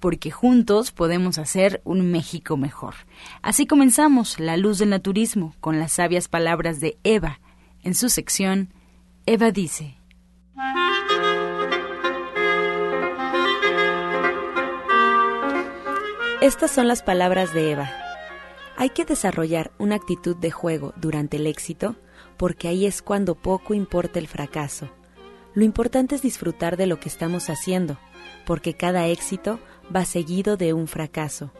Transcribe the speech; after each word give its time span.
porque 0.00 0.30
juntos 0.30 0.90
podemos 0.90 1.38
hacer 1.38 1.80
un 1.84 2.10
México 2.10 2.56
mejor. 2.56 2.94
Así 3.42 3.66
comenzamos 3.66 4.40
La 4.40 4.56
Luz 4.56 4.78
del 4.78 4.90
Naturismo 4.90 5.54
con 5.60 5.78
las 5.78 5.92
sabias 5.92 6.28
palabras 6.28 6.80
de 6.80 6.98
Eva. 7.04 7.40
En 7.82 7.94
su 7.94 8.08
sección, 8.08 8.72
Eva 9.26 9.50
dice. 9.52 9.96
Estas 16.40 16.70
son 16.70 16.88
las 16.88 17.02
palabras 17.02 17.52
de 17.52 17.72
Eva. 17.72 17.90
Hay 18.78 18.90
que 18.90 19.04
desarrollar 19.04 19.72
una 19.78 19.96
actitud 19.96 20.34
de 20.34 20.50
juego 20.50 20.94
durante 20.96 21.36
el 21.36 21.46
éxito 21.46 21.96
porque 22.38 22.68
ahí 22.68 22.86
es 22.86 23.02
cuando 23.02 23.34
poco 23.34 23.74
importa 23.74 24.18
el 24.18 24.26
fracaso. 24.26 24.88
Lo 25.52 25.64
importante 25.64 26.14
es 26.14 26.22
disfrutar 26.22 26.78
de 26.78 26.86
lo 26.86 26.98
que 26.98 27.10
estamos 27.10 27.50
haciendo, 27.50 27.98
porque 28.46 28.74
cada 28.74 29.06
éxito 29.08 29.58
va 29.94 30.04
seguido 30.04 30.56
de 30.56 30.72
un 30.72 30.86
fracaso, 30.86 31.50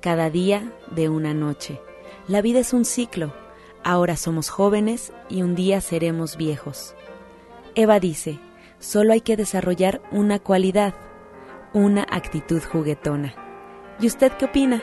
cada 0.00 0.30
día 0.30 0.72
de 0.90 1.08
una 1.08 1.34
noche. 1.34 1.80
La 2.28 2.42
vida 2.42 2.60
es 2.60 2.72
un 2.72 2.84
ciclo. 2.84 3.34
Ahora 3.82 4.16
somos 4.16 4.50
jóvenes 4.50 5.12
y 5.28 5.42
un 5.42 5.54
día 5.54 5.80
seremos 5.80 6.36
viejos. 6.36 6.94
Eva 7.74 7.98
dice, 8.00 8.38
solo 8.78 9.12
hay 9.12 9.20
que 9.20 9.36
desarrollar 9.36 10.02
una 10.10 10.38
cualidad, 10.38 10.94
una 11.72 12.02
actitud 12.02 12.62
juguetona. 12.62 13.34
¿Y 14.00 14.06
usted 14.06 14.32
qué 14.32 14.46
opina? 14.46 14.82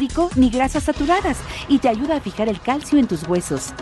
ni 0.35 0.49
grasas 0.49 0.83
saturadas 0.83 1.37
y 1.67 1.79
te 1.79 1.89
ayuda 1.89 2.17
a 2.17 2.21
fijar 2.21 2.49
el 2.49 2.59
calcio 2.59 2.97
en 2.97 3.07
tus 3.07 3.27
huesos. 3.27 3.73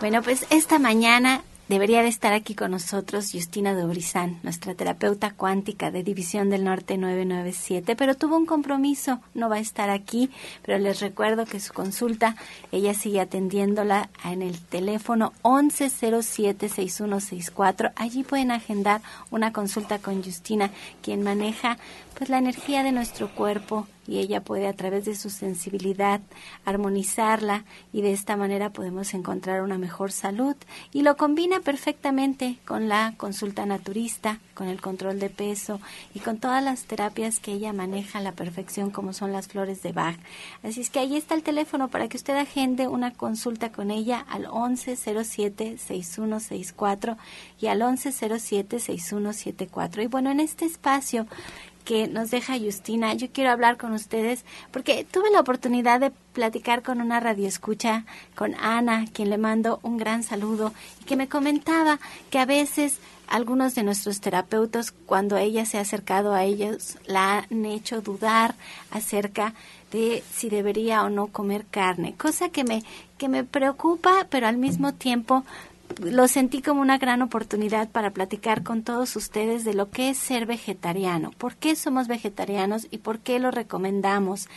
Bueno, 0.00 0.22
pues 0.22 0.46
esta 0.50 0.78
mañana 0.78 1.42
Debería 1.70 2.02
de 2.02 2.08
estar 2.08 2.32
aquí 2.32 2.56
con 2.56 2.72
nosotros 2.72 3.30
Justina 3.32 3.74
Dobrizán, 3.74 4.40
nuestra 4.42 4.74
terapeuta 4.74 5.30
cuántica 5.30 5.92
de 5.92 6.02
División 6.02 6.50
del 6.50 6.64
Norte 6.64 6.98
997, 6.98 7.94
pero 7.94 8.16
tuvo 8.16 8.36
un 8.36 8.44
compromiso, 8.44 9.20
no 9.34 9.48
va 9.48 9.54
a 9.54 9.60
estar 9.60 9.88
aquí, 9.88 10.30
pero 10.62 10.78
les 10.78 10.98
recuerdo 10.98 11.46
que 11.46 11.60
su 11.60 11.72
consulta, 11.72 12.34
ella 12.72 12.92
sigue 12.92 13.20
atendiéndola 13.20 14.10
en 14.24 14.42
el 14.42 14.58
teléfono 14.58 15.32
1107-6164. 15.44 17.92
Allí 17.94 18.24
pueden 18.24 18.50
agendar 18.50 19.00
una 19.30 19.52
consulta 19.52 20.00
con 20.00 20.24
Justina, 20.24 20.72
quien 21.02 21.22
maneja 21.22 21.78
pues 22.18 22.30
la 22.30 22.38
energía 22.38 22.82
de 22.82 22.90
nuestro 22.90 23.32
cuerpo 23.32 23.86
y 24.10 24.18
ella 24.18 24.42
puede 24.42 24.66
a 24.66 24.72
través 24.72 25.04
de 25.04 25.14
su 25.14 25.30
sensibilidad 25.30 26.20
armonizarla 26.64 27.64
y 27.92 28.02
de 28.02 28.12
esta 28.12 28.36
manera 28.36 28.70
podemos 28.70 29.14
encontrar 29.14 29.62
una 29.62 29.78
mejor 29.78 30.10
salud 30.10 30.56
y 30.92 31.02
lo 31.02 31.16
combina 31.16 31.60
perfectamente 31.60 32.56
con 32.66 32.88
la 32.88 33.14
consulta 33.16 33.66
naturista, 33.66 34.40
con 34.54 34.66
el 34.66 34.80
control 34.80 35.20
de 35.20 35.30
peso 35.30 35.80
y 36.12 36.18
con 36.18 36.38
todas 36.38 36.64
las 36.64 36.86
terapias 36.86 37.38
que 37.38 37.52
ella 37.52 37.72
maneja 37.72 38.18
a 38.18 38.22
la 38.22 38.32
perfección 38.32 38.90
como 38.90 39.12
son 39.12 39.30
las 39.30 39.46
flores 39.46 39.80
de 39.82 39.92
Bach. 39.92 40.18
Así 40.64 40.80
es 40.80 40.90
que 40.90 40.98
ahí 40.98 41.16
está 41.16 41.36
el 41.36 41.44
teléfono 41.44 41.86
para 41.86 42.08
que 42.08 42.16
usted 42.16 42.36
agende 42.36 42.88
una 42.88 43.12
consulta 43.12 43.70
con 43.70 43.92
ella 43.92 44.26
al 44.28 44.46
1107-6164 44.46 47.16
y 47.60 47.68
al 47.68 47.82
1107-6174. 47.82 50.02
Y 50.02 50.08
bueno, 50.08 50.32
en 50.32 50.40
este 50.40 50.64
espacio 50.64 51.28
que 51.84 52.08
nos 52.08 52.30
deja 52.30 52.58
Justina, 52.58 53.14
yo 53.14 53.28
quiero 53.32 53.50
hablar 53.50 53.76
con 53.76 53.92
ustedes 53.92 54.44
porque 54.70 55.06
tuve 55.10 55.30
la 55.30 55.40
oportunidad 55.40 56.00
de 56.00 56.12
platicar 56.32 56.82
con 56.82 57.00
una 57.00 57.20
radioescucha, 57.20 58.04
con 58.34 58.54
Ana, 58.54 59.06
quien 59.12 59.30
le 59.30 59.38
mando 59.38 59.80
un 59.82 59.96
gran 59.96 60.22
saludo, 60.22 60.72
y 61.00 61.04
que 61.04 61.16
me 61.16 61.28
comentaba 61.28 61.98
que 62.30 62.38
a 62.38 62.46
veces 62.46 62.98
algunos 63.26 63.74
de 63.74 63.84
nuestros 63.84 64.20
terapeutas, 64.20 64.92
cuando 65.06 65.36
ella 65.36 65.64
se 65.64 65.78
ha 65.78 65.82
acercado 65.82 66.34
a 66.34 66.44
ellos, 66.44 66.98
la 67.06 67.38
han 67.38 67.64
hecho 67.64 68.00
dudar 68.00 68.54
acerca 68.90 69.54
de 69.92 70.22
si 70.32 70.50
debería 70.50 71.04
o 71.04 71.10
no 71.10 71.28
comer 71.28 71.64
carne, 71.70 72.14
cosa 72.14 72.48
que 72.48 72.64
me, 72.64 72.82
que 73.18 73.28
me 73.28 73.44
preocupa, 73.44 74.26
pero 74.30 74.46
al 74.46 74.56
mismo 74.56 74.94
tiempo 74.94 75.44
lo 75.98 76.28
sentí 76.28 76.62
como 76.62 76.80
una 76.80 76.98
gran 76.98 77.22
oportunidad 77.22 77.88
para 77.88 78.10
platicar 78.10 78.62
con 78.62 78.82
todos 78.82 79.16
ustedes 79.16 79.64
de 79.64 79.74
lo 79.74 79.90
que 79.90 80.10
es 80.10 80.18
ser 80.18 80.46
vegetariano, 80.46 81.30
por 81.38 81.56
qué 81.56 81.76
somos 81.76 82.08
vegetarianos 82.08 82.86
y 82.90 82.98
por 82.98 83.20
qué 83.20 83.38
lo 83.38 83.50
recomendamos. 83.50 84.48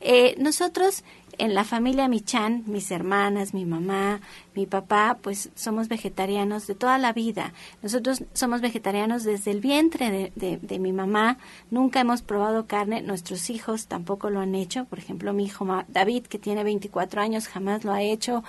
Eh, 0.00 0.34
nosotros 0.38 1.02
en 1.38 1.54
la 1.54 1.64
familia 1.64 2.08
Michan, 2.08 2.62
mis 2.66 2.90
hermanas, 2.90 3.54
mi 3.54 3.64
mamá, 3.64 4.20
mi 4.54 4.66
papá, 4.66 5.18
pues 5.20 5.50
somos 5.54 5.88
vegetarianos 5.88 6.66
de 6.66 6.74
toda 6.74 6.98
la 6.98 7.12
vida. 7.12 7.52
Nosotros 7.82 8.22
somos 8.32 8.60
vegetarianos 8.60 9.24
desde 9.24 9.50
el 9.50 9.60
vientre 9.60 10.32
de, 10.34 10.58
de, 10.58 10.78
mi 10.78 10.92
mamá. 10.92 11.38
Nunca 11.70 12.00
hemos 12.00 12.22
probado 12.22 12.66
carne. 12.66 13.02
Nuestros 13.02 13.50
hijos 13.50 13.86
tampoco 13.86 14.30
lo 14.30 14.40
han 14.40 14.54
hecho. 14.54 14.84
Por 14.84 14.98
ejemplo, 14.98 15.32
mi 15.32 15.44
hijo 15.44 15.66
David, 15.88 16.26
que 16.26 16.38
tiene 16.38 16.64
24 16.64 17.20
años, 17.20 17.48
jamás 17.48 17.84
lo 17.84 17.92
ha 17.92 18.02
hecho 18.02 18.44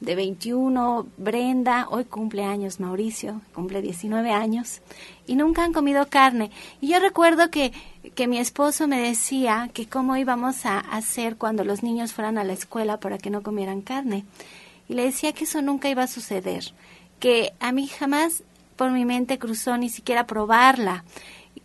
de 0.00 0.14
21, 0.14 1.06
Brenda, 1.18 1.86
hoy 1.90 2.04
cumple 2.04 2.44
años 2.44 2.80
Mauricio, 2.80 3.42
cumple 3.54 3.82
19 3.82 4.30
años, 4.32 4.80
y 5.26 5.36
nunca 5.36 5.62
han 5.62 5.72
comido 5.72 6.08
carne. 6.08 6.50
Y 6.80 6.88
yo 6.88 7.00
recuerdo 7.00 7.50
que, 7.50 7.72
que 8.14 8.26
mi 8.26 8.38
esposo 8.38 8.88
me 8.88 9.00
decía 9.00 9.70
que 9.74 9.86
cómo 9.88 10.16
íbamos 10.16 10.64
a 10.64 10.78
hacer 10.78 11.36
cuando 11.36 11.64
los 11.64 11.82
niños 11.82 12.12
fueran 12.12 12.38
a 12.38 12.44
la 12.44 12.54
escuela 12.54 12.98
para 12.98 13.18
que 13.18 13.30
no 13.30 13.42
comieran 13.42 13.82
carne. 13.82 14.24
Y 14.88 14.94
le 14.94 15.04
decía 15.04 15.32
que 15.32 15.44
eso 15.44 15.62
nunca 15.62 15.90
iba 15.90 16.02
a 16.02 16.08
suceder, 16.08 16.72
que 17.18 17.52
a 17.60 17.70
mí 17.72 17.86
jamás 17.86 18.42
por 18.76 18.90
mi 18.90 19.04
mente 19.04 19.38
cruzó 19.38 19.76
ni 19.76 19.90
siquiera 19.90 20.26
probarla 20.26 21.04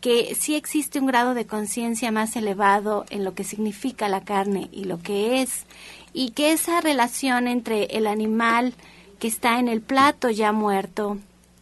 que 0.01 0.35
sí 0.35 0.55
existe 0.55 0.99
un 0.99 1.07
grado 1.07 1.33
de 1.33 1.47
conciencia 1.47 2.11
más 2.11 2.35
elevado 2.35 3.05
en 3.09 3.23
lo 3.23 3.33
que 3.33 3.43
significa 3.43 4.07
la 4.09 4.21
carne 4.21 4.69
y 4.71 4.83
lo 4.83 5.01
que 5.01 5.41
es 5.41 5.65
y 6.15 6.29
que 6.29 6.53
esa 6.53 6.79
relación 6.79 7.45
entre 7.45 7.97
el 7.97 8.07
animal 8.07 8.73
que 9.19 9.27
está 9.27 9.59
en 9.59 9.67
el 9.67 9.81
plato 9.81 10.29
ya 10.29 10.53
muerto, 10.53 11.17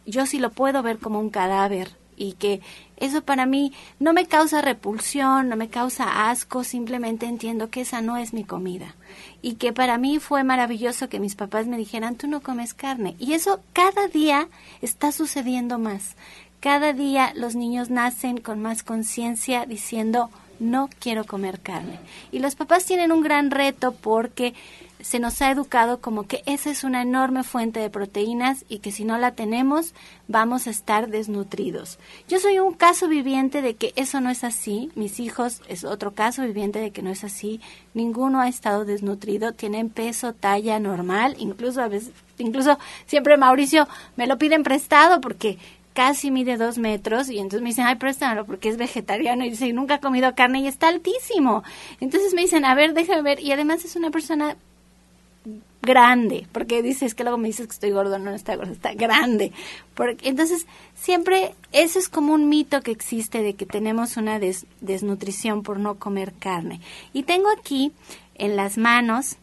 yo 0.06 0.26
sí 0.26 0.38
lo 0.38 0.50
puedo 0.50 0.80
ver 0.80 0.98
como 0.98 1.18
un 1.18 1.28
cadáver 1.28 1.90
y 2.16 2.34
que 2.34 2.60
eso 2.96 3.22
para 3.22 3.46
mí 3.46 3.72
no 3.98 4.12
me 4.12 4.26
causa 4.26 4.62
repulsión, 4.62 5.48
no 5.48 5.56
me 5.56 5.70
causa 5.70 6.30
asco, 6.30 6.62
simplemente 6.62 7.26
entiendo 7.26 7.68
que 7.68 7.80
esa 7.80 8.00
no 8.00 8.16
es 8.16 8.32
mi 8.32 8.44
comida. 8.44 8.94
Y 9.42 9.54
que 9.54 9.72
para 9.72 9.98
mí 9.98 10.20
fue 10.20 10.44
maravilloso 10.44 11.08
que 11.08 11.18
mis 11.18 11.34
papás 11.34 11.66
me 11.66 11.76
dijeran, 11.76 12.14
tú 12.14 12.28
no 12.28 12.40
comes 12.40 12.74
carne. 12.74 13.16
Y 13.18 13.32
eso 13.32 13.60
cada 13.72 14.06
día 14.06 14.46
está 14.80 15.10
sucediendo 15.10 15.80
más. 15.80 16.14
Cada 16.60 16.92
día 16.92 17.32
los 17.34 17.56
niños 17.56 17.90
nacen 17.90 18.38
con 18.38 18.62
más 18.62 18.84
conciencia 18.84 19.66
diciendo, 19.66 20.30
no 20.58 20.88
quiero 20.98 21.24
comer 21.24 21.60
carne. 21.60 21.98
Y 22.32 22.38
los 22.38 22.54
papás 22.54 22.84
tienen 22.84 23.12
un 23.12 23.22
gran 23.22 23.50
reto 23.50 23.92
porque 23.92 24.54
se 25.04 25.18
nos 25.18 25.42
ha 25.42 25.50
educado 25.50 26.00
como 26.00 26.26
que 26.26 26.42
esa 26.46 26.70
es 26.70 26.82
una 26.82 27.02
enorme 27.02 27.44
fuente 27.44 27.78
de 27.78 27.90
proteínas 27.90 28.64
y 28.70 28.78
que 28.78 28.90
si 28.90 29.04
no 29.04 29.18
la 29.18 29.32
tenemos 29.32 29.92
vamos 30.28 30.66
a 30.66 30.70
estar 30.70 31.10
desnutridos. 31.10 31.98
Yo 32.26 32.40
soy 32.40 32.58
un 32.58 32.72
caso 32.72 33.06
viviente 33.06 33.60
de 33.60 33.74
que 33.74 33.92
eso 33.96 34.22
no 34.22 34.30
es 34.30 34.44
así, 34.44 34.90
mis 34.94 35.20
hijos 35.20 35.60
es 35.68 35.84
otro 35.84 36.12
caso 36.12 36.42
viviente 36.42 36.78
de 36.78 36.90
que 36.90 37.02
no 37.02 37.10
es 37.10 37.22
así, 37.22 37.60
ninguno 37.92 38.40
ha 38.40 38.48
estado 38.48 38.86
desnutrido, 38.86 39.52
tienen 39.52 39.90
peso, 39.90 40.32
talla 40.32 40.80
normal, 40.80 41.36
incluso 41.38 41.82
a 41.82 41.88
veces, 41.88 42.12
incluso 42.38 42.78
siempre 43.04 43.36
Mauricio 43.36 43.86
me 44.16 44.26
lo 44.26 44.38
piden 44.38 44.62
prestado 44.62 45.20
porque 45.20 45.58
casi 45.94 46.30
mide 46.30 46.58
dos 46.58 46.76
metros 46.76 47.30
y 47.30 47.38
entonces 47.38 47.62
me 47.62 47.70
dicen, 47.70 47.86
ay, 47.86 47.96
préstamelo 47.96 48.44
porque 48.44 48.68
es 48.68 48.76
vegetariano 48.76 49.44
y 49.44 49.50
dice, 49.50 49.72
nunca 49.72 49.94
ha 49.94 50.00
comido 50.00 50.34
carne 50.34 50.60
y 50.60 50.66
está 50.66 50.88
altísimo. 50.88 51.62
Entonces 52.00 52.34
me 52.34 52.42
dicen, 52.42 52.64
a 52.64 52.74
ver, 52.74 52.92
déjame 52.92 53.22
ver. 53.22 53.40
Y 53.40 53.52
además 53.52 53.84
es 53.84 53.96
una 53.96 54.10
persona 54.10 54.56
grande, 55.82 56.46
porque 56.52 56.82
dices 56.82 57.14
que 57.14 57.22
luego 57.22 57.38
me 57.38 57.48
dices 57.48 57.66
que 57.66 57.72
estoy 57.72 57.90
gordo, 57.90 58.18
no, 58.18 58.30
está 58.30 58.56
gordo, 58.56 58.72
está 58.72 58.94
grande. 58.94 59.52
Porque, 59.94 60.28
entonces, 60.28 60.66
siempre 60.94 61.54
eso 61.72 61.98
es 61.98 62.08
como 62.08 62.34
un 62.34 62.48
mito 62.48 62.80
que 62.80 62.90
existe 62.90 63.42
de 63.42 63.54
que 63.54 63.66
tenemos 63.66 64.16
una 64.16 64.40
desnutrición 64.80 65.62
por 65.62 65.78
no 65.78 65.96
comer 65.98 66.32
carne. 66.32 66.80
Y 67.12 67.22
tengo 67.22 67.48
aquí 67.50 67.92
en 68.36 68.56
las 68.56 68.78
manos 68.78 69.36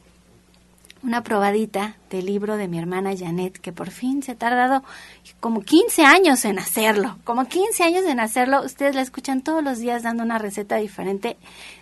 una 1.04 1.24
probadita 1.24 1.96
del 2.10 2.26
libro 2.26 2.58
de 2.58 2.68
mi 2.68 2.78
hermana 2.78 3.16
Janet, 3.18 3.58
que 3.58 3.72
por 3.72 3.90
fin 3.90 4.22
se 4.22 4.34
ha 4.34 4.36
tardado 4.36 4.84
como 5.40 5.62
15 5.62 6.04
años 6.04 6.46
en 6.46 6.60
hacerlo, 6.60 7.18
como 7.24 7.46
15 7.46 7.84
años 7.84 8.06
en 8.06 8.20
hacerlo. 8.20 8.64
Ustedes 8.64 8.96
la 8.96 9.02
escuchan 9.02 9.42
todos 9.42 9.64
los 9.64 9.80
días 9.80 10.04
dando 10.04 10.24
una 10.24 10.38
receta 10.38 10.78
diferente 10.78 11.38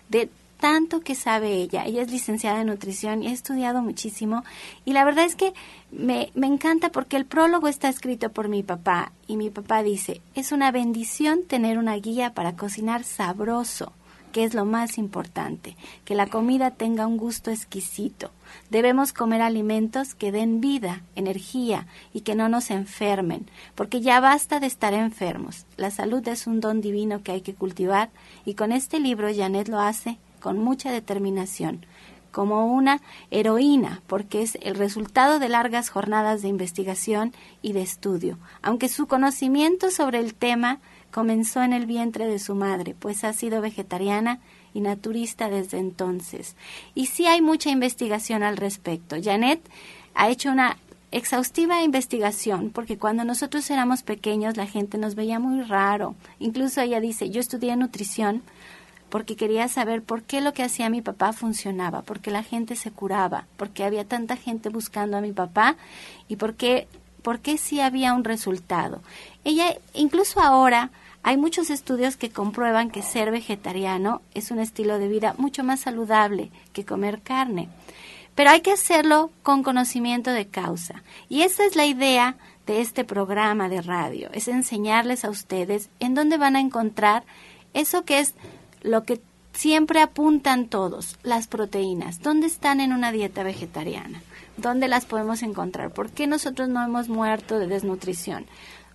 de 0.08 0.30
tanto 0.58 1.00
que 1.00 1.14
sabe 1.14 1.54
ella. 1.54 1.84
Ella 1.86 2.02
es 2.02 2.10
licenciada 2.10 2.60
en 2.60 2.68
nutrición 2.68 3.22
y 3.22 3.28
ha 3.28 3.32
estudiado 3.32 3.82
muchísimo. 3.82 4.44
Y 4.84 4.92
la 4.92 5.04
verdad 5.04 5.24
es 5.24 5.34
que 5.34 5.52
me, 5.90 6.30
me 6.34 6.46
encanta 6.46 6.90
porque 6.90 7.16
el 7.16 7.24
prólogo 7.24 7.66
está 7.66 7.88
escrito 7.88 8.30
por 8.30 8.48
mi 8.48 8.62
papá 8.62 9.12
y 9.26 9.36
mi 9.36 9.50
papá 9.50 9.82
dice, 9.82 10.20
es 10.34 10.52
una 10.52 10.70
bendición 10.70 11.44
tener 11.44 11.78
una 11.78 11.96
guía 11.96 12.34
para 12.34 12.56
cocinar 12.56 13.04
sabroso 13.04 13.92
que 14.32 14.44
es 14.44 14.54
lo 14.54 14.64
más 14.64 14.96
importante, 14.98 15.76
que 16.04 16.14
la 16.14 16.28
comida 16.28 16.70
tenga 16.70 17.06
un 17.06 17.16
gusto 17.16 17.50
exquisito. 17.50 18.30
Debemos 18.70 19.12
comer 19.12 19.42
alimentos 19.42 20.14
que 20.14 20.32
den 20.32 20.60
vida, 20.60 21.02
energía 21.14 21.86
y 22.12 22.22
que 22.22 22.34
no 22.34 22.48
nos 22.48 22.70
enfermen, 22.70 23.50
porque 23.74 24.00
ya 24.00 24.20
basta 24.20 24.60
de 24.60 24.66
estar 24.66 24.94
enfermos. 24.94 25.66
La 25.76 25.90
salud 25.90 26.26
es 26.28 26.46
un 26.46 26.60
don 26.60 26.80
divino 26.80 27.22
que 27.22 27.32
hay 27.32 27.40
que 27.40 27.54
cultivar 27.54 28.10
y 28.44 28.54
con 28.54 28.72
este 28.72 29.00
libro 29.00 29.28
Janet 29.34 29.68
lo 29.68 29.80
hace 29.80 30.18
con 30.40 30.58
mucha 30.58 30.90
determinación, 30.90 31.84
como 32.30 32.72
una 32.72 33.00
heroína, 33.30 34.02
porque 34.06 34.42
es 34.42 34.58
el 34.62 34.74
resultado 34.74 35.38
de 35.38 35.48
largas 35.48 35.90
jornadas 35.90 36.42
de 36.42 36.48
investigación 36.48 37.32
y 37.62 37.72
de 37.72 37.82
estudio, 37.82 38.38
aunque 38.62 38.88
su 38.88 39.06
conocimiento 39.06 39.90
sobre 39.90 40.18
el 40.18 40.34
tema 40.34 40.78
comenzó 41.10 41.62
en 41.62 41.72
el 41.72 41.86
vientre 41.86 42.26
de 42.26 42.38
su 42.38 42.54
madre, 42.54 42.94
pues 42.98 43.24
ha 43.24 43.32
sido 43.32 43.60
vegetariana 43.60 44.40
y 44.74 44.80
naturista 44.80 45.48
desde 45.48 45.78
entonces. 45.78 46.56
Y 46.94 47.06
sí 47.06 47.26
hay 47.26 47.42
mucha 47.42 47.70
investigación 47.70 48.42
al 48.42 48.56
respecto. 48.56 49.16
Janet 49.22 49.60
ha 50.14 50.28
hecho 50.28 50.50
una 50.50 50.76
exhaustiva 51.12 51.82
investigación, 51.82 52.70
porque 52.70 52.96
cuando 52.96 53.24
nosotros 53.24 53.68
éramos 53.70 54.02
pequeños 54.02 54.56
la 54.56 54.66
gente 54.66 54.98
nos 54.98 55.14
veía 55.14 55.38
muy 55.38 55.62
raro. 55.62 56.14
Incluso 56.38 56.80
ella 56.80 57.00
dice, 57.00 57.30
yo 57.30 57.40
estudié 57.40 57.76
nutrición 57.76 58.42
porque 59.08 59.34
quería 59.34 59.66
saber 59.68 60.02
por 60.02 60.22
qué 60.22 60.40
lo 60.40 60.52
que 60.52 60.62
hacía 60.62 60.88
mi 60.88 61.02
papá 61.02 61.32
funcionaba, 61.32 62.02
por 62.02 62.20
qué 62.20 62.30
la 62.30 62.44
gente 62.44 62.76
se 62.76 62.92
curaba, 62.92 63.46
por 63.56 63.70
qué 63.70 63.84
había 63.84 64.04
tanta 64.04 64.36
gente 64.36 64.68
buscando 64.68 65.16
a 65.16 65.20
mi 65.20 65.32
papá 65.32 65.76
y 66.28 66.36
por 66.36 66.54
qué, 66.54 66.86
sí 67.58 67.80
había 67.80 68.14
un 68.14 68.22
resultado. 68.24 69.02
Ella, 69.44 69.76
incluso 69.94 70.40
ahora, 70.40 70.90
hay 71.22 71.36
muchos 71.36 71.70
estudios 71.70 72.16
que 72.16 72.30
comprueban 72.30 72.90
que 72.90 73.02
ser 73.02 73.30
vegetariano 73.30 74.22
es 74.34 74.50
un 74.50 74.58
estilo 74.58 74.98
de 74.98 75.08
vida 75.08 75.34
mucho 75.38 75.64
más 75.64 75.80
saludable 75.80 76.50
que 76.72 76.84
comer 76.84 77.20
carne. 77.20 77.68
Pero 78.34 78.50
hay 78.50 78.62
que 78.62 78.72
hacerlo 78.72 79.30
con 79.42 79.62
conocimiento 79.62 80.30
de 80.30 80.46
causa. 80.46 81.02
Y 81.28 81.42
esa 81.42 81.64
es 81.66 81.76
la 81.76 81.84
idea 81.84 82.36
de 82.66 82.80
este 82.80 83.04
programa 83.04 83.68
de 83.68 83.82
radio, 83.82 84.30
es 84.32 84.48
enseñarles 84.48 85.24
a 85.24 85.30
ustedes 85.30 85.90
en 85.98 86.14
dónde 86.14 86.38
van 86.38 86.56
a 86.56 86.60
encontrar 86.60 87.24
eso 87.74 88.04
que 88.04 88.20
es 88.20 88.34
lo 88.82 89.02
que 89.04 89.20
siempre 89.52 90.00
apuntan 90.00 90.66
todos, 90.66 91.18
las 91.22 91.48
proteínas. 91.48 92.20
¿Dónde 92.20 92.46
están 92.46 92.80
en 92.80 92.92
una 92.92 93.12
dieta 93.12 93.42
vegetariana? 93.42 94.22
¿Dónde 94.56 94.88
las 94.88 95.04
podemos 95.04 95.42
encontrar? 95.42 95.90
¿Por 95.90 96.10
qué 96.10 96.26
nosotros 96.26 96.68
no 96.68 96.82
hemos 96.82 97.08
muerto 97.08 97.58
de 97.58 97.66
desnutrición? 97.66 98.46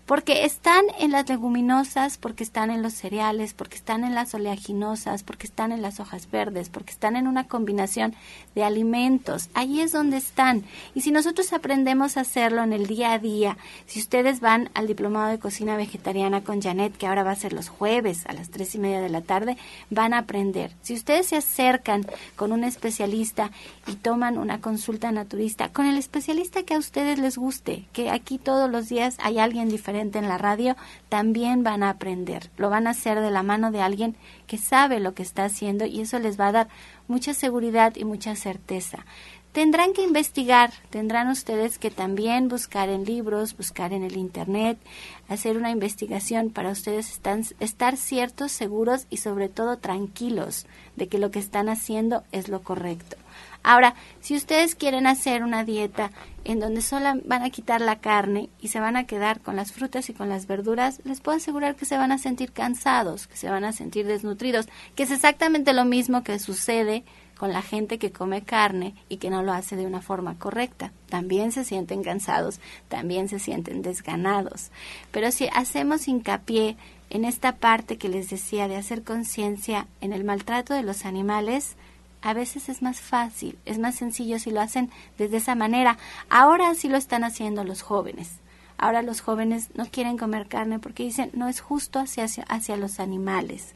Porque 0.05 0.45
están 0.45 0.85
en 1.00 1.12
las 1.12 1.27
leguminosas, 1.27 2.17
porque 2.17 2.43
están 2.43 2.69
en 2.69 2.83
los 2.83 2.93
cereales, 2.93 3.53
porque 3.53 3.75
están 3.75 4.03
en 4.03 4.13
las 4.13 4.33
oleaginosas, 4.35 5.24
porque 5.24 5.47
están 5.47 5.71
en 5.71 5.81
las 5.81 6.00
hojas 6.00 6.29
verdes, 6.29 6.69
porque 6.69 6.91
están 6.91 7.15
en 7.15 7.27
una 7.27 7.47
combinación 7.47 8.13
de 8.53 8.63
alimentos. 8.63 9.50
Ahí 9.55 9.81
es 9.81 9.91
donde 9.91 10.17
están. 10.17 10.63
Y 10.93 11.01
si 11.01 11.12
nosotros 11.12 11.53
aprendemos 11.53 12.17
a 12.17 12.21
hacerlo 12.21 12.62
en 12.62 12.71
el 12.71 12.85
día 12.85 13.13
a 13.13 13.19
día, 13.19 13.57
si 13.88 14.00
ustedes 14.00 14.41
van 14.41 14.69
al 14.75 14.85
diplomado 14.85 15.31
de 15.31 15.39
cocina 15.39 15.75
vegetariana 15.75 16.43
con 16.43 16.62
Janet, 16.62 16.95
que 16.95 17.07
ahora 17.07 17.24
va 17.24 17.31
a 17.31 17.35
ser 17.35 17.53
los 17.53 17.69
jueves 17.69 18.27
a 18.27 18.33
las 18.33 18.50
tres 18.50 18.75
y 18.75 18.77
media 18.77 19.01
de 19.01 19.09
la 19.09 19.21
tarde, 19.21 19.57
van 19.89 20.13
a 20.13 20.19
aprender. 20.19 20.71
Si 20.83 20.93
ustedes 20.93 21.27
se 21.27 21.38
acercan 21.38 22.05
con 22.35 22.51
un 22.51 22.63
especialista 22.63 23.50
y 23.88 23.95
toman 23.95 24.38
una 24.38 24.62
consulta 24.62 25.12
naturista, 25.12 25.69
con 25.69 25.88
el 25.88 25.97
especialista 25.97 26.62
que 26.62 26.75
a 26.75 26.79
ustedes 26.79 27.17
les 27.17 27.39
guste, 27.39 27.85
que 27.91 28.12
aquí 28.12 28.38
todos 28.38 28.69
los 28.69 28.88
días 28.88 29.17
hay 29.19 29.39
alguien 29.39 29.67
diferente 29.67 29.95
en 29.96 30.28
la 30.28 30.38
radio, 30.38 30.75
también 31.10 31.64
van 31.64 31.84
a 31.84 31.90
aprender. 31.90 32.50
Lo 32.58 32.70
van 32.70 32.88
a 32.88 32.92
hacer 32.92 33.20
de 33.20 33.32
la 33.32 33.44
mano 33.44 33.72
de 33.72 33.82
alguien 33.82 34.16
que 34.48 34.58
sabe 34.58 35.00
lo 35.00 35.14
que 35.14 35.24
está 35.24 35.46
haciendo 35.46 35.86
y 35.86 36.02
eso 36.02 36.20
les 36.20 36.40
va 36.40 36.48
a 36.48 36.52
dar 36.52 36.68
mucha 37.08 37.34
seguridad 37.34 37.96
y 37.96 38.06
mucha 38.06 38.36
certeza. 38.36 39.06
Tendrán 39.56 39.94
que 39.94 40.04
investigar, 40.04 40.74
tendrán 40.90 41.30
ustedes 41.30 41.78
que 41.78 41.90
también 41.90 42.50
buscar 42.50 42.90
en 42.90 43.06
libros, 43.06 43.56
buscar 43.56 43.94
en 43.94 44.04
el 44.04 44.18
Internet, 44.18 44.78
hacer 45.30 45.56
una 45.56 45.72
investigación 45.72 46.50
para 46.50 46.72
ustedes 46.72 47.22
estar 47.62 47.96
ciertos, 47.96 48.52
seguros 48.52 49.08
y 49.10 49.18
sobre 49.18 49.48
todo 49.48 49.78
tranquilos 49.78 50.66
de 50.98 51.08
que 51.08 51.20
lo 51.20 51.32
que 51.32 51.40
están 51.40 51.70
haciendo 51.70 52.24
es 52.34 52.50
lo 52.50 52.64
correcto. 52.64 53.16
Ahora, 53.65 53.95
si 54.22 54.36
ustedes 54.36 54.75
quieren 54.75 55.07
hacer 55.07 55.43
una 55.43 55.63
dieta 55.63 56.12
en 56.43 56.60
donde 56.60 56.84
solo 56.84 57.19
van 57.25 57.41
a 57.41 57.50
quitar 57.50 57.81
la 57.81 57.95
carne 57.95 58.50
y 58.62 58.67
se 58.67 58.79
van 58.79 58.95
a 58.95 59.07
quedar 59.07 59.41
con 59.41 59.55
las 59.55 59.72
frutas 59.72 60.07
y 60.07 60.13
con 60.13 60.29
las 60.29 60.45
verduras, 60.45 61.01
les 61.03 61.19
puedo 61.19 61.38
asegurar 61.38 61.75
que 61.75 61.86
se 61.86 61.98
van 61.98 62.12
a 62.12 62.19
sentir 62.19 62.51
cansados, 62.51 63.25
que 63.25 63.38
se 63.38 63.50
van 63.50 63.63
a 63.63 63.72
sentir 63.72 64.05
desnutridos, 64.05 64.67
que 64.93 65.01
es 65.01 65.10
exactamente 65.10 65.74
lo 65.74 65.84
mismo 65.84 66.22
que 66.22 66.38
sucede 66.38 67.05
con 67.39 67.53
la 67.53 67.63
gente 67.63 67.98
que 67.98 68.12
come 68.12 68.43
carne 68.43 68.93
y 69.10 69.17
que 69.17 69.31
no 69.31 69.41
lo 69.41 69.51
hace 69.51 69.75
de 69.75 69.88
una 69.88 70.03
forma 70.03 70.38
correcta. 70.38 70.91
También 71.10 71.51
se 71.51 71.63
sienten 71.63 72.03
cansados, 72.03 72.60
también 72.88 73.29
se 73.29 73.39
sienten 73.39 73.81
desganados. 73.81 74.69
Pero 75.10 75.31
si 75.31 75.50
hacemos 75.55 76.07
hincapié 76.07 76.77
en 77.10 77.25
esta 77.25 77.55
parte 77.55 77.98
que 77.98 78.10
les 78.10 78.29
decía 78.29 78.67
de 78.67 78.77
hacer 78.77 79.03
conciencia 79.03 79.88
en 80.01 80.13
el 80.13 80.24
maltrato 80.24 80.75
de 80.75 80.84
los 80.84 81.03
animales, 81.03 81.75
a 82.25 82.34
veces 82.34 82.70
es 82.70 82.82
más 82.82 83.01
fácil, 83.01 83.60
es 83.65 83.77
más 83.77 83.94
sencillo 83.94 84.39
si 84.39 84.50
lo 84.50 84.60
hacen 84.60 84.89
desde 85.15 85.38
esa 85.38 85.53
manera. 85.53 86.00
Ahora 86.27 86.74
sí 86.74 86.89
lo 86.89 86.98
están 86.98 87.24
haciendo 87.24 87.63
los 87.63 87.84
jóvenes. 87.84 88.39
Ahora 88.79 89.03
los 89.03 89.22
jóvenes 89.22 89.70
no 89.75 89.86
quieren 89.86 90.17
comer 90.17 90.48
carne 90.48 90.79
porque 90.79 91.03
dicen 91.03 91.29
no 91.36 91.48
es 91.48 91.60
justo 91.62 92.00
hacia, 92.00 92.25
hacia, 92.48 92.77
los 92.77 93.00
animales. 93.00 93.75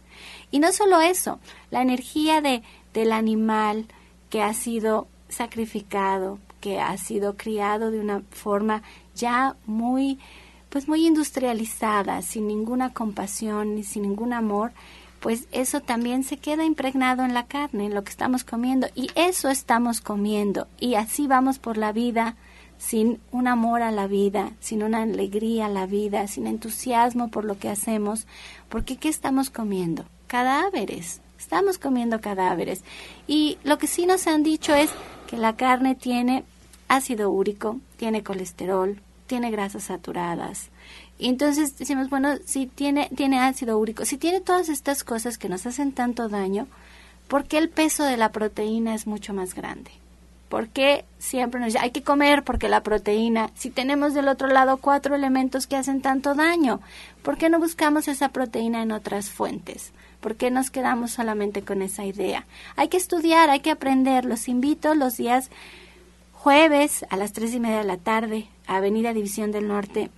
Y 0.49 0.57
no 0.57 0.73
solo 0.73 0.99
eso, 0.99 1.39
la 1.69 1.83
energía 1.83 2.41
de, 2.41 2.63
del 2.91 3.11
animal 3.11 3.85
que 4.31 4.41
ha 4.41 4.55
sido 4.55 5.07
sacrificado, 5.29 6.39
que 6.59 6.79
ha 6.79 6.97
sido 6.97 7.37
criado 7.37 7.91
de 7.91 7.99
una 7.99 8.23
forma 8.31 8.81
ya 9.13 9.57
muy 9.67 10.17
pues 10.69 10.87
muy 10.87 11.05
industrializada, 11.05 12.21
sin 12.23 12.47
ninguna 12.47 12.93
compasión 12.93 13.75
ni 13.75 13.83
sin 13.83 14.03
ningún 14.03 14.33
amor, 14.33 14.71
pues 15.19 15.47
eso 15.51 15.81
también 15.81 16.23
se 16.23 16.37
queda 16.37 16.63
impregnado 16.63 17.23
en 17.23 17.33
la 17.33 17.45
carne, 17.45 17.85
en 17.85 17.95
lo 17.95 18.03
que 18.03 18.11
estamos 18.11 18.43
comiendo, 18.43 18.87
y 18.95 19.09
eso 19.15 19.49
estamos 19.49 20.01
comiendo, 20.01 20.67
y 20.79 20.95
así 20.95 21.27
vamos 21.27 21.59
por 21.59 21.77
la 21.77 21.91
vida 21.91 22.35
sin 22.79 23.19
un 23.31 23.47
amor 23.47 23.81
a 23.81 23.91
la 23.91 24.07
vida, 24.07 24.53
sin 24.61 24.83
una 24.83 25.03
alegría 25.03 25.65
a 25.65 25.69
la 25.69 25.85
vida, 25.85 26.27
sin 26.27 26.47
entusiasmo 26.47 27.29
por 27.29 27.43
lo 27.43 27.59
que 27.59 27.69
hacemos, 27.69 28.25
porque 28.69 28.95
¿qué 28.95 29.09
estamos 29.09 29.49
comiendo? 29.49 30.05
Cadáveres, 30.27 31.21
estamos 31.37 31.77
comiendo 31.77 32.21
cadáveres. 32.21 32.83
Y 33.27 33.57
lo 33.63 33.77
que 33.77 33.87
sí 33.87 34.05
nos 34.05 34.27
han 34.27 34.43
dicho 34.43 34.73
es 34.73 34.89
que 35.27 35.37
la 35.37 35.57
carne 35.57 35.95
tiene 35.95 36.45
ácido 36.87 37.29
úrico, 37.29 37.79
tiene 37.97 38.23
colesterol, 38.23 39.01
tiene 39.27 39.51
grasas 39.51 39.83
saturadas, 39.83 40.69
entonces 41.27 41.77
decimos, 41.77 42.09
bueno, 42.09 42.37
si 42.45 42.67
tiene, 42.67 43.09
tiene 43.13 43.39
ácido 43.39 43.77
úrico, 43.77 44.05
si 44.05 44.17
tiene 44.17 44.39
todas 44.39 44.69
estas 44.69 45.03
cosas 45.03 45.37
que 45.37 45.49
nos 45.49 45.65
hacen 45.65 45.91
tanto 45.91 46.29
daño, 46.29 46.67
¿por 47.27 47.43
qué 47.43 47.57
el 47.57 47.69
peso 47.69 48.05
de 48.05 48.15
la 48.15 48.31
proteína 48.31 48.95
es 48.95 49.05
mucho 49.05 49.33
más 49.33 49.53
grande? 49.53 49.91
¿Por 50.47 50.69
qué 50.69 51.05
siempre 51.19 51.59
nos 51.59 51.67
dice, 51.67 51.79
hay 51.79 51.91
que 51.91 52.01
comer 52.01 52.43
porque 52.43 52.69
la 52.69 52.81
proteína, 52.81 53.51
si 53.53 53.69
tenemos 53.69 54.13
del 54.13 54.29
otro 54.29 54.47
lado 54.47 54.77
cuatro 54.77 55.13
elementos 55.13 55.67
que 55.67 55.75
hacen 55.75 56.01
tanto 56.01 56.33
daño, 56.33 56.79
¿por 57.21 57.37
qué 57.37 57.49
no 57.49 57.59
buscamos 57.59 58.07
esa 58.07 58.29
proteína 58.29 58.81
en 58.81 58.91
otras 58.91 59.29
fuentes? 59.29 59.91
¿Por 60.21 60.35
qué 60.37 60.49
nos 60.49 60.71
quedamos 60.71 61.11
solamente 61.11 61.61
con 61.61 61.81
esa 61.81 62.05
idea? 62.05 62.45
Hay 62.75 62.87
que 62.87 62.97
estudiar, 62.97 63.49
hay 63.49 63.59
que 63.59 63.71
aprender. 63.71 64.25
Los 64.25 64.47
invito 64.47 64.95
los 64.95 65.17
días 65.17 65.49
jueves 66.33 67.05
a 67.09 67.17
las 67.17 67.31
tres 67.31 67.53
y 67.53 67.59
media 67.59 67.79
de 67.79 67.83
la 67.85 67.97
tarde, 67.97 68.47
Avenida 68.65 69.13
División 69.13 69.51
del 69.51 69.67
Norte, 69.67 70.09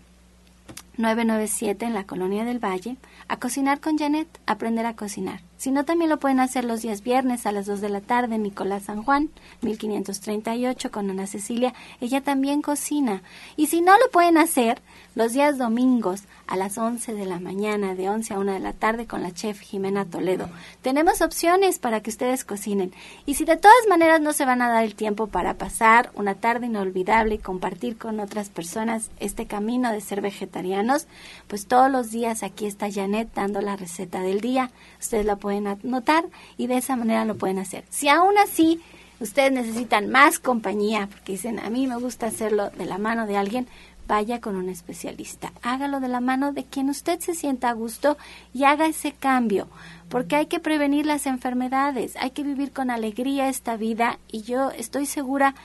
997 0.98 1.86
en 1.86 1.94
la 1.94 2.06
Colonia 2.06 2.46
del 2.46 2.64
Valle, 2.64 2.98
a 3.28 3.38
cocinar 3.38 3.80
con 3.80 3.98
Janet, 3.98 4.28
aprender 4.46 4.86
a 4.86 4.96
cocinar. 4.96 5.42
Si 5.58 5.72
no, 5.72 5.86
también 5.86 6.10
lo 6.10 6.20
pueden 6.20 6.40
hacer 6.40 6.66
los 6.66 6.82
días 6.82 7.04
viernes 7.04 7.46
a 7.46 7.52
las 7.52 7.66
2 7.66 7.82
de 7.82 7.90
la 7.90 8.02
tarde 8.02 8.38
Nicolás 8.38 8.84
San 8.84 9.04
Juan, 9.04 9.30
1538, 9.62 10.92
con 10.92 11.10
Ana 11.10 11.28
Cecilia. 11.28 11.74
Ella 12.00 12.22
también 12.22 12.62
cocina. 12.62 13.22
Y 13.58 13.68
si 13.68 13.82
no 13.82 13.98
lo 13.98 14.10
pueden 14.12 14.38
hacer, 14.38 14.82
los 15.16 15.34
días 15.34 15.58
domingos 15.58 16.24
a 16.52 16.58
las 16.58 16.78
11 16.78 17.14
de 17.14 17.26
la 17.26 17.40
mañana, 17.40 17.96
de 17.96 18.10
11 18.10 18.34
a 18.34 18.40
1 18.40 18.52
de 18.52 18.60
la 18.60 18.74
tarde, 18.74 19.08
con 19.08 19.24
la 19.24 19.32
chef 19.32 19.62
Jimena 19.62 20.04
Toledo. 20.04 20.50
Tenemos 20.82 21.22
opciones 21.22 21.80
para 21.80 22.02
que 22.02 22.10
ustedes 22.10 22.44
cocinen. 22.44 22.92
Y 23.26 23.36
si 23.36 23.46
de 23.46 23.56
todas 23.56 23.88
maneras 23.88 24.20
no 24.20 24.34
se 24.34 24.44
van 24.44 24.62
a 24.62 24.70
dar 24.70 24.84
el 24.84 24.96
tiempo 24.96 25.28
para 25.28 25.54
pasar 25.54 26.12
una 26.14 26.36
tarde 26.36 26.66
inolvidable 26.66 27.36
y 27.36 27.38
compartir 27.38 27.98
con 27.98 28.20
otras 28.20 28.50
personas 28.50 29.12
este 29.22 29.46
camino 29.46 29.94
de 29.94 30.02
ser 30.02 30.20
vegetarianos, 30.20 31.08
pues 31.48 31.68
todos 31.68 31.90
los 31.90 32.12
días 32.12 32.44
aquí 32.44 32.66
está 32.66 32.92
Janet 32.92 33.30
dando 33.34 33.62
la 33.62 33.78
receta 33.78 34.20
del 34.20 34.42
día. 34.42 34.72
Ustedes 35.00 35.26
la 35.26 35.38
pueden 35.38 35.68
anotar 35.68 36.26
y 36.58 36.68
de 36.68 36.76
esa 36.76 36.98
manera 36.98 37.24
lo 37.24 37.38
pueden 37.38 37.60
hacer. 37.60 37.86
Si 37.90 38.10
aún 38.10 38.38
así 38.38 38.82
ustedes 39.22 39.52
necesitan 39.52 40.10
más 40.10 40.40
compañía, 40.40 41.08
porque 41.10 41.34
dicen, 41.34 41.60
a 41.60 41.70
mí 41.70 41.88
me 41.88 41.98
gusta 41.98 42.26
hacerlo 42.26 42.72
de 42.72 42.86
la 42.86 42.98
mano 42.98 43.28
de 43.28 43.38
alguien, 43.38 43.68
vaya 44.12 44.42
con 44.42 44.58
un 44.58 44.68
especialista. 44.68 45.54
Hágalo 45.62 46.02
de 46.02 46.10
la 46.10 46.20
mano 46.20 46.52
de 46.52 46.66
quien 46.66 46.90
usted 46.90 47.22
se 47.22 47.34
sienta 47.34 47.70
a 47.70 47.74
gusto 47.74 48.18
y 48.54 48.66
haga 48.66 48.86
ese 48.86 49.14
cambio, 49.14 49.70
porque 50.10 50.36
hay 50.36 50.48
que 50.48 50.60
prevenir 50.60 51.06
las 51.06 51.28
enfermedades, 51.28 52.18
hay 52.18 52.32
que 52.32 52.44
vivir 52.44 52.74
con 52.74 52.92
alegría 52.92 53.48
esta 53.48 53.78
vida 53.78 54.20
y 54.30 54.42
yo 54.42 54.72
estoy 54.72 55.06
segura 55.06 55.56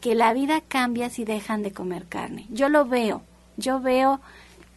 que 0.00 0.14
la 0.14 0.32
vida 0.32 0.60
cambia 0.60 1.10
si 1.10 1.24
dejan 1.24 1.64
de 1.64 1.72
comer 1.72 2.06
carne. 2.06 2.46
Yo 2.50 2.68
lo 2.68 2.84
veo, 2.86 3.22
yo 3.56 3.80
veo 3.80 4.20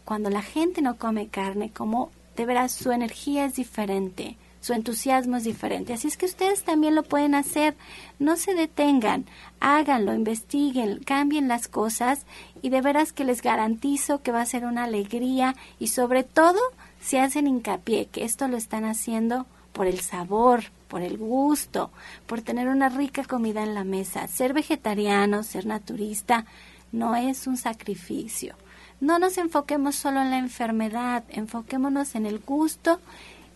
cuando 0.04 0.32
la 0.32 0.42
gente 0.42 0.82
no 0.82 0.98
come 0.98 1.28
carne 1.28 1.70
como 1.70 2.10
de 2.36 2.48
veras 2.48 2.72
su 2.72 2.92
energía 2.92 3.46
es 3.46 3.54
diferente, 3.54 4.36
su 4.62 4.74
entusiasmo 4.74 5.38
es 5.38 5.44
diferente. 5.44 5.94
Así 5.94 6.08
es 6.08 6.18
que 6.18 6.28
ustedes 6.28 6.64
también 6.64 6.96
lo 6.96 7.04
pueden 7.04 7.36
hacer. 7.36 7.76
No 8.20 8.38
se 8.38 8.54
detengan, 8.54 9.26
háganlo, 9.60 10.14
investiguen, 10.14 11.00
cambien 11.04 11.48
las 11.48 11.68
cosas 11.68 12.26
y 12.62 12.70
de 12.70 12.82
veras 12.82 13.12
que 13.12 13.26
les 13.26 13.42
garantizo 13.42 14.22
que 14.22 14.32
va 14.32 14.42
a 14.42 14.46
ser 14.46 14.66
una 14.66 14.84
alegría 14.84 15.56
y 15.80 15.88
sobre 15.88 16.24
todo 16.24 16.60
si 17.02 17.18
hacen 17.18 17.48
hincapié 17.48 18.06
que 18.06 18.24
esto 18.24 18.48
lo 18.48 18.56
están 18.56 18.86
haciendo 18.86 19.48
por 19.74 19.88
el 19.88 20.00
sabor, 20.02 20.66
por 20.88 21.02
el 21.02 21.18
gusto, 21.18 21.90
por 22.28 22.42
tener 22.42 22.68
una 22.68 22.90
rica 22.90 23.24
comida 23.24 23.64
en 23.64 23.74
la 23.74 23.84
mesa. 23.84 24.28
Ser 24.28 24.54
vegetariano, 24.54 25.42
ser 25.44 25.66
naturista, 25.66 26.46
no 26.92 27.16
es 27.16 27.48
un 27.48 27.58
sacrificio. 27.58 28.56
No 29.00 29.18
nos 29.18 29.40
enfoquemos 29.40 29.96
solo 29.96 30.22
en 30.22 30.30
la 30.30 30.38
enfermedad, 30.38 31.24
enfoquémonos 31.30 32.14
en 32.14 32.28
el 32.28 32.38
gusto 32.38 33.00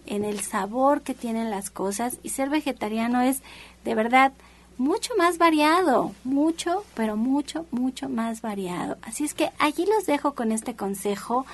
en 0.08 0.26
el 0.26 0.42
sabor 0.42 1.02
que 1.02 1.14
tienen 1.14 1.50
las 1.50 1.70
cosas 1.70 2.18
y 2.24 2.30
ser 2.30 2.50
vegetariano 2.50 3.22
es 3.22 3.42
de 3.84 3.96
verdad 3.96 4.32
mucho 4.78 5.14
más 5.18 5.38
variado, 5.38 6.14
mucho, 6.24 6.84
pero 6.96 7.16
mucho, 7.16 7.66
mucho 7.72 8.10
más 8.10 8.42
variado. 8.42 8.98
Así 9.02 9.24
es 9.24 9.34
que 9.34 9.52
allí 9.60 9.86
los 9.86 10.06
dejo 10.06 10.34
con 10.34 10.52
este 10.52 10.76
consejo. 10.76 11.46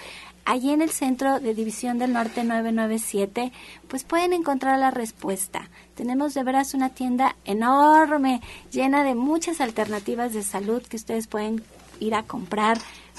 Allí 0.43 0.71
en 0.71 0.81
el 0.81 0.89
centro 0.89 1.39
de 1.39 1.53
División 1.53 1.99
del 1.99 2.13
Norte 2.13 2.43
997, 2.43 3.51
pues 3.87 4.03
pueden 4.03 4.33
encontrar 4.33 4.79
la 4.79 4.89
respuesta. 4.89 5.69
Tenemos 5.93 6.33
de 6.33 6.43
veras 6.43 6.73
una 6.73 6.89
tienda 6.89 7.35
enorme, 7.45 8.41
llena 8.71 9.03
de 9.03 9.13
muchas 9.13 9.61
alternativas 9.61 10.33
de 10.33 10.41
salud 10.41 10.81
que 10.81 10.97
ustedes 10.97 11.27
pueden 11.27 11.63
ir 12.01 12.15
a 12.15 12.23
comprar 12.23 12.77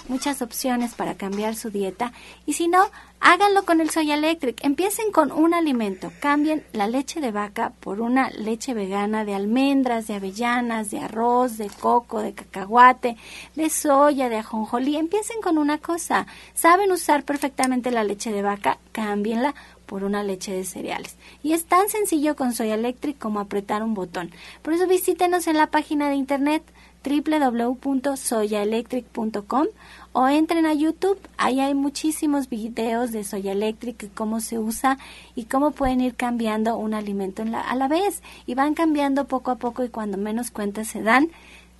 muchas 0.08 0.42
opciones 0.42 0.94
para 0.94 1.14
cambiar 1.14 1.54
su 1.54 1.70
dieta 1.70 2.12
y 2.44 2.54
si 2.54 2.68
no, 2.68 2.90
háganlo 3.20 3.64
con 3.64 3.80
el 3.80 3.90
Soya 3.90 4.14
Electric. 4.14 4.62
Empiecen 4.64 5.12
con 5.12 5.30
un 5.30 5.54
alimento, 5.54 6.12
cambien 6.20 6.64
la 6.72 6.88
leche 6.88 7.20
de 7.20 7.30
vaca 7.30 7.72
por 7.80 8.00
una 8.00 8.28
leche 8.30 8.74
vegana 8.74 9.24
de 9.24 9.34
almendras, 9.34 10.08
de 10.08 10.14
avellanas, 10.14 10.90
de 10.90 10.98
arroz, 10.98 11.56
de 11.56 11.68
coco, 11.68 12.20
de 12.20 12.34
cacahuate, 12.34 13.16
de 13.54 13.70
soya, 13.70 14.28
de 14.28 14.38
ajonjolí. 14.38 14.96
Empiecen 14.96 15.40
con 15.40 15.56
una 15.56 15.78
cosa. 15.78 16.26
Saben 16.54 16.90
usar 16.90 17.24
perfectamente 17.24 17.92
la 17.92 18.04
leche 18.04 18.32
de 18.32 18.42
vaca, 18.42 18.78
cámbienla 18.90 19.54
por 19.86 20.04
una 20.04 20.22
leche 20.24 20.52
de 20.52 20.64
cereales. 20.64 21.16
Y 21.42 21.52
es 21.52 21.66
tan 21.66 21.88
sencillo 21.88 22.34
con 22.34 22.54
Soya 22.54 22.74
Electric 22.74 23.18
como 23.18 23.40
apretar 23.40 23.82
un 23.82 23.94
botón. 23.94 24.30
Por 24.62 24.72
eso 24.72 24.86
visítenos 24.86 25.46
en 25.46 25.58
la 25.58 25.66
página 25.66 26.08
de 26.08 26.14
internet 26.14 26.62
www.soyaelectric.com 27.04 29.66
o 30.14 30.28
entren 30.28 30.66
a 30.66 30.74
YouTube, 30.74 31.18
ahí 31.38 31.60
hay 31.60 31.72
muchísimos 31.74 32.50
videos 32.50 33.12
de 33.12 33.24
Soya 33.24 33.52
Electric 33.52 34.02
y 34.02 34.08
cómo 34.08 34.40
se 34.40 34.58
usa 34.58 34.98
y 35.34 35.44
cómo 35.44 35.70
pueden 35.70 36.02
ir 36.02 36.16
cambiando 36.16 36.76
un 36.76 36.92
alimento 36.92 37.42
a 37.42 37.74
la 37.74 37.88
vez. 37.88 38.22
Y 38.46 38.54
van 38.54 38.74
cambiando 38.74 39.26
poco 39.26 39.50
a 39.50 39.56
poco 39.56 39.84
y 39.84 39.88
cuando 39.88 40.18
menos 40.18 40.50
cuenta 40.50 40.84
se 40.84 41.02
dan, 41.02 41.30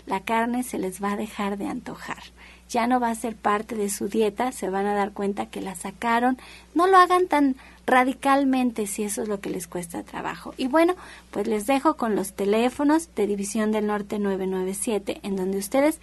la 0.06 0.20
carne 0.20 0.62
se 0.62 0.78
les 0.78 1.02
va 1.02 1.12
a 1.12 1.16
dejar 1.16 1.58
de 1.58 1.66
antojar. 1.66 2.22
Ya 2.68 2.86
no 2.86 3.00
va 3.00 3.10
a 3.10 3.14
ser 3.14 3.36
parte 3.36 3.74
de 3.74 3.90
su 3.90 4.08
dieta, 4.08 4.50
se 4.50 4.70
van 4.70 4.86
a 4.86 4.94
dar 4.94 5.12
cuenta 5.12 5.46
que 5.46 5.60
la 5.60 5.74
sacaron. 5.74 6.38
No 6.74 6.86
lo 6.86 6.96
hagan 6.96 7.28
tan 7.28 7.56
radicalmente 7.86 8.86
si 8.86 9.02
eso 9.02 9.22
es 9.22 9.28
lo 9.28 9.40
que 9.40 9.50
les 9.50 9.66
cuesta 9.66 10.02
trabajo. 10.02 10.54
Y 10.56 10.68
bueno, 10.68 10.94
pues 11.30 11.46
les 11.46 11.66
dejo 11.66 11.96
con 11.96 12.16
los 12.16 12.32
teléfonos 12.32 13.14
de 13.14 13.26
División 13.26 13.72
del 13.72 13.86
Norte 13.86 14.18
997, 14.18 15.20
en 15.22 15.36
donde 15.36 15.58
ustedes, 15.58 16.00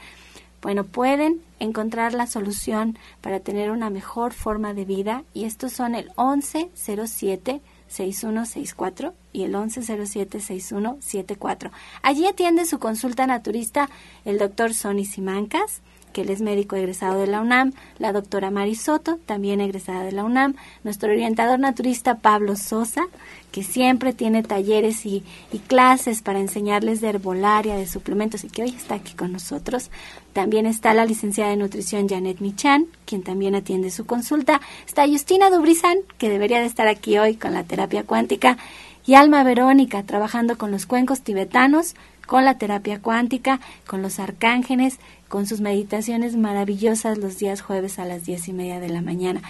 bueno, 0.62 0.84
pueden 0.84 1.42
encontrar 1.60 2.14
la 2.14 2.28
solución 2.28 3.00
para 3.22 3.40
tener 3.40 3.72
una 3.72 3.90
mejor 3.90 4.34
forma 4.34 4.76
de 4.76 4.86
vida. 4.86 5.24
Y 5.34 5.46
estos 5.46 5.74
son 5.74 5.96
el 5.96 6.12
1107 6.18 7.62
6164 7.90 9.14
y 9.34 9.44
el 9.44 9.54
1107-6174. 9.54 11.72
Allí 12.02 12.28
atiende 12.28 12.66
su 12.66 12.80
consulta 12.80 13.28
naturista 13.28 13.90
el 14.26 14.38
doctor 14.38 14.74
Sonny 14.74 15.04
Simancas 15.06 15.82
que 16.14 16.22
él 16.22 16.30
es 16.30 16.42
médico 16.42 16.76
egresado 16.76 17.20
de 17.20 17.28
la 17.28 17.42
UNAM, 17.42 17.74
la 17.98 18.12
doctora 18.12 18.52
Mari 18.52 18.76
Soto, 18.76 19.20
también 19.26 19.62
egresada 19.62 20.04
de 20.04 20.12
la 20.12 20.24
UNAM, 20.24 20.56
nuestro 20.84 21.12
orientador 21.12 21.60
naturista 21.60 22.16
Pablo 22.16 22.56
Sosa, 22.56 23.08
que 23.52 23.64
siempre 23.64 24.14
tiene 24.14 24.44
talleres 24.44 25.06
y, 25.06 25.24
clases 25.68 26.22
para 26.22 26.40
enseñarles 26.40 27.02
de 27.02 27.10
herbolaria, 27.10 27.76
de 27.76 27.88
suplementos 27.88 28.44
y 28.44 28.50
que 28.50 28.64
hoy 28.64 28.70
está 28.70 28.96
aquí 28.96 29.14
con 29.14 29.32
nosotros. 29.32 29.92
También 30.34 30.66
está 30.66 30.94
la 30.94 31.06
licenciada 31.06 31.52
de 31.52 31.58
nutrición 31.58 32.08
Janet 32.08 32.40
Michan, 32.40 32.86
quien 33.06 33.24
también 33.24 33.56
atiende 33.56 33.92
su 33.92 34.06
consulta. 34.06 34.62
Está 34.88 35.08
Justina 35.08 35.50
Dubrizán, 35.50 35.98
que 36.18 36.30
debería 36.30 36.60
de 36.60 36.66
estar 36.66 36.88
aquí 36.88 37.18
hoy 37.18 37.36
con 37.36 37.54
la 37.54 37.64
terapia 37.64 38.04
cuántica. 38.04 38.58
Y 39.06 39.16
Alma 39.16 39.44
Verónica, 39.44 40.04
trabajando 40.04 40.58
con 40.58 40.72
los 40.72 40.86
cuencos 40.86 41.22
tibetanos, 41.22 41.96
con 42.30 42.46
la 42.46 42.60
terapia 42.60 43.02
cuántica, 43.02 43.60
con 43.88 44.04
los 44.04 44.20
arcángeles, 44.20 45.00
con 45.30 45.48
sus 45.48 45.62
meditaciones 45.62 46.36
maravillosas 46.36 47.18
los 47.18 47.38
días 47.38 47.62
jueves 47.62 48.00
a 48.00 48.06
las 48.06 48.26
diez 48.26 48.48
y 48.50 48.54
media 48.54 48.82
de 48.82 48.90
la 48.90 49.02
mañana. 49.02 49.42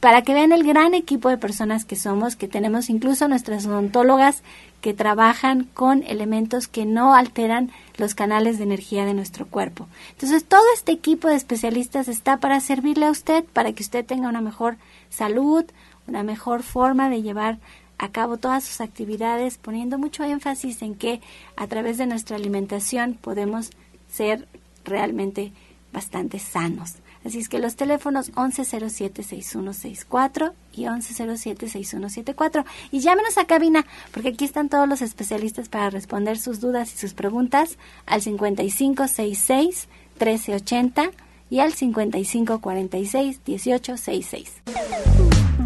Para 0.00 0.22
que 0.22 0.34
vean 0.34 0.52
el 0.52 0.62
gran 0.62 0.94
equipo 0.94 1.28
de 1.28 1.36
personas 1.36 1.84
que 1.84 1.96
somos, 1.96 2.36
que 2.36 2.48
tenemos 2.48 2.90
incluso 2.90 3.28
nuestras 3.28 3.66
odontólogas 3.66 4.42
que 4.80 4.94
trabajan 4.94 5.64
con 5.64 6.04
elementos 6.04 6.68
que 6.68 6.84
no 6.84 7.14
alteran 7.14 7.72
los 7.96 8.14
canales 8.14 8.58
de 8.58 8.64
energía 8.64 9.04
de 9.04 9.14
nuestro 9.14 9.46
cuerpo. 9.46 9.88
Entonces, 10.12 10.44
todo 10.44 10.62
este 10.74 10.92
equipo 10.92 11.28
de 11.28 11.34
especialistas 11.34 12.08
está 12.08 12.36
para 12.36 12.60
servirle 12.60 13.06
a 13.06 13.10
usted, 13.10 13.44
para 13.52 13.72
que 13.72 13.82
usted 13.82 14.04
tenga 14.04 14.28
una 14.28 14.42
mejor 14.42 14.76
salud, 15.08 15.64
una 16.06 16.22
mejor 16.22 16.62
forma 16.62 17.08
de 17.08 17.22
llevar 17.22 17.58
a 17.98 18.10
cabo 18.10 18.36
todas 18.36 18.64
sus 18.64 18.80
actividades, 18.80 19.58
poniendo 19.58 19.98
mucho 19.98 20.22
énfasis 20.22 20.82
en 20.82 20.94
que 20.94 21.20
a 21.56 21.66
través 21.66 21.98
de 21.98 22.06
nuestra 22.06 22.36
alimentación 22.36 23.14
podemos 23.14 23.70
ser 24.08 24.46
realmente 24.86 25.52
bastante 25.92 26.38
sanos. 26.38 26.94
Así 27.24 27.40
es 27.40 27.48
que 27.48 27.58
los 27.58 27.74
teléfonos 27.74 28.32
1107-6164 28.34 30.52
y 30.74 30.84
1107-6174. 30.84 32.64
Y 32.92 33.00
llámenos 33.00 33.36
a 33.36 33.46
cabina, 33.46 33.84
porque 34.12 34.28
aquí 34.28 34.44
están 34.44 34.68
todos 34.68 34.88
los 34.88 35.02
especialistas 35.02 35.68
para 35.68 35.90
responder 35.90 36.38
sus 36.38 36.60
dudas 36.60 36.94
y 36.94 36.98
sus 36.98 37.14
preguntas 37.14 37.78
al 38.06 38.22
5566-1380 38.22 41.10
y 41.50 41.58
al 41.60 41.74
5546-1866. 41.74 44.48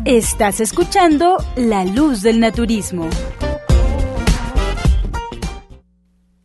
Estás 0.06 0.60
escuchando 0.60 1.36
La 1.56 1.84
Luz 1.84 2.22
del 2.22 2.40
Naturismo. 2.40 3.10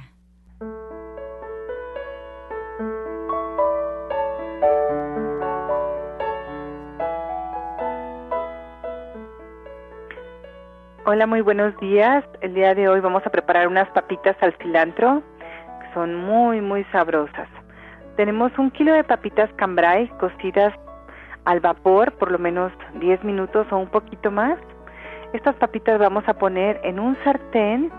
Hola, 11.04 11.26
muy 11.26 11.40
buenos 11.40 11.76
días. 11.80 12.24
El 12.40 12.54
día 12.54 12.74
de 12.74 12.88
hoy 12.88 13.00
vamos 13.00 13.26
a 13.26 13.30
preparar 13.30 13.66
unas 13.66 13.88
papitas 13.90 14.36
al 14.40 14.56
cilantro 14.58 15.22
que 15.80 15.92
son 15.92 16.14
muy, 16.14 16.60
muy 16.60 16.84
sabrosas. 16.92 17.48
Tenemos 18.16 18.56
un 18.56 18.70
kilo 18.70 18.92
de 18.94 19.02
papitas 19.02 19.50
cambrai 19.56 20.08
cocidas 20.18 20.72
al 21.44 21.58
vapor 21.58 22.12
por 22.18 22.30
lo 22.30 22.38
menos 22.38 22.72
10 23.00 23.24
minutos 23.24 23.66
o 23.72 23.78
un 23.78 23.88
poquito 23.88 24.30
más. 24.30 24.58
Estas 25.32 25.56
papitas 25.56 25.98
vamos 25.98 26.22
a 26.28 26.34
poner 26.34 26.80
en 26.84 27.00
un 27.00 27.16
sartén 27.24 27.90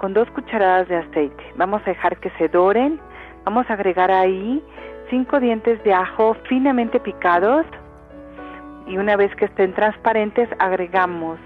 con 0.00 0.14
dos 0.14 0.28
cucharadas 0.30 0.88
de 0.88 0.96
aceite. 0.96 1.44
Vamos 1.56 1.82
a 1.82 1.90
dejar 1.90 2.16
que 2.18 2.30
se 2.30 2.48
doren. 2.48 2.98
Vamos 3.44 3.68
a 3.68 3.74
agregar 3.74 4.10
ahí 4.10 4.64
cinco 5.10 5.38
dientes 5.38 5.82
de 5.84 5.92
ajo 5.92 6.34
finamente 6.48 6.98
picados. 6.98 7.66
Y 8.86 8.96
una 8.96 9.16
vez 9.16 9.34
que 9.36 9.44
estén 9.44 9.74
transparentes, 9.74 10.48
agregamos 10.58 11.38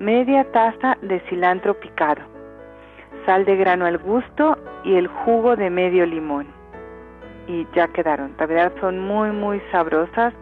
media 0.00 0.44
taza 0.50 0.98
de 1.00 1.20
cilantro 1.28 1.78
picado, 1.78 2.22
sal 3.24 3.44
de 3.44 3.56
grano 3.56 3.86
al 3.86 3.98
gusto 3.98 4.58
y 4.84 4.96
el 4.96 5.06
jugo 5.06 5.54
de 5.54 5.70
medio 5.70 6.04
limón. 6.04 6.48
Y 7.46 7.66
ya 7.74 7.86
quedaron. 7.88 8.34
La 8.38 8.46
verdad 8.46 8.72
son 8.80 8.98
muy, 8.98 9.30
muy 9.30 9.62
sabrosas 9.70 10.34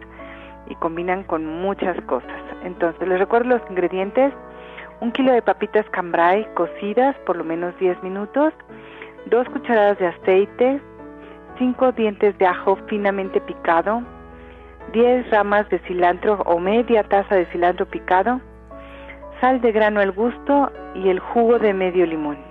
y 0.67 0.75
combinan 0.75 1.23
con 1.23 1.45
muchas 1.45 1.99
cosas. 2.01 2.41
Entonces, 2.63 3.07
les 3.07 3.19
recuerdo 3.19 3.49
los 3.49 3.61
ingredientes 3.69 4.33
un 5.01 5.11
kilo 5.11 5.33
de 5.33 5.41
papitas 5.41 5.85
cambrai 5.89 6.47
cocidas 6.53 7.15
por 7.25 7.35
lo 7.35 7.43
menos 7.43 7.77
10 7.79 8.01
minutos, 8.03 8.53
dos 9.25 9.47
cucharadas 9.49 9.97
de 9.97 10.07
aceite, 10.07 10.79
cinco 11.57 11.91
dientes 11.91 12.37
de 12.37 12.45
ajo 12.45 12.77
finamente 12.87 13.41
picado, 13.41 14.03
10 14.93 15.29
ramas 15.31 15.67
de 15.69 15.79
cilantro 15.79 16.41
o 16.45 16.59
media 16.59 17.03
taza 17.03 17.35
de 17.35 17.45
cilantro 17.47 17.87
picado, 17.87 18.39
sal 19.41 19.59
de 19.61 19.71
grano 19.71 19.99
al 19.99 20.11
gusto 20.11 20.71
y 20.93 21.09
el 21.09 21.19
jugo 21.19 21.57
de 21.57 21.73
medio 21.73 22.05
limón. 22.05 22.50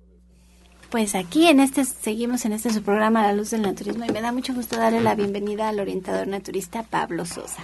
Pues 0.91 1.15
aquí 1.15 1.47
en 1.47 1.61
este 1.61 1.85
seguimos 1.85 2.43
en 2.43 2.51
este 2.51 2.69
su 2.69 2.83
programa 2.83 3.23
La 3.23 3.31
Luz 3.31 3.51
del 3.51 3.61
Naturismo 3.61 4.03
y 4.03 4.11
me 4.11 4.21
da 4.21 4.33
mucho 4.33 4.53
gusto 4.53 4.75
darle 4.75 4.99
la 4.99 5.15
bienvenida 5.15 5.69
al 5.69 5.79
orientador 5.79 6.27
naturista 6.27 6.83
Pablo 6.83 7.25
Sosa. 7.25 7.63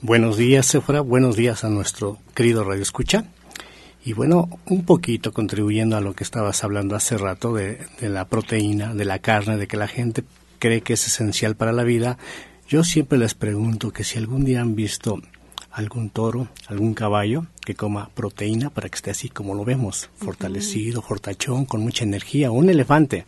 Buenos 0.00 0.36
días, 0.36 0.64
Sephora. 0.64 1.00
Buenos 1.00 1.34
días 1.34 1.64
a 1.64 1.70
nuestro 1.70 2.18
querido 2.32 2.62
Radio 2.62 2.82
Escucha. 2.82 3.24
Y 4.04 4.12
bueno, 4.12 4.48
un 4.66 4.84
poquito 4.84 5.32
contribuyendo 5.32 5.96
a 5.96 6.00
lo 6.00 6.14
que 6.14 6.22
estabas 6.22 6.62
hablando 6.62 6.94
hace 6.94 7.18
rato 7.18 7.52
de, 7.52 7.84
de 7.98 8.08
la 8.08 8.28
proteína, 8.28 8.94
de 8.94 9.04
la 9.04 9.18
carne, 9.18 9.56
de 9.56 9.66
que 9.66 9.76
la 9.76 9.88
gente 9.88 10.22
cree 10.60 10.82
que 10.82 10.92
es 10.92 11.04
esencial 11.08 11.56
para 11.56 11.72
la 11.72 11.82
vida. 11.82 12.16
Yo 12.68 12.84
siempre 12.84 13.18
les 13.18 13.34
pregunto 13.34 13.90
que 13.90 14.04
si 14.04 14.18
algún 14.18 14.44
día 14.44 14.60
han 14.60 14.76
visto 14.76 15.20
algún 15.74 16.08
toro, 16.08 16.48
algún 16.68 16.94
caballo 16.94 17.46
que 17.64 17.74
coma 17.74 18.08
proteína 18.14 18.70
para 18.70 18.88
que 18.88 18.94
esté 18.94 19.10
así 19.10 19.28
como 19.28 19.54
lo 19.54 19.64
vemos, 19.64 20.08
fortalecido, 20.16 21.02
fortachón, 21.02 21.66
con 21.66 21.82
mucha 21.82 22.04
energía, 22.04 22.52
un 22.52 22.70
elefante. 22.70 23.26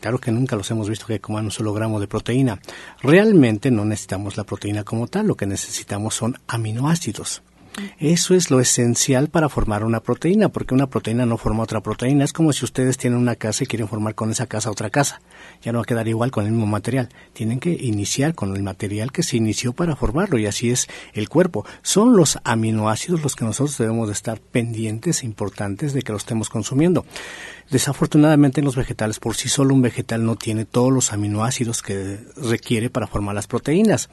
Claro 0.00 0.18
que 0.18 0.32
nunca 0.32 0.56
los 0.56 0.70
hemos 0.70 0.88
visto 0.88 1.06
que 1.06 1.20
coman 1.20 1.44
un 1.46 1.50
solo 1.50 1.72
gramo 1.74 2.00
de 2.00 2.06
proteína. 2.06 2.60
Realmente 3.02 3.70
no 3.70 3.84
necesitamos 3.84 4.36
la 4.36 4.44
proteína 4.44 4.84
como 4.84 5.06
tal, 5.06 5.26
lo 5.26 5.36
que 5.36 5.46
necesitamos 5.46 6.14
son 6.14 6.38
aminoácidos. 6.48 7.42
Eso 7.98 8.34
es 8.34 8.50
lo 8.50 8.60
esencial 8.60 9.28
para 9.28 9.48
formar 9.48 9.84
una 9.84 10.00
proteína, 10.00 10.48
porque 10.48 10.74
una 10.74 10.86
proteína 10.86 11.26
no 11.26 11.36
forma 11.36 11.62
otra 11.62 11.80
proteína. 11.80 12.24
Es 12.24 12.32
como 12.32 12.52
si 12.52 12.64
ustedes 12.64 12.96
tienen 12.96 13.18
una 13.18 13.36
casa 13.36 13.64
y 13.64 13.66
quieren 13.66 13.88
formar 13.88 14.14
con 14.14 14.30
esa 14.30 14.46
casa 14.46 14.70
otra 14.70 14.90
casa. 14.90 15.20
Ya 15.62 15.72
no 15.72 15.78
va 15.78 15.82
a 15.82 15.86
quedar 15.86 16.08
igual 16.08 16.30
con 16.30 16.44
el 16.44 16.52
mismo 16.52 16.66
material. 16.66 17.08
Tienen 17.32 17.60
que 17.60 17.70
iniciar 17.70 18.34
con 18.34 18.54
el 18.54 18.62
material 18.62 19.12
que 19.12 19.22
se 19.22 19.36
inició 19.36 19.72
para 19.72 19.96
formarlo 19.96 20.38
y 20.38 20.46
así 20.46 20.70
es 20.70 20.88
el 21.12 21.28
cuerpo. 21.28 21.64
Son 21.82 22.16
los 22.16 22.38
aminoácidos 22.44 23.22
los 23.22 23.36
que 23.36 23.44
nosotros 23.44 23.78
debemos 23.78 24.08
de 24.08 24.14
estar 24.14 24.40
pendientes 24.40 25.22
e 25.22 25.26
importantes 25.26 25.92
de 25.92 26.02
que 26.02 26.12
los 26.12 26.22
estemos 26.22 26.48
consumiendo. 26.48 27.04
Desafortunadamente 27.70 28.60
en 28.60 28.64
los 28.64 28.76
vegetales 28.76 29.18
por 29.18 29.34
sí 29.34 29.48
solo 29.48 29.74
un 29.74 29.82
vegetal 29.82 30.24
no 30.24 30.36
tiene 30.36 30.64
todos 30.64 30.92
los 30.92 31.12
aminoácidos 31.12 31.82
que 31.82 32.18
requiere 32.36 32.90
para 32.90 33.06
formar 33.06 33.34
las 33.34 33.46
proteínas. 33.46 34.08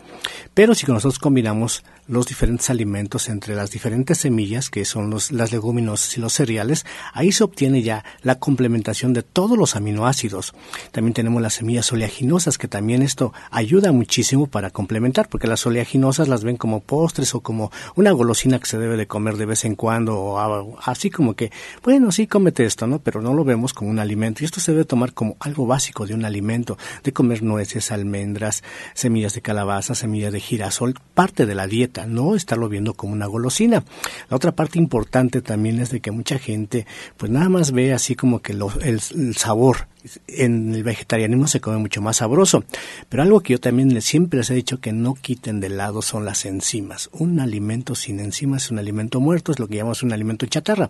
Pero 0.53 0.73
si 0.73 0.87
nosotros 0.87 1.19
combinamos 1.19 1.83
los 2.07 2.25
diferentes 2.27 2.69
alimentos 2.69 3.29
entre 3.29 3.55
las 3.55 3.71
diferentes 3.71 4.17
semillas, 4.17 4.69
que 4.69 4.85
son 4.85 5.09
los, 5.09 5.31
las 5.31 5.51
leguminosas 5.51 6.17
y 6.17 6.21
los 6.21 6.33
cereales, 6.33 6.85
ahí 7.13 7.31
se 7.31 7.43
obtiene 7.43 7.81
ya 7.81 8.03
la 8.21 8.39
complementación 8.39 9.13
de 9.13 9.23
todos 9.23 9.57
los 9.57 9.75
aminoácidos. 9.75 10.53
También 10.91 11.13
tenemos 11.13 11.41
las 11.41 11.53
semillas 11.53 11.91
oleaginosas, 11.91 12.57
que 12.57 12.67
también 12.67 13.01
esto 13.01 13.33
ayuda 13.51 13.91
muchísimo 13.91 14.47
para 14.47 14.71
complementar, 14.71 15.29
porque 15.29 15.47
las 15.47 15.65
oleaginosas 15.65 16.27
las 16.27 16.43
ven 16.43 16.57
como 16.57 16.81
postres 16.81 17.35
o 17.35 17.41
como 17.41 17.71
una 17.95 18.11
golosina 18.11 18.59
que 18.59 18.65
se 18.65 18.77
debe 18.77 18.97
de 18.97 19.07
comer 19.07 19.37
de 19.37 19.45
vez 19.45 19.63
en 19.65 19.75
cuando, 19.75 20.19
o 20.19 20.79
así 20.83 21.09
como 21.09 21.35
que, 21.35 21.51
bueno, 21.83 22.11
sí, 22.11 22.27
cómete 22.27 22.65
esto, 22.65 22.87
¿no? 22.87 22.99
Pero 22.99 23.21
no 23.21 23.33
lo 23.33 23.42
vemos 23.43 23.73
como 23.73 23.89
un 23.89 23.99
alimento 23.99 24.41
y 24.41 24.45
esto 24.45 24.59
se 24.59 24.71
debe 24.71 24.85
tomar 24.85 25.13
como 25.13 25.35
algo 25.39 25.65
básico 25.65 26.05
de 26.05 26.13
un 26.13 26.25
alimento, 26.25 26.77
de 27.03 27.13
comer 27.13 27.43
nueces, 27.43 27.91
almendras, 27.91 28.63
semillas 28.93 29.33
de 29.33 29.41
calabaza, 29.41 29.95
semillas 29.95 30.33
de 30.33 30.39
girasol, 30.39 30.95
parte 31.13 31.45
de 31.45 31.55
la 31.55 31.67
dieta, 31.67 32.05
no 32.05 32.35
estarlo 32.35 32.69
viendo 32.69 32.93
como 32.93 33.13
una 33.13 33.25
golosina. 33.25 33.83
La 34.29 34.37
otra 34.37 34.53
parte 34.53 34.79
importante 34.79 35.41
también 35.41 35.79
es 35.79 35.89
de 35.89 35.99
que 35.99 36.11
mucha 36.11 36.39
gente 36.39 36.85
pues 37.17 37.31
nada 37.31 37.49
más 37.49 37.71
ve 37.71 37.93
así 37.93 38.15
como 38.15 38.41
que 38.41 38.53
el, 38.53 38.63
el 38.81 39.35
sabor 39.35 39.87
en 40.27 40.73
el 40.73 40.83
vegetarianismo 40.83 41.47
se 41.47 41.61
come 41.61 41.77
mucho 41.77 42.01
más 42.01 42.17
sabroso. 42.17 42.63
Pero 43.09 43.23
algo 43.23 43.41
que 43.41 43.53
yo 43.53 43.59
también 43.59 44.01
siempre 44.01 44.37
les 44.37 44.49
he 44.49 44.55
dicho 44.55 44.79
que 44.79 44.91
no 44.91 45.13
quiten 45.15 45.59
de 45.59 45.69
lado 45.69 46.01
son 46.01 46.25
las 46.25 46.45
enzimas. 46.45 47.09
Un 47.13 47.39
alimento 47.39 47.95
sin 47.95 48.19
enzimas 48.19 48.65
es 48.65 48.71
un 48.71 48.79
alimento 48.79 49.19
muerto, 49.19 49.51
es 49.51 49.59
lo 49.59 49.67
que 49.67 49.77
llamamos 49.77 50.03
un 50.03 50.13
alimento 50.13 50.45
chatarra. 50.45 50.89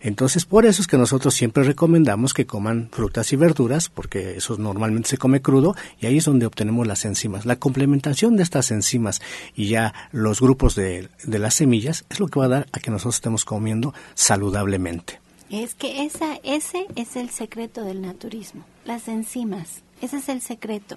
Entonces, 0.00 0.46
por 0.46 0.64
eso 0.64 0.80
es 0.80 0.88
que 0.88 0.96
nosotros 0.96 1.34
siempre 1.34 1.62
recomendamos 1.62 2.32
que 2.32 2.46
coman 2.46 2.88
frutas 2.90 3.32
y 3.32 3.36
verduras, 3.36 3.88
porque 3.90 4.36
eso 4.36 4.56
normalmente 4.56 5.10
se 5.10 5.18
come 5.18 5.42
crudo, 5.42 5.76
y 6.00 6.06
ahí 6.06 6.18
es 6.18 6.24
donde 6.24 6.46
obtenemos 6.46 6.86
las 6.86 7.04
enzimas. 7.04 7.44
La 7.44 7.56
complementación 7.56 8.36
de 8.36 8.42
estas 8.42 8.70
enzimas 8.70 9.20
y 9.54 9.68
ya 9.68 9.92
los 10.12 10.40
grupos 10.40 10.74
de, 10.74 11.08
de 11.24 11.38
las 11.38 11.54
semillas 11.54 12.04
es 12.08 12.18
lo 12.18 12.28
que 12.28 12.40
va 12.40 12.46
a 12.46 12.48
dar 12.48 12.66
a 12.72 12.80
que 12.80 12.90
nosotros 12.90 13.16
estemos 13.16 13.44
comiendo 13.44 13.92
saludablemente. 14.14 15.20
Es 15.50 15.74
que 15.74 16.04
esa, 16.04 16.36
ese 16.44 16.86
es 16.94 17.16
el 17.16 17.30
secreto 17.30 17.82
del 17.82 18.00
naturismo, 18.00 18.64
las 18.84 19.08
enzimas. 19.08 19.82
Ese 20.00 20.16
es 20.16 20.28
el 20.28 20.40
secreto 20.40 20.96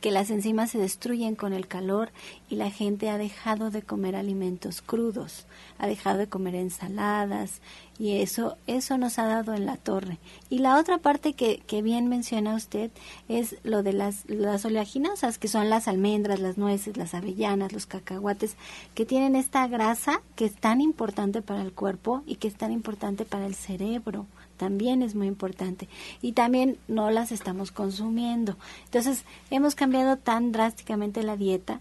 que 0.00 0.10
las 0.10 0.30
enzimas 0.30 0.70
se 0.70 0.78
destruyen 0.78 1.34
con 1.34 1.52
el 1.52 1.66
calor 1.66 2.10
y 2.48 2.56
la 2.56 2.70
gente 2.70 3.10
ha 3.10 3.18
dejado 3.18 3.70
de 3.70 3.82
comer 3.82 4.14
alimentos 4.14 4.80
crudos, 4.80 5.46
ha 5.78 5.86
dejado 5.86 6.18
de 6.18 6.28
comer 6.28 6.54
ensaladas 6.54 7.60
y 7.98 8.18
eso 8.18 8.56
eso 8.66 8.96
nos 8.96 9.18
ha 9.18 9.26
dado 9.26 9.54
en 9.54 9.66
la 9.66 9.76
torre. 9.76 10.18
Y 10.50 10.60
la 10.60 10.78
otra 10.78 10.98
parte 10.98 11.32
que, 11.32 11.82
bien 11.82 12.08
menciona 12.08 12.54
usted 12.54 12.90
es 13.28 13.56
lo 13.64 13.82
de 13.82 13.92
las, 13.92 14.24
las 14.28 14.64
oleaginosas, 14.64 15.38
que 15.38 15.48
son 15.48 15.68
las 15.68 15.88
almendras, 15.88 16.40
las 16.40 16.58
nueces, 16.58 16.96
las 16.96 17.14
avellanas, 17.14 17.72
los 17.72 17.86
cacahuates, 17.86 18.56
que 18.94 19.04
tienen 19.04 19.34
esta 19.36 19.66
grasa 19.66 20.22
que 20.36 20.44
es 20.44 20.54
tan 20.54 20.80
importante 20.80 21.42
para 21.42 21.62
el 21.62 21.72
cuerpo 21.72 22.22
y 22.26 22.36
que 22.36 22.48
es 22.48 22.54
tan 22.54 22.72
importante 22.72 23.24
para 23.24 23.46
el 23.46 23.54
cerebro 23.54 24.26
también 24.58 25.02
es 25.02 25.14
muy 25.14 25.26
importante 25.26 25.88
y 26.20 26.32
también 26.32 26.76
no 26.88 27.10
las 27.10 27.32
estamos 27.32 27.72
consumiendo. 27.72 28.56
Entonces, 28.84 29.24
hemos 29.50 29.74
cambiado 29.74 30.18
tan 30.18 30.52
drásticamente 30.52 31.22
la 31.22 31.36
dieta 31.36 31.80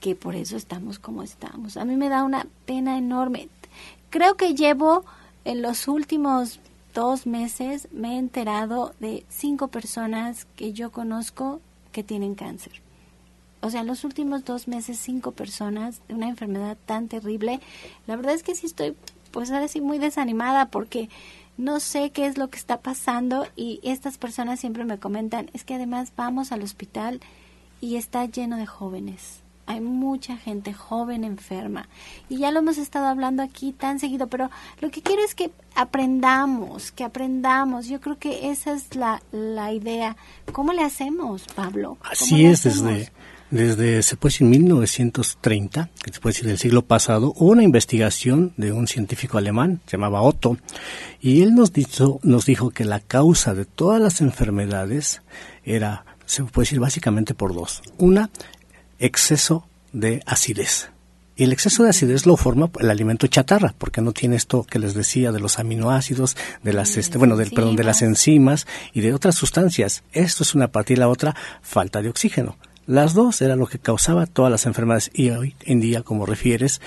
que 0.00 0.14
por 0.14 0.34
eso 0.34 0.56
estamos 0.56 0.98
como 0.98 1.22
estamos. 1.22 1.76
A 1.76 1.84
mí 1.84 1.96
me 1.96 2.08
da 2.08 2.24
una 2.24 2.46
pena 2.64 2.96
enorme. 2.96 3.48
Creo 4.10 4.36
que 4.36 4.54
llevo 4.54 5.04
en 5.44 5.62
los 5.62 5.88
últimos 5.88 6.60
dos 6.94 7.26
meses, 7.26 7.88
me 7.92 8.14
he 8.14 8.18
enterado 8.18 8.94
de 9.00 9.24
cinco 9.28 9.68
personas 9.68 10.46
que 10.56 10.72
yo 10.72 10.90
conozco 10.92 11.60
que 11.92 12.02
tienen 12.02 12.34
cáncer. 12.34 12.82
O 13.60 13.70
sea, 13.70 13.82
en 13.82 13.86
los 13.86 14.02
últimos 14.04 14.44
dos 14.44 14.66
meses, 14.66 14.98
cinco 14.98 15.30
personas 15.30 16.00
de 16.08 16.14
una 16.14 16.28
enfermedad 16.28 16.76
tan 16.84 17.06
terrible. 17.06 17.60
La 18.06 18.16
verdad 18.16 18.34
es 18.34 18.42
que 18.42 18.56
sí 18.56 18.66
estoy, 18.66 18.96
pues 19.30 19.52
ahora 19.52 19.68
sí, 19.68 19.80
muy 19.80 19.98
desanimada 19.98 20.66
porque 20.66 21.08
no 21.56 21.80
sé 21.80 22.10
qué 22.10 22.26
es 22.26 22.38
lo 22.38 22.50
que 22.50 22.58
está 22.58 22.80
pasando 22.80 23.46
y 23.56 23.80
estas 23.82 24.18
personas 24.18 24.60
siempre 24.60 24.84
me 24.84 24.98
comentan, 24.98 25.50
es 25.52 25.64
que 25.64 25.74
además 25.74 26.12
vamos 26.16 26.52
al 26.52 26.62
hospital 26.62 27.20
y 27.80 27.96
está 27.96 28.24
lleno 28.26 28.56
de 28.56 28.66
jóvenes. 28.66 29.40
Hay 29.66 29.80
mucha 29.80 30.36
gente 30.36 30.72
joven 30.72 31.22
enferma 31.22 31.88
y 32.28 32.38
ya 32.38 32.50
lo 32.50 32.58
hemos 32.58 32.78
estado 32.78 33.06
hablando 33.06 33.42
aquí 33.42 33.72
tan 33.72 34.00
seguido, 34.00 34.26
pero 34.26 34.50
lo 34.80 34.90
que 34.90 35.02
quiero 35.02 35.24
es 35.24 35.34
que 35.34 35.52
aprendamos, 35.76 36.90
que 36.90 37.04
aprendamos. 37.04 37.86
Yo 37.86 38.00
creo 38.00 38.18
que 38.18 38.50
esa 38.50 38.72
es 38.72 38.96
la, 38.96 39.22
la 39.30 39.72
idea. 39.72 40.16
¿Cómo 40.52 40.72
le 40.72 40.82
hacemos, 40.82 41.44
Pablo? 41.54 41.96
Así 42.02 42.44
es, 42.44 42.64
desde 42.64 43.12
desde, 43.52 44.02
se 44.02 44.16
puede 44.16 44.32
decir, 44.32 44.46
1930, 44.46 45.90
que 46.02 46.12
se 46.12 46.20
puede 46.20 46.32
decir 46.32 46.48
del 46.48 46.58
siglo 46.58 46.82
pasado, 46.82 47.34
hubo 47.36 47.50
una 47.50 47.62
investigación 47.62 48.54
de 48.56 48.72
un 48.72 48.88
científico 48.88 49.36
alemán, 49.36 49.82
se 49.86 49.98
llamaba 49.98 50.22
Otto, 50.22 50.56
y 51.20 51.42
él 51.42 51.54
nos, 51.54 51.72
dijo, 51.72 52.18
nos 52.22 52.46
dijo 52.46 52.70
que 52.70 52.86
la 52.86 53.00
causa 53.00 53.54
de 53.54 53.66
todas 53.66 54.00
las 54.00 54.22
enfermedades 54.22 55.20
era, 55.64 56.06
se 56.24 56.42
puede 56.44 56.64
decir, 56.64 56.80
básicamente 56.80 57.34
por 57.34 57.54
dos. 57.54 57.82
Una, 57.98 58.30
exceso 58.98 59.68
de 59.92 60.22
acidez. 60.24 60.88
Y 61.36 61.44
el 61.44 61.52
exceso 61.52 61.82
de 61.82 61.90
acidez 61.90 62.24
lo 62.24 62.38
forma 62.38 62.70
el 62.80 62.90
alimento 62.90 63.26
chatarra, 63.26 63.74
porque 63.76 64.00
no 64.00 64.12
tiene 64.12 64.36
esto 64.36 64.64
que 64.64 64.78
les 64.78 64.94
decía 64.94 65.30
de 65.30 65.40
los 65.40 65.58
aminoácidos, 65.58 66.38
de 66.62 66.72
las, 66.72 66.96
este, 66.96 67.18
bueno, 67.18 67.36
del, 67.36 67.50
perdón, 67.50 67.76
de 67.76 67.84
las 67.84 68.00
enzimas 68.00 68.66
y 68.94 69.02
de 69.02 69.12
otras 69.12 69.34
sustancias. 69.34 70.04
Esto 70.12 70.42
es 70.42 70.54
una 70.54 70.68
parte 70.68 70.94
y 70.94 70.96
la 70.96 71.08
otra, 71.08 71.36
falta 71.60 72.00
de 72.00 72.08
oxígeno. 72.08 72.56
Las 72.86 73.14
dos 73.14 73.40
era 73.42 73.54
lo 73.54 73.68
que 73.68 73.78
causaba 73.78 74.26
todas 74.26 74.50
las 74.50 74.66
enfermedades 74.66 75.10
y 75.14 75.30
hoy 75.30 75.54
en 75.60 75.80
día, 75.80 76.02
como 76.02 76.26
refieres, 76.26 76.80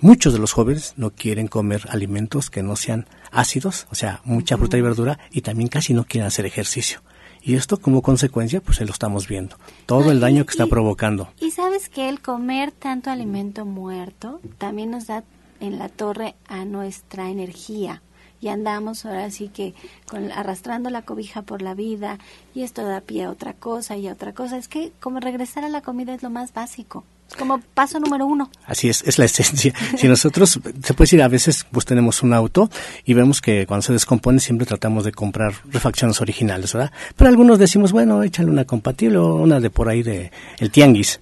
muchos 0.00 0.32
de 0.32 0.38
los 0.38 0.52
jóvenes 0.52 0.94
no 0.96 1.10
quieren 1.10 1.48
comer 1.48 1.86
alimentos 1.88 2.50
que 2.50 2.62
no 2.62 2.76
sean 2.76 3.06
ácidos, 3.32 3.88
o 3.90 3.96
sea, 3.96 4.20
mucha 4.24 4.56
fruta 4.56 4.78
y 4.78 4.80
verdura 4.80 5.18
y 5.32 5.40
también 5.40 5.68
casi 5.68 5.92
no 5.92 6.04
quieren 6.04 6.28
hacer 6.28 6.46
ejercicio. 6.46 7.00
Y 7.42 7.56
esto 7.56 7.78
como 7.78 8.00
consecuencia, 8.00 8.60
pues 8.60 8.78
se 8.78 8.84
lo 8.84 8.92
estamos 8.92 9.26
viendo. 9.26 9.56
Todo 9.86 10.12
el 10.12 10.20
daño 10.20 10.44
que 10.44 10.52
está 10.52 10.66
provocando. 10.66 11.30
Y 11.40 11.50
sabes 11.50 11.88
que 11.88 12.08
el 12.08 12.20
comer 12.20 12.70
tanto 12.70 13.10
alimento 13.10 13.64
muerto 13.64 14.40
también 14.58 14.90
nos 14.92 15.08
da 15.08 15.24
en 15.58 15.78
la 15.78 15.88
torre 15.88 16.36
a 16.46 16.64
nuestra 16.64 17.28
energía 17.28 18.02
y 18.40 18.48
andamos 18.48 19.04
ahora 19.04 19.30
sí 19.30 19.48
que 19.48 19.74
con, 20.08 20.32
arrastrando 20.32 20.90
la 20.90 21.02
cobija 21.02 21.42
por 21.42 21.62
la 21.62 21.74
vida 21.74 22.18
y 22.54 22.62
esto 22.62 22.84
da 22.84 23.00
pie 23.00 23.24
a 23.24 23.30
otra 23.30 23.52
cosa 23.52 23.96
y 23.96 24.08
a 24.08 24.12
otra 24.12 24.32
cosa. 24.32 24.56
Es 24.56 24.68
que 24.68 24.92
como 25.00 25.20
regresar 25.20 25.64
a 25.64 25.68
la 25.68 25.82
comida 25.82 26.14
es 26.14 26.22
lo 26.22 26.30
más 26.30 26.52
básico. 26.52 27.04
Como 27.38 27.60
paso 27.60 28.00
número 28.00 28.26
uno. 28.26 28.50
Así 28.66 28.88
es, 28.88 29.02
es 29.06 29.18
la 29.18 29.26
esencia. 29.26 29.72
Si 29.96 30.08
nosotros, 30.08 30.50
se 30.50 30.94
puede 30.94 31.06
decir, 31.06 31.22
a 31.22 31.28
veces 31.28 31.64
pues 31.70 31.86
tenemos 31.86 32.24
un 32.24 32.32
auto 32.32 32.68
y 33.04 33.14
vemos 33.14 33.40
que 33.40 33.66
cuando 33.66 33.82
se 33.82 33.92
descompone 33.92 34.40
siempre 34.40 34.66
tratamos 34.66 35.04
de 35.04 35.12
comprar 35.12 35.54
refacciones 35.66 36.20
originales, 36.20 36.72
¿verdad? 36.72 36.92
Pero 37.16 37.30
algunos 37.30 37.58
decimos, 37.58 37.92
bueno, 37.92 38.22
échale 38.24 38.50
una 38.50 38.64
compatible 38.64 39.18
o 39.18 39.36
una 39.36 39.60
de 39.60 39.70
por 39.70 39.88
ahí 39.88 40.02
de 40.02 40.32
el 40.58 40.72
tianguis. 40.72 41.20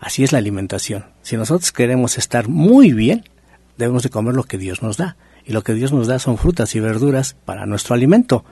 Así 0.00 0.24
es 0.24 0.32
la 0.32 0.38
alimentación. 0.38 1.06
Si 1.22 1.36
nosotros 1.36 1.70
queremos 1.70 2.18
estar 2.18 2.48
muy 2.48 2.92
bien, 2.92 3.24
debemos 3.76 4.02
de 4.02 4.10
comer 4.10 4.34
lo 4.34 4.44
que 4.44 4.58
Dios 4.58 4.82
nos 4.82 4.96
da. 4.96 5.16
Y 5.46 5.52
lo 5.52 5.62
que 5.62 5.74
Dios 5.74 5.92
nos 5.92 6.08
da 6.08 6.18
son 6.18 6.38
frutas 6.38 6.74
y 6.74 6.80
verduras 6.80 7.36
para 7.44 7.66
nuestro 7.66 7.94
alimento. 7.94 8.44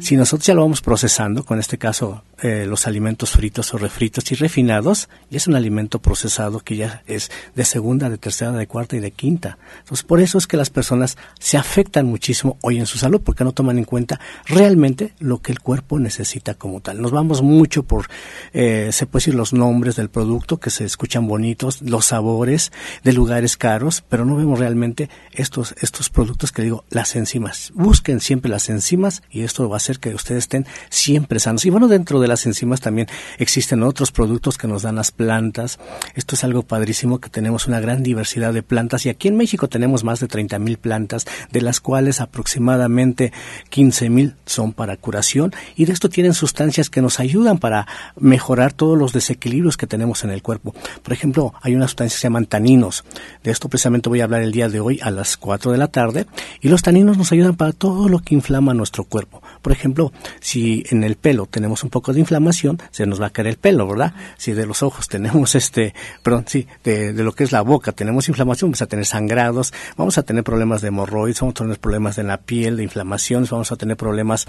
Si 0.00 0.16
nosotros 0.16 0.46
ya 0.46 0.54
lo 0.54 0.62
vamos 0.62 0.80
procesando, 0.80 1.44
con 1.44 1.58
este 1.58 1.78
caso 1.78 2.22
eh, 2.42 2.66
los 2.66 2.86
alimentos 2.86 3.30
fritos 3.30 3.72
o 3.74 3.78
refritos 3.78 4.30
y 4.32 4.34
refinados, 4.34 5.08
ya 5.30 5.36
es 5.36 5.46
un 5.46 5.54
alimento 5.54 6.00
procesado 6.00 6.60
que 6.60 6.76
ya 6.76 7.02
es 7.06 7.30
de 7.54 7.64
segunda, 7.64 8.10
de 8.10 8.18
tercera, 8.18 8.52
de 8.52 8.66
cuarta 8.66 8.96
y 8.96 9.00
de 9.00 9.10
quinta. 9.10 9.58
Entonces, 9.78 10.04
por 10.04 10.20
eso 10.20 10.38
es 10.38 10.46
que 10.46 10.56
las 10.56 10.70
personas 10.70 11.16
se 11.38 11.56
afectan 11.56 12.06
muchísimo 12.06 12.58
hoy 12.62 12.78
en 12.78 12.86
su 12.86 12.98
salud, 12.98 13.20
porque 13.22 13.44
no 13.44 13.52
toman 13.52 13.78
en 13.78 13.84
cuenta 13.84 14.20
realmente 14.46 15.12
lo 15.18 15.40
que 15.40 15.52
el 15.52 15.60
cuerpo 15.60 15.98
necesita 15.98 16.54
como 16.54 16.80
tal. 16.80 17.00
Nos 17.00 17.12
vamos 17.12 17.42
mucho 17.42 17.82
por, 17.82 18.06
eh, 18.52 18.90
se 18.92 19.06
puede 19.06 19.22
decir, 19.22 19.34
los 19.34 19.52
nombres 19.52 19.96
del 19.96 20.10
producto, 20.10 20.58
que 20.58 20.70
se 20.70 20.84
escuchan 20.84 21.26
bonitos, 21.26 21.82
los 21.82 22.06
sabores 22.06 22.72
de 23.04 23.12
lugares 23.12 23.56
caros, 23.56 24.02
pero 24.08 24.24
no 24.24 24.36
vemos 24.36 24.58
realmente 24.58 25.08
estos, 25.32 25.74
estos 25.80 26.10
productos 26.10 26.52
que 26.52 26.62
digo, 26.62 26.84
las 26.90 27.14
enzimas. 27.16 27.72
Busquen 27.74 28.20
siempre 28.20 28.50
las 28.50 28.68
enzimas 28.68 29.22
y 29.30 29.41
esto 29.44 29.68
va 29.68 29.76
a 29.76 29.78
hacer 29.78 29.98
que 29.98 30.14
ustedes 30.14 30.44
estén 30.44 30.66
siempre 30.90 31.40
sanos. 31.40 31.64
Y 31.64 31.70
bueno, 31.70 31.88
dentro 31.88 32.20
de 32.20 32.28
las 32.28 32.46
enzimas 32.46 32.80
también 32.80 33.08
existen 33.38 33.82
otros 33.82 34.12
productos 34.12 34.58
que 34.58 34.68
nos 34.68 34.82
dan 34.82 34.96
las 34.96 35.10
plantas. 35.10 35.78
Esto 36.14 36.34
es 36.34 36.44
algo 36.44 36.62
padrísimo 36.62 37.20
que 37.20 37.30
tenemos 37.30 37.66
una 37.66 37.80
gran 37.80 38.02
diversidad 38.02 38.52
de 38.52 38.62
plantas 38.62 39.06
y 39.06 39.08
aquí 39.08 39.28
en 39.28 39.36
México 39.36 39.68
tenemos 39.68 40.04
más 40.04 40.20
de 40.20 40.28
30 40.28 40.58
mil 40.58 40.78
plantas, 40.78 41.26
de 41.50 41.60
las 41.60 41.80
cuales 41.80 42.20
aproximadamente 42.20 43.32
15 43.70 44.10
mil 44.10 44.34
son 44.46 44.72
para 44.72 44.96
curación 44.96 45.52
y 45.76 45.84
de 45.84 45.92
esto 45.92 46.08
tienen 46.08 46.34
sustancias 46.34 46.90
que 46.90 47.02
nos 47.02 47.20
ayudan 47.20 47.58
para 47.58 47.86
mejorar 48.18 48.72
todos 48.72 48.98
los 48.98 49.12
desequilibrios 49.12 49.76
que 49.76 49.86
tenemos 49.86 50.24
en 50.24 50.30
el 50.30 50.42
cuerpo. 50.42 50.74
Por 51.02 51.12
ejemplo, 51.12 51.54
hay 51.62 51.74
una 51.74 51.88
sustancia 51.88 52.16
que 52.16 52.20
se 52.20 52.26
llaman 52.26 52.46
taninos. 52.46 53.04
De 53.42 53.50
esto 53.50 53.68
precisamente 53.68 54.08
voy 54.08 54.20
a 54.20 54.24
hablar 54.24 54.42
el 54.42 54.52
día 54.52 54.68
de 54.68 54.80
hoy 54.80 55.00
a 55.02 55.10
las 55.10 55.36
4 55.36 55.72
de 55.72 55.78
la 55.78 55.88
tarde 55.88 56.26
y 56.60 56.68
los 56.68 56.82
taninos 56.82 57.16
nos 57.16 57.32
ayudan 57.32 57.56
para 57.56 57.72
todo 57.72 58.08
lo 58.08 58.20
que 58.20 58.34
inflama 58.34 58.74
nuestro 58.74 59.04
cuerpo. 59.04 59.31
Por 59.62 59.72
ejemplo, 59.72 60.12
si 60.40 60.84
en 60.90 61.04
el 61.04 61.16
pelo 61.16 61.46
tenemos 61.46 61.84
un 61.84 61.90
poco 61.90 62.12
de 62.12 62.20
inflamación, 62.20 62.80
se 62.90 63.06
nos 63.06 63.20
va 63.20 63.26
a 63.26 63.30
caer 63.30 63.48
el 63.48 63.56
pelo, 63.56 63.86
¿verdad? 63.86 64.14
Si 64.36 64.52
de 64.52 64.66
los 64.66 64.82
ojos 64.82 65.08
tenemos 65.08 65.54
este, 65.54 65.94
perdón, 66.22 66.44
sí, 66.46 66.66
de, 66.84 67.12
lo 67.12 67.32
que 67.32 67.44
es 67.44 67.52
la 67.52 67.62
boca 67.62 67.92
tenemos 67.92 68.28
inflamación, 68.28 68.70
vamos 68.70 68.82
a 68.82 68.86
tener 68.86 69.06
sangrados, 69.06 69.72
vamos 69.96 70.18
a 70.18 70.22
tener 70.22 70.44
problemas 70.44 70.82
de 70.82 70.88
hemorroides, 70.88 71.40
vamos 71.40 71.54
a 71.54 71.62
tener 71.62 71.78
problemas 71.78 72.16
de 72.16 72.24
la 72.24 72.38
piel, 72.38 72.76
de 72.76 72.82
inflamaciones, 72.82 73.50
vamos 73.50 73.72
a 73.72 73.76
tener 73.76 73.96
problemas 73.96 74.46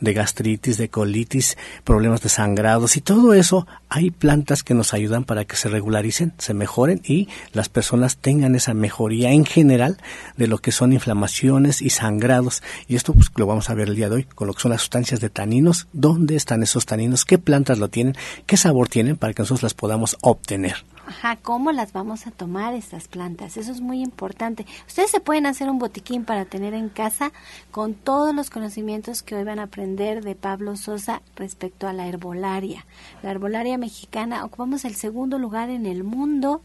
de 0.00 0.12
gastritis, 0.12 0.78
de 0.78 0.88
colitis, 0.88 1.56
problemas 1.84 2.22
de 2.22 2.28
sangrados 2.28 2.96
y 2.96 3.00
todo 3.00 3.34
eso, 3.34 3.66
hay 3.94 4.10
plantas 4.10 4.64
que 4.64 4.74
nos 4.74 4.92
ayudan 4.92 5.22
para 5.22 5.44
que 5.44 5.54
se 5.54 5.68
regularicen, 5.68 6.32
se 6.38 6.52
mejoren 6.52 7.00
y 7.04 7.28
las 7.52 7.68
personas 7.68 8.16
tengan 8.16 8.56
esa 8.56 8.74
mejoría 8.74 9.30
en 9.30 9.44
general 9.44 9.98
de 10.36 10.48
lo 10.48 10.58
que 10.58 10.72
son 10.72 10.92
inflamaciones 10.92 11.80
y 11.80 11.90
sangrados. 11.90 12.60
Y 12.88 12.96
esto 12.96 13.12
pues, 13.14 13.30
lo 13.36 13.46
vamos 13.46 13.70
a 13.70 13.74
ver 13.74 13.88
el 13.88 13.94
día 13.94 14.08
de 14.08 14.16
hoy 14.16 14.24
con 14.24 14.48
lo 14.48 14.54
que 14.54 14.62
son 14.62 14.72
las 14.72 14.80
sustancias 14.80 15.20
de 15.20 15.30
taninos, 15.30 15.86
dónde 15.92 16.34
están 16.34 16.64
esos 16.64 16.86
taninos, 16.86 17.24
qué 17.24 17.38
plantas 17.38 17.78
lo 17.78 17.88
tienen, 17.88 18.16
qué 18.46 18.56
sabor 18.56 18.88
tienen 18.88 19.16
para 19.16 19.32
que 19.32 19.42
nosotros 19.42 19.62
las 19.62 19.74
podamos 19.74 20.16
obtener. 20.22 20.84
Ajá, 21.06 21.36
¿cómo 21.36 21.70
las 21.70 21.92
vamos 21.92 22.26
a 22.26 22.30
tomar 22.30 22.72
estas 22.72 23.08
plantas? 23.08 23.58
Eso 23.58 23.72
es 23.72 23.82
muy 23.82 24.00
importante. 24.00 24.64
Ustedes 24.86 25.10
se 25.10 25.20
pueden 25.20 25.44
hacer 25.44 25.68
un 25.68 25.78
botiquín 25.78 26.24
para 26.24 26.46
tener 26.46 26.72
en 26.72 26.88
casa 26.88 27.30
con 27.70 27.92
todos 27.92 28.34
los 28.34 28.48
conocimientos 28.48 29.22
que 29.22 29.34
hoy 29.34 29.44
van 29.44 29.58
a 29.58 29.64
aprender 29.64 30.24
de 30.24 30.34
Pablo 30.34 30.76
Sosa 30.76 31.20
respecto 31.36 31.86
a 31.88 31.92
la 31.92 32.06
herbolaria. 32.06 32.86
La 33.22 33.32
herbolaria 33.32 33.76
mexicana 33.76 34.44
ocupamos 34.46 34.86
el 34.86 34.94
segundo 34.94 35.38
lugar 35.38 35.68
en 35.68 35.84
el 35.84 36.04
mundo 36.04 36.62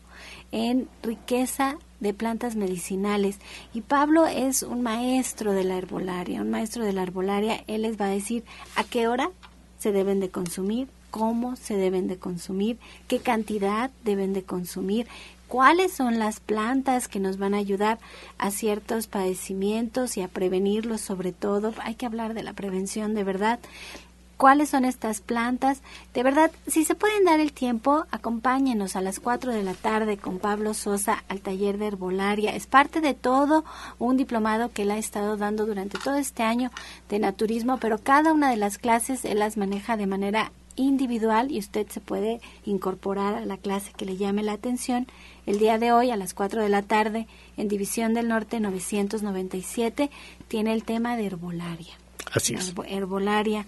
en 0.54 0.88
riqueza 1.04 1.78
de 2.00 2.14
plantas 2.14 2.56
medicinales. 2.56 3.40
Y 3.74 3.82
Pablo 3.82 4.26
es 4.26 4.64
un 4.64 4.82
maestro 4.82 5.52
de 5.52 5.66
la 5.66 5.78
herbolaria, 5.78 6.42
un 6.42 6.50
maestro 6.50 6.86
de 6.86 6.94
la 6.94 7.04
herbolaria. 7.04 7.66
Él 7.68 7.82
les 7.82 8.00
va 8.00 8.06
a 8.06 8.10
decir 8.10 8.46
a 8.78 8.86
qué 8.86 9.10
hora 9.10 9.32
se 9.80 9.92
deben 9.92 10.22
de 10.22 10.30
consumir, 10.30 10.88
cómo 11.10 11.56
se 11.56 11.76
deben 11.76 12.08
de 12.08 12.18
consumir, 12.18 12.78
qué 13.08 13.20
cantidad 13.20 13.92
deben 14.04 14.34
de 14.34 14.44
consumir, 14.44 15.08
cuáles 15.48 15.92
son 15.92 16.20
las 16.20 16.40
plantas 16.40 17.08
que 17.08 17.20
nos 17.20 17.38
van 17.38 17.54
a 17.54 17.58
ayudar 17.58 18.00
a 18.38 18.52
ciertos 18.52 19.08
padecimientos 19.08 20.16
y 20.18 20.22
a 20.22 20.28
prevenirlos 20.28 21.02
sobre 21.02 21.32
todo. 21.32 21.74
Hay 21.84 21.96
que 21.96 22.06
hablar 22.06 22.34
de 22.34 22.44
la 22.44 22.54
prevención 22.54 23.16
de 23.16 23.24
verdad 23.24 23.60
cuáles 24.40 24.70
son 24.70 24.86
estas 24.86 25.20
plantas. 25.20 25.82
De 26.14 26.24
verdad, 26.24 26.50
si 26.66 26.86
se 26.86 26.96
pueden 26.96 27.26
dar 27.26 27.42
el 27.42 27.52
tiempo, 27.52 28.06
acompáñenos 28.10 28.96
a 28.96 29.02
las 29.02 29.20
4 29.20 29.52
de 29.52 29.64
la 29.64 29.74
tarde 29.74 30.16
con 30.18 30.40
Pablo 30.40 30.74
Sosa 30.74 31.26
al 31.28 31.42
taller 31.42 31.78
de 31.78 31.88
herbolaria. 31.88 32.56
Es 32.56 32.66
parte 32.66 33.02
de 33.02 33.14
todo 33.14 33.66
un 34.00 34.16
diplomado 34.16 34.72
que 34.72 34.84
él 34.84 34.92
ha 34.92 34.98
estado 34.98 35.36
dando 35.36 35.66
durante 35.66 36.00
todo 36.00 36.16
este 36.16 36.44
año 36.44 36.72
de 37.10 37.20
naturismo, 37.20 37.80
pero 37.80 37.98
cada 37.98 38.32
una 38.32 38.50
de 38.50 38.56
las 38.56 38.78
clases 38.78 39.26
él 39.26 39.40
las 39.40 39.58
maneja 39.58 39.98
de 39.98 40.08
manera 40.08 40.54
individual 40.80 41.52
y 41.52 41.60
usted 41.60 41.88
se 41.90 42.00
puede 42.00 42.42
incorporar 42.66 43.36
a 43.36 43.46
la 43.46 43.58
clase 43.58 43.92
que 43.96 44.06
le 44.06 44.18
llame 44.18 44.44
la 44.44 44.54
atención. 44.54 45.08
El 45.46 45.60
día 45.60 45.78
de 45.78 45.92
hoy 45.92 46.12
a 46.12 46.16
las 46.16 46.34
4 46.34 46.62
de 46.62 46.70
la 46.70 46.82
tarde 46.82 47.28
en 47.58 47.68
División 47.68 48.14
del 48.14 48.28
Norte 48.28 48.60
997 48.60 50.10
tiene 50.48 50.74
el 50.74 50.84
tema 50.84 51.18
de 51.18 51.26
herbolaria. 51.26 51.94
Así 52.32 52.54
es. 52.54 52.74
Herbolaria 52.88 53.66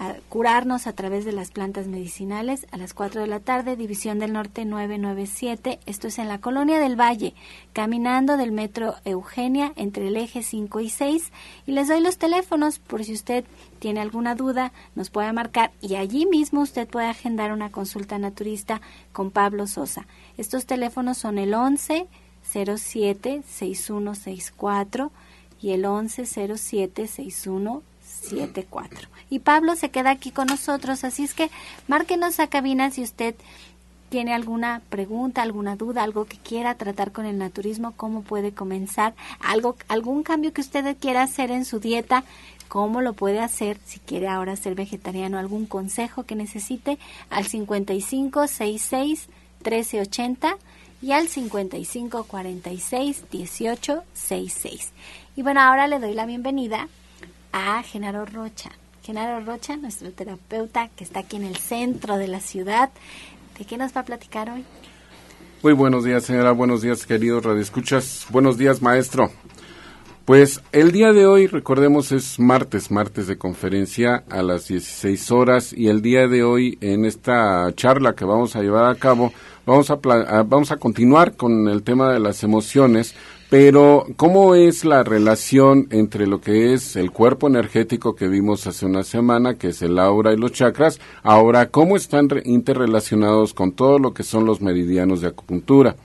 a 0.00 0.14
curarnos 0.30 0.86
a 0.86 0.94
través 0.94 1.26
de 1.26 1.32
las 1.32 1.50
plantas 1.50 1.86
medicinales 1.86 2.66
a 2.72 2.78
las 2.78 2.94
4 2.94 3.20
de 3.20 3.26
la 3.26 3.38
tarde, 3.38 3.76
División 3.76 4.18
del 4.18 4.32
Norte 4.32 4.64
997. 4.64 5.78
Esto 5.84 6.08
es 6.08 6.18
en 6.18 6.26
la 6.26 6.40
Colonia 6.40 6.78
del 6.78 6.98
Valle, 6.98 7.34
caminando 7.74 8.38
del 8.38 8.50
metro 8.50 8.94
Eugenia 9.04 9.74
entre 9.76 10.08
el 10.08 10.16
eje 10.16 10.42
5 10.42 10.80
y 10.80 10.88
6. 10.88 11.30
Y 11.66 11.72
les 11.72 11.88
doy 11.88 12.00
los 12.00 12.16
teléfonos 12.16 12.78
por 12.78 13.04
si 13.04 13.12
usted 13.12 13.44
tiene 13.78 14.00
alguna 14.00 14.34
duda, 14.34 14.72
nos 14.94 15.10
puede 15.10 15.34
marcar 15.34 15.70
y 15.82 15.96
allí 15.96 16.24
mismo 16.24 16.62
usted 16.62 16.88
puede 16.88 17.06
agendar 17.06 17.52
una 17.52 17.70
consulta 17.70 18.18
naturista 18.18 18.80
con 19.12 19.30
Pablo 19.30 19.66
Sosa. 19.66 20.06
Estos 20.38 20.64
teléfonos 20.64 21.18
son 21.18 21.36
el 21.36 21.52
11 21.52 22.06
07 22.42 23.42
6164 23.46 25.12
y 25.60 25.72
el 25.72 25.84
11 25.84 26.24
07 26.56 27.06
6174 28.20 29.08
y 29.30 29.38
Pablo 29.38 29.76
se 29.76 29.90
queda 29.90 30.10
aquí 30.10 30.32
con 30.32 30.48
nosotros, 30.48 31.04
así 31.04 31.24
es 31.24 31.34
que 31.34 31.50
márquenos 31.86 32.40
a 32.40 32.48
cabina 32.48 32.90
si 32.90 33.02
usted 33.02 33.34
tiene 34.10 34.34
alguna 34.34 34.82
pregunta, 34.90 35.40
alguna 35.40 35.76
duda, 35.76 36.02
algo 36.02 36.24
que 36.24 36.36
quiera 36.36 36.74
tratar 36.74 37.12
con 37.12 37.26
el 37.26 37.38
naturismo, 37.38 37.92
cómo 37.96 38.22
puede 38.22 38.52
comenzar, 38.52 39.14
algo, 39.38 39.76
algún 39.86 40.24
cambio 40.24 40.52
que 40.52 40.60
usted 40.60 40.96
quiera 40.98 41.22
hacer 41.22 41.52
en 41.52 41.64
su 41.64 41.78
dieta, 41.78 42.24
cómo 42.66 43.02
lo 43.02 43.12
puede 43.12 43.38
hacer, 43.38 43.78
si 43.86 44.00
quiere 44.00 44.26
ahora 44.26 44.56
ser 44.56 44.74
vegetariano, 44.74 45.38
algún 45.38 45.64
consejo 45.64 46.24
que 46.24 46.34
necesite, 46.34 46.98
al 47.30 47.46
5566 47.46 49.28
1380 49.64 50.56
y 51.02 51.12
al 51.12 51.28
5546 51.28 53.24
1866. 53.32 54.92
Y 55.36 55.42
bueno, 55.42 55.60
ahora 55.60 55.86
le 55.86 56.00
doy 56.00 56.14
la 56.14 56.26
bienvenida 56.26 56.88
a 57.52 57.82
Genaro 57.82 58.24
Rocha. 58.26 58.70
Genaro 59.02 59.44
Rocha, 59.44 59.76
nuestro 59.76 60.10
terapeuta 60.12 60.88
que 60.96 61.04
está 61.04 61.20
aquí 61.20 61.36
en 61.36 61.44
el 61.44 61.56
centro 61.56 62.16
de 62.16 62.28
la 62.28 62.40
ciudad. 62.40 62.90
¿De 63.58 63.64
qué 63.64 63.76
nos 63.76 63.94
va 63.96 64.02
a 64.02 64.04
platicar 64.04 64.50
hoy? 64.50 64.64
Muy 65.62 65.72
buenos 65.72 66.04
días, 66.04 66.24
señora. 66.24 66.52
Buenos 66.52 66.82
días, 66.82 67.06
queridos 67.06 67.44
radioescuchas. 67.44 68.26
Buenos 68.30 68.56
días, 68.56 68.80
maestro. 68.80 69.30
Pues 70.24 70.60
el 70.70 70.92
día 70.92 71.12
de 71.12 71.26
hoy, 71.26 71.48
recordemos, 71.48 72.12
es 72.12 72.38
martes, 72.38 72.90
martes 72.90 73.26
de 73.26 73.36
conferencia 73.36 74.22
a 74.30 74.42
las 74.42 74.68
16 74.68 75.30
horas 75.32 75.72
y 75.72 75.88
el 75.88 76.02
día 76.02 76.28
de 76.28 76.44
hoy 76.44 76.78
en 76.80 77.04
esta 77.04 77.68
charla 77.74 78.14
que 78.14 78.24
vamos 78.24 78.54
a 78.54 78.62
llevar 78.62 78.84
a 78.84 78.94
cabo, 78.94 79.32
vamos 79.66 79.90
a, 79.90 79.96
vamos 79.96 80.70
a 80.70 80.76
continuar 80.76 81.36
con 81.36 81.68
el 81.68 81.82
tema 81.82 82.12
de 82.12 82.20
las 82.20 82.44
emociones, 82.44 83.16
pero, 83.50 84.06
¿cómo 84.16 84.54
es 84.54 84.84
la 84.84 85.02
relación 85.02 85.88
entre 85.90 86.28
lo 86.28 86.40
que 86.40 86.72
es 86.72 86.94
el 86.94 87.10
cuerpo 87.10 87.48
energético 87.48 88.14
que 88.14 88.28
vimos 88.28 88.68
hace 88.68 88.86
una 88.86 89.02
semana, 89.02 89.54
que 89.54 89.70
es 89.70 89.82
el 89.82 89.98
aura 89.98 90.32
y 90.32 90.36
los 90.36 90.52
chakras? 90.52 91.00
Ahora, 91.24 91.68
¿cómo 91.68 91.96
están 91.96 92.28
interrelacionados 92.44 93.52
con 93.52 93.72
todo 93.72 93.98
lo 93.98 94.14
que 94.14 94.22
son 94.22 94.46
los 94.46 94.60
meridianos 94.60 95.20
de 95.20 95.28
acupuntura? 95.28 95.96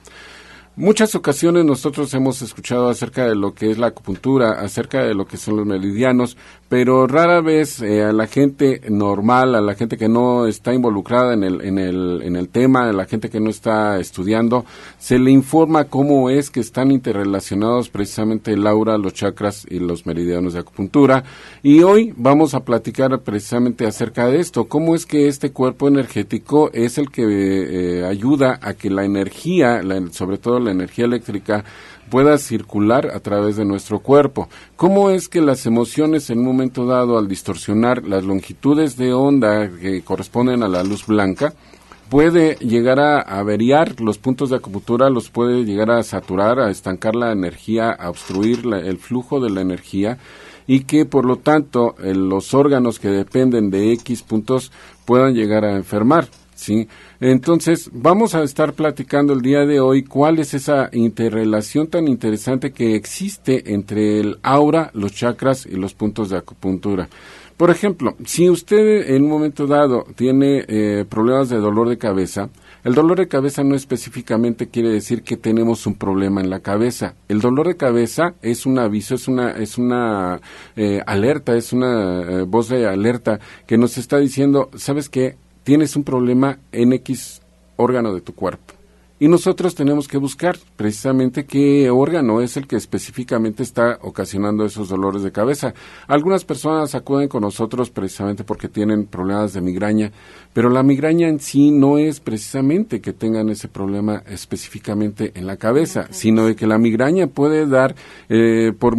Muchas 0.74 1.14
ocasiones 1.14 1.64
nosotros 1.64 2.12
hemos 2.14 2.42
escuchado 2.42 2.88
acerca 2.88 3.26
de 3.26 3.36
lo 3.36 3.54
que 3.54 3.70
es 3.70 3.78
la 3.78 3.86
acupuntura, 3.86 4.60
acerca 4.60 5.04
de 5.04 5.14
lo 5.14 5.24
que 5.24 5.36
son 5.36 5.56
los 5.56 5.66
meridianos, 5.66 6.36
pero 6.68 7.06
rara 7.06 7.40
vez 7.40 7.80
eh, 7.80 8.02
a 8.02 8.12
la 8.12 8.26
gente 8.26 8.80
normal, 8.88 9.54
a 9.54 9.60
la 9.60 9.74
gente 9.74 9.96
que 9.96 10.08
no 10.08 10.46
está 10.46 10.74
involucrada 10.74 11.34
en 11.34 11.44
el, 11.44 11.60
en, 11.60 11.78
el, 11.78 12.22
en 12.24 12.34
el 12.36 12.48
tema, 12.48 12.88
a 12.88 12.92
la 12.92 13.04
gente 13.04 13.30
que 13.30 13.40
no 13.40 13.50
está 13.50 13.98
estudiando, 14.00 14.64
se 14.98 15.18
le 15.18 15.30
informa 15.30 15.84
cómo 15.84 16.28
es 16.28 16.50
que 16.50 16.60
están 16.60 16.90
interrelacionados 16.90 17.88
precisamente 17.88 18.52
el 18.52 18.66
aura, 18.66 18.98
los 18.98 19.14
chakras 19.14 19.66
y 19.68 19.78
los 19.78 20.06
meridianos 20.06 20.54
de 20.54 20.60
acupuntura. 20.60 21.22
Y 21.62 21.82
hoy 21.82 22.12
vamos 22.16 22.54
a 22.54 22.64
platicar 22.64 23.20
precisamente 23.20 23.86
acerca 23.86 24.26
de 24.26 24.40
esto, 24.40 24.64
cómo 24.64 24.94
es 24.94 25.06
que 25.06 25.28
este 25.28 25.52
cuerpo 25.52 25.86
energético 25.86 26.70
es 26.72 26.98
el 26.98 27.10
que 27.10 27.24
eh, 27.26 28.04
ayuda 28.04 28.58
a 28.60 28.74
que 28.74 28.90
la 28.90 29.04
energía, 29.04 29.82
sobre 30.10 30.38
todo 30.38 30.58
la 30.58 30.72
energía 30.72 31.04
eléctrica 31.04 31.64
pueda 32.10 32.38
circular 32.38 33.10
a 33.14 33.20
través 33.20 33.56
de 33.56 33.64
nuestro 33.64 34.00
cuerpo. 34.00 34.48
¿Cómo 34.76 35.10
es 35.10 35.28
que 35.28 35.40
las 35.40 35.66
emociones 35.66 36.30
en 36.30 36.40
un 36.40 36.46
momento 36.46 36.86
dado, 36.86 37.18
al 37.18 37.28
distorsionar 37.28 38.04
las 38.04 38.24
longitudes 38.24 38.96
de 38.96 39.12
onda 39.12 39.68
que 39.68 40.02
corresponden 40.02 40.62
a 40.62 40.68
la 40.68 40.82
luz 40.82 41.06
blanca, 41.06 41.54
puede 42.08 42.54
llegar 42.56 43.00
a 43.00 43.20
averiar 43.20 44.00
los 44.00 44.18
puntos 44.18 44.50
de 44.50 44.56
acupuntura, 44.56 45.10
los 45.10 45.30
puede 45.30 45.64
llegar 45.64 45.90
a 45.90 46.02
saturar, 46.02 46.60
a 46.60 46.70
estancar 46.70 47.16
la 47.16 47.32
energía, 47.32 47.90
a 47.90 48.10
obstruir 48.10 48.62
el 48.72 48.98
flujo 48.98 49.40
de 49.40 49.50
la 49.50 49.60
energía 49.60 50.18
y 50.66 50.80
que 50.80 51.04
por 51.04 51.24
lo 51.24 51.36
tanto 51.36 51.94
los 51.98 52.54
órganos 52.54 52.98
que 52.98 53.08
dependen 53.08 53.70
de 53.70 53.92
X 53.92 54.22
puntos 54.22 54.72
puedan 55.04 55.34
llegar 55.34 55.64
a 55.64 55.76
enfermar. 55.76 56.28
¿Sí? 56.56 56.88
Entonces, 57.20 57.90
vamos 57.92 58.34
a 58.34 58.42
estar 58.42 58.72
platicando 58.72 59.32
el 59.32 59.42
día 59.42 59.64
de 59.64 59.78
hoy 59.78 60.02
cuál 60.02 60.40
es 60.40 60.54
esa 60.54 60.88
interrelación 60.92 61.86
tan 61.86 62.08
interesante 62.08 62.72
que 62.72 62.96
existe 62.96 63.72
entre 63.72 64.18
el 64.18 64.38
aura, 64.42 64.90
los 64.94 65.12
chakras 65.12 65.66
y 65.66 65.76
los 65.76 65.94
puntos 65.94 66.30
de 66.30 66.38
acupuntura. 66.38 67.08
Por 67.56 67.70
ejemplo, 67.70 68.16
si 68.26 68.50
usted 68.50 69.10
en 69.14 69.22
un 69.22 69.30
momento 69.30 69.66
dado 69.66 70.04
tiene 70.14 70.64
eh, 70.68 71.06
problemas 71.08 71.48
de 71.48 71.56
dolor 71.56 71.88
de 71.88 71.96
cabeza, 71.96 72.50
el 72.84 72.94
dolor 72.94 73.18
de 73.18 73.28
cabeza 73.28 73.64
no 73.64 73.74
específicamente 73.74 74.68
quiere 74.68 74.90
decir 74.90 75.22
que 75.22 75.38
tenemos 75.38 75.86
un 75.86 75.94
problema 75.94 76.42
en 76.42 76.50
la 76.50 76.60
cabeza. 76.60 77.14
El 77.28 77.40
dolor 77.40 77.66
de 77.66 77.78
cabeza 77.78 78.34
es 78.42 78.66
un 78.66 78.78
aviso, 78.78 79.14
es 79.14 79.26
una, 79.26 79.52
es 79.52 79.78
una 79.78 80.40
eh, 80.76 81.00
alerta, 81.06 81.56
es 81.56 81.72
una 81.72 82.20
eh, 82.20 82.42
voz 82.42 82.68
de 82.68 82.86
alerta 82.86 83.40
que 83.66 83.78
nos 83.78 83.96
está 83.96 84.18
diciendo, 84.18 84.68
¿sabes 84.76 85.08
qué? 85.08 85.36
Tienes 85.66 85.96
un 85.96 86.04
problema 86.04 86.60
en 86.70 86.92
X 86.92 87.42
órgano 87.74 88.14
de 88.14 88.20
tu 88.20 88.36
cuerpo. 88.36 88.75
Y 89.18 89.28
nosotros 89.28 89.74
tenemos 89.74 90.08
que 90.08 90.18
buscar 90.18 90.58
precisamente 90.76 91.46
qué 91.46 91.88
órgano 91.88 92.42
es 92.42 92.58
el 92.58 92.66
que 92.66 92.76
específicamente 92.76 93.62
está 93.62 93.98
ocasionando 94.02 94.66
esos 94.66 94.90
dolores 94.90 95.22
de 95.22 95.32
cabeza. 95.32 95.72
Algunas 96.06 96.44
personas 96.44 96.94
acuden 96.94 97.26
con 97.26 97.40
nosotros 97.40 97.88
precisamente 97.88 98.44
porque 98.44 98.68
tienen 98.68 99.06
problemas 99.06 99.54
de 99.54 99.62
migraña, 99.62 100.12
pero 100.52 100.68
la 100.68 100.82
migraña 100.82 101.28
en 101.28 101.40
sí 101.40 101.70
no 101.70 101.96
es 101.96 102.20
precisamente 102.20 103.00
que 103.00 103.14
tengan 103.14 103.48
ese 103.48 103.68
problema 103.68 104.22
específicamente 104.28 105.32
en 105.34 105.46
la 105.46 105.56
cabeza, 105.56 106.08
sino 106.10 106.44
de 106.44 106.54
que 106.54 106.66
la 106.66 106.76
migraña 106.76 107.26
puede 107.26 107.66
dar 107.66 107.94
eh, 108.28 108.74
por, 108.78 108.96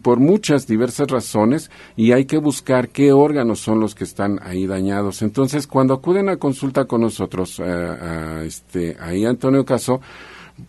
por 0.00 0.18
muchas 0.18 0.66
diversas 0.66 1.08
razones 1.08 1.70
y 1.94 2.12
hay 2.12 2.24
que 2.24 2.38
buscar 2.38 2.88
qué 2.88 3.12
órganos 3.12 3.60
son 3.60 3.80
los 3.80 3.94
que 3.94 4.04
están 4.04 4.40
ahí 4.42 4.66
dañados. 4.66 5.20
Entonces, 5.20 5.66
cuando 5.66 5.92
acuden 5.92 6.30
a 6.30 6.38
consulta 6.38 6.86
con 6.86 7.02
nosotros, 7.02 7.60
eh, 7.62 8.44
este, 8.46 8.96
ahí 8.98 9.26
Antonio, 9.26 9.57
caso, 9.64 10.00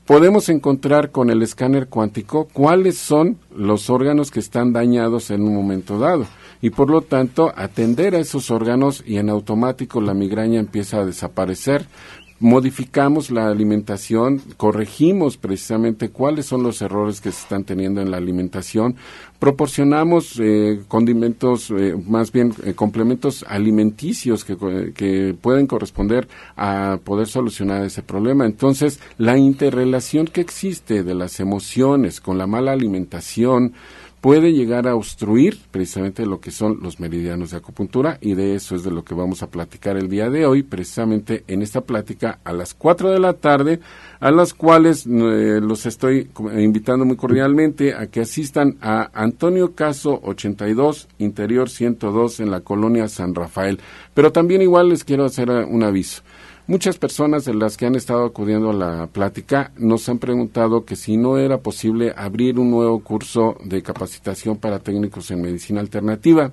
podemos 0.06 0.50
encontrar 0.50 1.12
con 1.12 1.30
el 1.30 1.42
escáner 1.42 1.88
cuántico 1.88 2.48
cuáles 2.52 2.98
son 2.98 3.38
los 3.56 3.90
órganos 3.90 4.32
que 4.32 4.40
están 4.40 4.74
dañados 4.74 5.32
en 5.32 5.42
un 5.44 5.56
momento 5.56 6.00
dado. 6.00 6.26
Y 6.62 6.72
por 6.72 6.90
lo 6.90 7.02
tanto 7.02 7.54
atender 7.56 8.16
a 8.16 8.20
esos 8.20 8.52
órganos 8.52 9.04
y 9.06 9.18
en 9.18 9.30
automático 9.30 10.02
la 10.02 10.14
migraña 10.14 10.60
empieza 10.60 11.00
a 11.00 11.06
desaparecer 11.06 11.86
modificamos 12.40 13.32
la 13.32 13.50
alimentación, 13.50 14.42
corregimos 14.58 15.38
precisamente 15.38 16.10
cuáles 16.10 16.46
son 16.46 16.64
los 16.64 16.82
errores 16.82 17.20
que 17.20 17.32
se 17.32 17.42
están 17.42 17.66
teniendo 17.66 18.02
en 18.02 18.12
la 18.12 18.18
alimentación, 18.18 18.96
proporcionamos 19.40 20.40
eh, 20.40 20.82
condimentos, 20.88 21.70
eh, 21.72 21.96
más 22.08 22.32
bien 22.32 22.54
eh, 22.64 22.74
complementos 22.74 23.44
alimenticios 23.48 24.46
que, 24.46 24.58
que 24.96 25.36
pueden 25.40 25.68
corresponder 25.68 26.28
a 26.56 27.00
poder 27.04 27.28
solucionar 27.28 27.84
ese 27.84 28.04
problema. 28.04 28.46
Entonces, 28.46 29.00
la 29.18 29.38
interrelación 29.38 30.28
que 30.28 30.42
existe 30.42 31.04
de 31.04 31.16
las 31.16 31.40
emociones 31.40 32.22
con 32.22 32.38
la 32.38 32.48
mala 32.48 32.72
alimentación, 32.72 33.74
puede 34.22 34.54
llegar 34.54 34.88
a 34.88 34.96
obstruir 34.96 35.60
precisamente 35.72 36.26
lo 36.26 36.40
que 36.40 36.52
son 36.52 36.80
los 36.82 37.00
meridianos 37.00 37.52
de 37.52 37.58
acupuntura 37.58 38.18
y 38.22 38.34
de 38.34 38.56
eso 38.56 38.76
es 38.76 38.84
de 38.84 38.92
lo 38.92 39.04
que 39.04 39.14
vamos 39.14 39.44
a 39.44 39.48
platicar 39.48 39.98
el 39.98 40.10
día 40.10 40.30
de 40.30 40.46
hoy, 40.46 40.64
precisamente 40.64 41.44
en 41.48 41.62
esta 41.62 41.82
plática 41.82 42.40
a 42.44 42.54
las 42.54 42.74
4 42.74 43.12
de 43.12 43.20
la 43.20 43.34
tarde, 43.34 43.80
a 44.20 44.32
las 44.32 44.54
cuales 44.54 45.06
eh, 45.06 45.60
los 45.62 45.86
estoy 45.86 46.30
invitando 46.58 47.06
muy 47.06 47.16
cordialmente 47.16 47.94
a 47.94 48.08
que 48.08 48.22
asistan 48.22 48.78
a 48.82 49.10
Antonio 49.14 49.74
Caso 49.74 50.20
82, 50.24 51.08
Interior 51.20 51.70
102 51.70 52.42
en 52.42 52.52
la 52.52 52.62
colonia 52.62 53.08
San 53.08 53.34
Rafael. 53.34 53.80
Pero 54.14 54.32
también 54.32 54.62
igual 54.62 54.90
les 54.90 55.04
quiero 55.04 55.26
hacer 55.26 55.50
un 55.50 55.84
aviso. 55.84 56.22
Muchas 56.70 57.00
personas 57.00 57.46
de 57.46 57.56
las 57.56 57.78
que 57.78 57.88
han 57.88 57.96
estado 57.96 58.26
acudiendo 58.26 58.70
a 58.70 58.74
la 58.74 59.08
plática 59.08 59.72
nos 59.76 60.08
han 60.08 60.20
preguntado 60.20 60.86
que 60.86 60.96
si 60.96 61.18
no 61.18 61.40
era 61.40 61.58
posible 61.58 62.14
abrir 62.16 62.60
un 62.60 62.70
nuevo 62.70 63.00
curso 63.00 63.58
de 63.64 63.82
capacitación 63.82 64.56
para 64.56 64.78
técnicos 64.78 65.32
en 65.32 65.42
medicina 65.42 65.82
alternativa. 65.82 66.52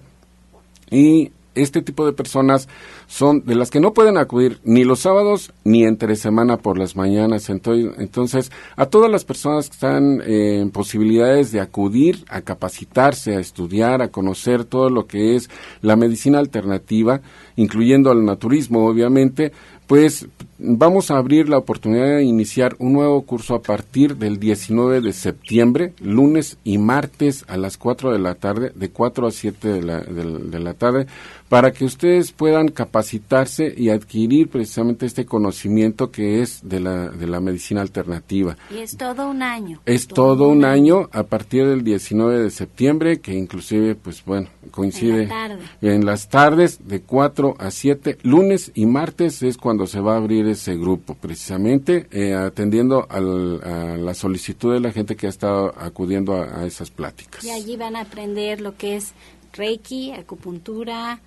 Y 0.90 1.33
este 1.55 1.83
tipo 1.83 2.07
de 2.07 2.12
personas 2.12 2.66
son 3.07 3.44
de 3.44 3.55
las 3.55 3.70
que 3.70 3.81
no 3.81 3.92
pueden 3.92 4.18
acudir 4.18 4.59
ni 4.64 4.85
los 4.85 5.00
sábados 5.00 5.52
ni 5.64 5.85
entre 5.85 6.16
semana 6.16 6.59
por 6.59 6.79
las 6.79 6.96
mañanas. 6.96 7.50
Entonces, 7.50 8.50
a 8.76 8.87
todas 8.87 9.11
las 9.11 9.24
personas 9.24 9.68
que 9.68 9.74
están 9.74 10.22
en 10.26 10.70
posibilidades 10.70 11.52
de 11.52 11.61
acudir 11.61 12.24
a 12.29 12.40
capacitarse, 12.40 13.37
a 13.37 13.40
estudiar, 13.40 14.00
a 14.00 14.09
conocer 14.09 14.64
todo 14.64 14.90
lo 14.90 15.07
que 15.07 15.37
es 15.37 15.50
la 15.83 15.96
medicina 15.96 16.38
alternativa, 16.38 17.20
incluyendo 17.57 18.11
al 18.11 18.24
naturismo, 18.24 18.87
obviamente, 18.87 19.52
pues 19.87 20.27
vamos 20.58 21.10
a 21.10 21.18
abrir 21.18 21.48
la 21.48 21.58
oportunidad 21.58 22.16
de 22.16 22.24
iniciar 22.24 22.76
un 22.78 22.92
nuevo 22.92 23.22
curso 23.22 23.54
a 23.54 23.62
partir 23.62 24.16
del 24.16 24.38
19 24.38 25.00
de 25.00 25.12
septiembre, 25.12 25.92
lunes 26.00 26.58
y 26.64 26.78
martes 26.78 27.44
a 27.48 27.56
las 27.56 27.76
4 27.76 28.12
de 28.12 28.18
la 28.18 28.34
tarde, 28.34 28.72
de 28.74 28.90
4 28.90 29.26
a 29.26 29.30
7 29.30 29.68
de 29.68 29.82
la, 29.82 30.00
de 30.00 30.58
la 30.58 30.74
tarde, 30.74 31.06
para 31.48 31.72
que 31.72 31.84
ustedes 31.84 32.32
puedan 32.32 32.68
capacitarse 32.68 33.72
y 33.76 33.90
adquirir 33.90 34.48
precisamente 34.48 35.06
este 35.06 35.26
conocimiento 35.26 36.10
que 36.10 36.42
es 36.42 36.60
de 36.68 36.80
la, 36.80 37.08
de 37.08 37.26
la 37.26 37.40
medicina 37.40 37.82
alternativa. 37.82 38.56
Y 38.70 38.78
es 38.78 38.96
todo 38.96 39.28
un 39.30 39.42
año. 39.42 39.80
Es 39.86 40.08
todo, 40.08 40.48
un 40.48 40.64
año. 40.64 41.08
a 41.12 41.22
partir 41.22 41.66
del 41.66 41.84
19 41.84 42.42
de 42.42 42.50
septiembre, 42.50 43.20
que 43.20 43.34
inclusive, 43.34 43.94
pues 43.94 44.24
bueno, 44.24 44.48
coincide 44.70 45.28
en, 45.80 46.04
las 46.04 46.28
tardes 46.28 46.88
de 46.88 47.02
4 47.02 47.56
a 47.58 47.70
7, 47.70 48.18
lunes 48.22 48.72
y 48.74 48.86
martes 48.86 49.42
es 49.42 49.56
cuando 49.56 49.86
se 49.86 50.00
va 50.00 50.14
a 50.14 50.18
abrir 50.18 50.45
ese 50.52 50.76
grupo, 50.76 51.14
precisamente 51.14 52.06
eh, 52.11 52.35
atendiendo 52.35 53.06
a 53.09 53.20
la 53.20 54.14
solicitud 54.14 54.72
de 54.72 54.80
la 54.80 54.92
gente 54.92 55.16
que 55.16 55.26
ha 55.26 55.30
estado 55.30 55.74
acudiendo 55.76 56.35
a, 56.35 56.61
a 56.61 56.66
esas 56.66 56.90
pláticas. 56.90 57.44
Y 57.44 57.50
allí 57.50 57.76
van 57.76 57.96
a 57.96 58.02
aprender 58.02 58.61
lo 58.61 58.76
que 58.76 58.96
es 58.96 59.12
Reiki, 59.52 60.12
acupuntura, 60.12 61.20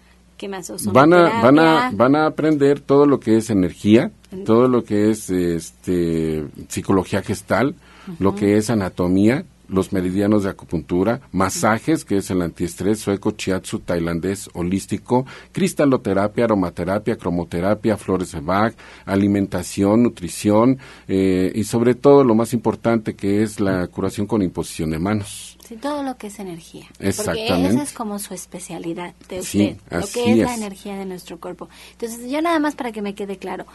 van 0.91 1.13
a, 1.13 1.41
van 1.41 1.59
a 1.59 1.91
van 1.93 2.15
a 2.15 2.25
aprender 2.27 2.79
todo 2.79 3.05
lo 3.05 3.19
que 3.19 3.37
es 3.37 3.49
energía, 3.49 4.11
todo 4.45 4.67
lo 4.67 4.83
que 4.83 5.09
es 5.09 5.29
este 5.29 6.45
psicología 6.67 7.21
gestal, 7.21 7.75
lo 8.19 8.35
que 8.35 8.57
es 8.57 8.69
anatomía, 8.69 9.43
los 9.69 9.93
meridianos 9.93 10.43
de 10.43 10.49
acupuntura, 10.49 11.21
masajes, 11.31 12.05
que 12.05 12.17
es 12.17 12.29
el 12.31 12.41
antiestrés, 12.41 12.99
sueco, 12.99 13.31
chiatsu, 13.31 13.79
tailandés, 13.79 14.49
holístico, 14.53 15.25
cristaloterapia, 15.51 16.45
aromaterapia, 16.45 17.17
cromoterapia, 17.17 17.97
flores 17.97 18.31
de 18.31 18.41
Bach, 18.41 18.73
alimentación, 19.05 20.03
nutrición 20.03 20.79
eh, 21.07 21.51
y 21.53 21.63
sobre 21.63 21.95
todo 21.95 22.23
lo 22.23 22.35
más 22.35 22.53
importante 22.53 23.15
que 23.15 23.43
es 23.43 23.59
la 23.59 23.87
curación 23.87 24.27
con 24.27 24.41
imposición 24.41 24.91
de 24.91 24.99
manos. 24.99 25.57
Sí, 25.67 25.75
todo 25.75 26.01
lo 26.01 26.17
que 26.17 26.27
es 26.27 26.39
energía. 26.39 26.87
Exactamente. 26.99 27.53
Porque 27.53 27.67
esa 27.67 27.83
es 27.83 27.93
como 27.93 28.17
su 28.17 28.33
especialidad 28.33 29.13
de 29.29 29.39
usted, 29.39 29.77
lo 29.91 30.07
que 30.07 30.31
es, 30.31 30.37
la 30.39 30.55
energía 30.55 30.97
de 30.97 31.05
nuestro 31.05 31.39
cuerpo. 31.39 31.69
Entonces, 31.91 32.29
yo 32.31 32.41
nada 32.41 32.57
más 32.57 32.75
para 32.75 32.91
que 32.91 33.03
me 33.03 33.13
quede 33.13 33.37
claro, 33.37 33.67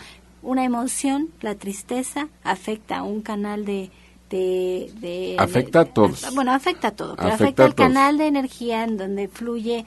una 0.42 0.64
emoción, 0.64 1.28
la 1.40 1.54
tristeza, 1.54 2.28
afecta 2.42 2.98
a 2.98 3.02
un 3.02 3.22
canal 3.22 3.64
de... 3.64 3.90
de, 4.35 5.37
afecta 5.38 5.81
a 5.81 5.85
todos. 5.85 6.27
Bueno, 6.35 6.53
afecta 6.53 6.88
a 6.88 6.90
todo, 6.92 7.16
pero 7.16 7.29
afecta, 7.29 7.64
al 7.64 7.75
canal 7.75 8.18
de 8.18 8.26
energía 8.26 8.85
en 8.85 8.97
donde 8.97 9.28
fluye 9.28 9.85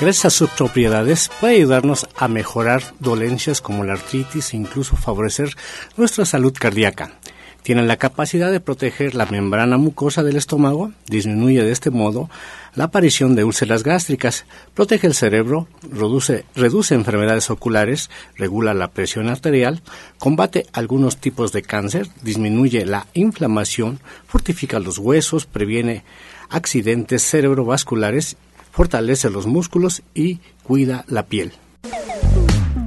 Gracias 0.00 0.24
a 0.24 0.30
sus 0.30 0.48
propiedades 0.48 1.30
puede 1.40 1.56
ayudarnos 1.56 2.08
a 2.16 2.26
mejorar 2.26 2.82
dolencias 3.00 3.60
como 3.60 3.84
la 3.84 3.92
artritis 3.92 4.54
e 4.54 4.56
incluso 4.56 4.96
favorecer 4.96 5.54
nuestra 5.98 6.24
salud 6.24 6.54
cardíaca. 6.58 7.18
Tiene 7.62 7.82
la 7.82 7.98
capacidad 7.98 8.50
de 8.50 8.60
proteger 8.60 9.14
la 9.14 9.26
membrana 9.26 9.76
mucosa 9.76 10.22
del 10.22 10.36
estómago, 10.36 10.92
disminuye 11.06 11.62
de 11.62 11.70
este 11.70 11.90
modo 11.90 12.30
la 12.74 12.84
aparición 12.84 13.34
de 13.34 13.44
úlceras 13.44 13.82
gástricas, 13.82 14.46
protege 14.72 15.06
el 15.06 15.12
cerebro, 15.12 15.68
reduce, 15.82 16.46
reduce 16.54 16.94
enfermedades 16.94 17.50
oculares, 17.50 18.08
regula 18.36 18.72
la 18.72 18.88
presión 18.88 19.28
arterial, 19.28 19.82
combate 20.16 20.64
algunos 20.72 21.18
tipos 21.18 21.52
de 21.52 21.60
cáncer, 21.60 22.08
disminuye 22.22 22.86
la 22.86 23.06
inflamación, 23.12 24.00
fortifica 24.26 24.78
los 24.78 24.96
huesos, 24.96 25.44
previene 25.44 26.04
accidentes 26.48 27.22
cerebrovasculares, 27.22 28.36
fortalece 28.70 29.30
los 29.30 29.46
músculos 29.46 30.02
y 30.14 30.40
cuida 30.62 31.04
la 31.08 31.24
piel. 31.24 31.52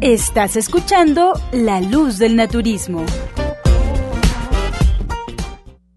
Estás 0.02 0.56
escuchando 0.56 1.34
La 1.52 1.82
Luz 1.82 2.18
del 2.18 2.36
Naturismo. 2.36 3.06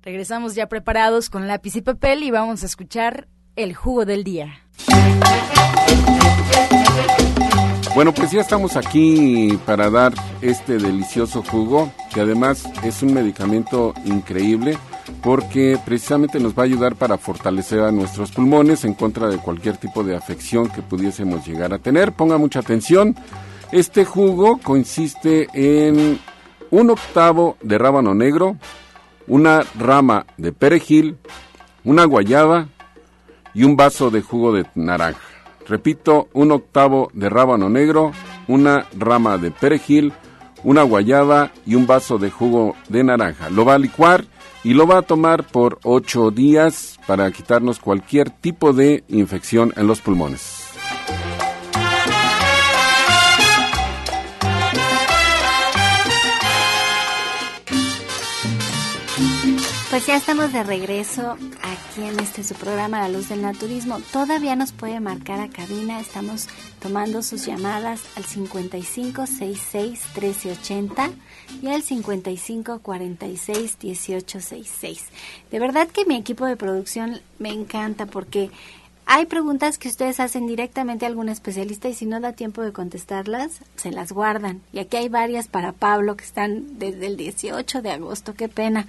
Regresamos 0.03 0.55
ya 0.55 0.69
preparados 0.69 1.31
con 1.31 1.49
lápiz 1.49 1.77
y 1.77 1.81
papel 1.81 2.23
y 2.23 2.31
vamos 2.31 2.63
a 2.63 2.67
escuchar 2.67 3.29
el 3.57 3.75
jugo 3.75 4.05
del 4.05 4.25
día. 4.25 4.61
Bueno, 7.95 8.13
pues 8.13 8.33
ya 8.33 8.41
estamos 8.41 8.77
aquí 8.77 9.57
para 9.65 9.89
dar 9.89 10.13
este 10.43 10.79
delicioso 10.79 11.43
jugo, 11.43 11.93
que 12.13 12.21
además 12.21 12.65
es 12.83 13.03
un 13.03 13.15
medicamento 13.15 13.95
increíble 14.05 14.77
porque 15.23 15.79
precisamente 15.85 16.41
nos 16.41 16.57
va 16.57 16.63
a 16.63 16.67
ayudar 16.67 16.97
para 16.97 17.19
fortalecer 17.19 17.81
a 17.81 17.93
nuestros 17.93 18.33
pulmones 18.33 18.85
en 18.85 18.95
contra 18.95 19.29
de 19.29 19.39
cualquier 19.39 19.77
tipo 19.77 20.03
de 20.03 20.17
afección 20.17 20.69
que 20.69 20.83
pudiésemos 20.83 21.47
llegar 21.47 21.73
a 21.73 21.79
tener. 21.79 22.13
Ponga 22.13 22.39
mucha 22.39 22.61
atención. 22.61 23.17
Este 23.73 24.05
jugo 24.05 24.59
consiste 24.59 25.49
en 25.53 26.19
un 26.71 26.91
octavo 26.91 27.57
de 27.63 27.79
rábano 27.79 28.15
negro, 28.15 28.57
una 29.27 29.65
rama 29.79 30.27
de 30.37 30.53
perejil, 30.53 31.17
una 31.85 32.05
guayaba 32.05 32.69
y 33.55 33.65
un 33.65 33.77
vaso 33.77 34.11
de 34.11 34.23
jugo 34.23 34.53
de 34.53 34.67
naranja. 34.75 35.21
Repito, 35.67 36.29
un 36.35 36.53
octavo 36.53 37.11
de 37.15 37.31
rábano 37.31 37.71
negro, 37.71 38.13
una 38.49 38.87
rama 38.99 39.39
de 39.39 39.51
perejil, 39.51 40.13
una 40.63 40.83
guayaba 40.83 41.53
y 41.65 41.75
un 41.75 41.87
vaso 41.87 42.19
de 42.19 42.31
jugo 42.31 42.77
de 42.89 43.05
naranja. 43.05 43.51
Lo 43.51 43.65
va 43.65 43.75
a 43.75 43.79
licuar 43.79 44.25
y 44.65 44.73
lo 44.73 44.87
va 44.87 44.99
a 44.99 45.03
tomar 45.03 45.47
por 45.47 45.79
ocho 45.85 46.31
días 46.31 46.99
para 47.07 47.31
quitarnos 47.31 47.79
cualquier 47.79 48.31
tipo 48.31 48.73
de 48.73 49.05
infección 49.09 49.73
en 49.77 49.87
los 49.87 50.01
pulmones. 50.01 50.65
Pues 59.95 60.07
ya 60.07 60.17
estamos 60.17 60.53
de 60.53 60.65
regreso 60.65 61.37
aquí 61.63 62.03
en 62.03 62.19
este 62.19 62.43
su 62.43 62.55
programa 62.55 62.99
La 62.99 63.09
Luz 63.09 63.29
del 63.29 63.43
Naturismo. 63.43 64.01
Todavía 64.13 64.57
nos 64.57 64.73
puede 64.73 64.99
marcar 64.99 65.39
a 65.39 65.49
cabina, 65.49 66.01
estamos 66.01 66.49
tomando 66.81 67.23
sus 67.23 67.47
llamadas 67.47 68.01
al 68.17 68.25
5566 68.25 70.01
1380 70.17 71.11
y 71.63 71.69
al 71.69 71.83
5546 71.83 73.79
1866. 73.83 75.05
De 75.51 75.59
verdad 75.59 75.89
que 75.89 76.05
mi 76.05 76.17
equipo 76.17 76.47
de 76.47 76.57
producción 76.57 77.21
me 77.39 77.51
encanta 77.51 78.07
porque 78.07 78.51
hay 79.07 79.27
preguntas 79.27 79.77
que 79.77 79.89
ustedes 79.89 80.19
hacen 80.19 80.47
directamente 80.47 81.05
a 81.05 81.09
algún 81.09 81.29
especialista 81.29 81.89
y 81.89 81.95
si 81.95 82.07
no 82.07 82.21
da 82.21 82.33
tiempo 82.33 82.63
de 82.63 82.73
contestarlas, 82.73 83.61
se 83.77 83.91
las 83.91 84.13
guardan. 84.13 84.63
Y 84.73 84.79
aquí 84.79 84.97
hay 84.97 85.09
varias 85.09 85.47
para 85.47 85.73
Pablo 85.73 86.17
que 86.17 86.25
están 86.25 86.79
desde 86.79 87.07
el 87.07 87.17
18 87.17 87.83
de 87.83 87.91
agosto, 87.91 88.35
qué 88.35 88.49
pena 88.49 88.87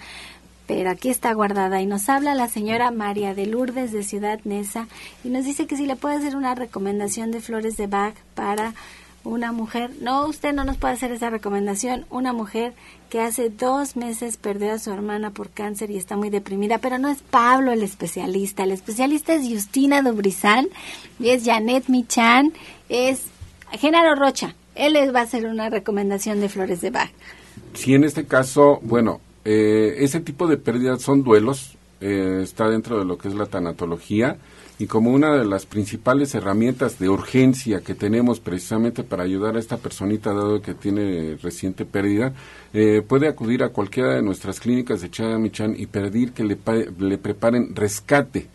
pero 0.67 0.89
aquí 0.89 1.09
está 1.09 1.33
guardada 1.33 1.81
y 1.81 1.85
nos 1.85 2.09
habla 2.09 2.33
la 2.33 2.47
señora 2.47 2.91
María 2.91 3.35
de 3.35 3.45
Lourdes 3.45 3.91
de 3.91 4.03
Ciudad 4.03 4.39
Neza 4.45 4.87
y 5.23 5.29
nos 5.29 5.45
dice 5.45 5.67
que 5.67 5.77
si 5.77 5.85
le 5.85 5.95
puede 5.95 6.15
hacer 6.15 6.35
una 6.35 6.55
recomendación 6.55 7.31
de 7.31 7.41
flores 7.41 7.77
de 7.77 7.87
Bach 7.87 8.15
para 8.33 8.73
una 9.25 9.51
mujer, 9.51 9.91
no, 10.01 10.27
usted 10.27 10.53
no 10.53 10.63
nos 10.63 10.77
puede 10.77 10.93
hacer 10.93 11.11
esa 11.11 11.29
recomendación, 11.29 12.05
una 12.09 12.31
mujer 12.31 12.73
que 13.09 13.19
hace 13.19 13.49
dos 13.49 13.95
meses 13.95 14.37
perdió 14.37 14.71
a 14.71 14.79
su 14.79 14.91
hermana 14.91 15.31
por 15.31 15.49
cáncer 15.49 15.89
y 15.91 15.97
está 15.97 16.15
muy 16.15 16.29
deprimida, 16.29 16.77
pero 16.77 16.97
no 16.99 17.09
es 17.09 17.21
Pablo 17.21 17.71
el 17.71 17.83
especialista, 17.83 18.63
el 18.63 18.71
especialista 18.71 19.33
es 19.33 19.49
Justina 19.49 20.01
Dubrizán 20.01 20.67
es 21.19 21.43
Janet 21.43 21.89
Michan, 21.89 22.53
es 22.87 23.23
Genaro 23.71 24.15
Rocha, 24.15 24.55
él 24.75 24.93
les 24.93 25.13
va 25.13 25.21
a 25.21 25.23
hacer 25.23 25.45
una 25.45 25.69
recomendación 25.69 26.39
de 26.39 26.49
flores 26.49 26.81
de 26.81 26.91
Bach. 26.91 27.09
Sí, 27.73 27.95
en 27.95 28.03
este 28.03 28.25
caso, 28.25 28.79
bueno, 28.83 29.21
eh, 29.43 29.95
ese 29.99 30.19
tipo 30.19 30.47
de 30.47 30.57
pérdidas 30.57 31.01
son 31.01 31.23
duelos, 31.23 31.77
eh, 31.99 32.41
está 32.43 32.69
dentro 32.69 32.99
de 32.99 33.05
lo 33.05 33.17
que 33.17 33.27
es 33.27 33.33
la 33.33 33.47
tanatología 33.47 34.37
y 34.77 34.87
como 34.87 35.11
una 35.11 35.35
de 35.35 35.45
las 35.45 35.65
principales 35.65 36.35
herramientas 36.35 36.99
de 36.99 37.09
urgencia 37.09 37.81
que 37.81 37.95
tenemos 37.95 38.39
precisamente 38.39 39.03
para 39.03 39.23
ayudar 39.23 39.55
a 39.55 39.59
esta 39.59 39.77
personita 39.77 40.33
dado 40.33 40.61
que 40.61 40.73
tiene 40.73 41.37
reciente 41.41 41.85
pérdida, 41.85 42.33
eh, 42.73 43.01
puede 43.07 43.27
acudir 43.27 43.63
a 43.63 43.69
cualquiera 43.69 44.15
de 44.15 44.21
nuestras 44.21 44.59
clínicas 44.59 45.01
de 45.01 45.09
Chadamichan 45.09 45.75
y 45.77 45.85
pedir 45.85 46.33
que 46.33 46.43
le, 46.43 46.57
le 46.99 47.17
preparen 47.17 47.75
rescate 47.75 48.47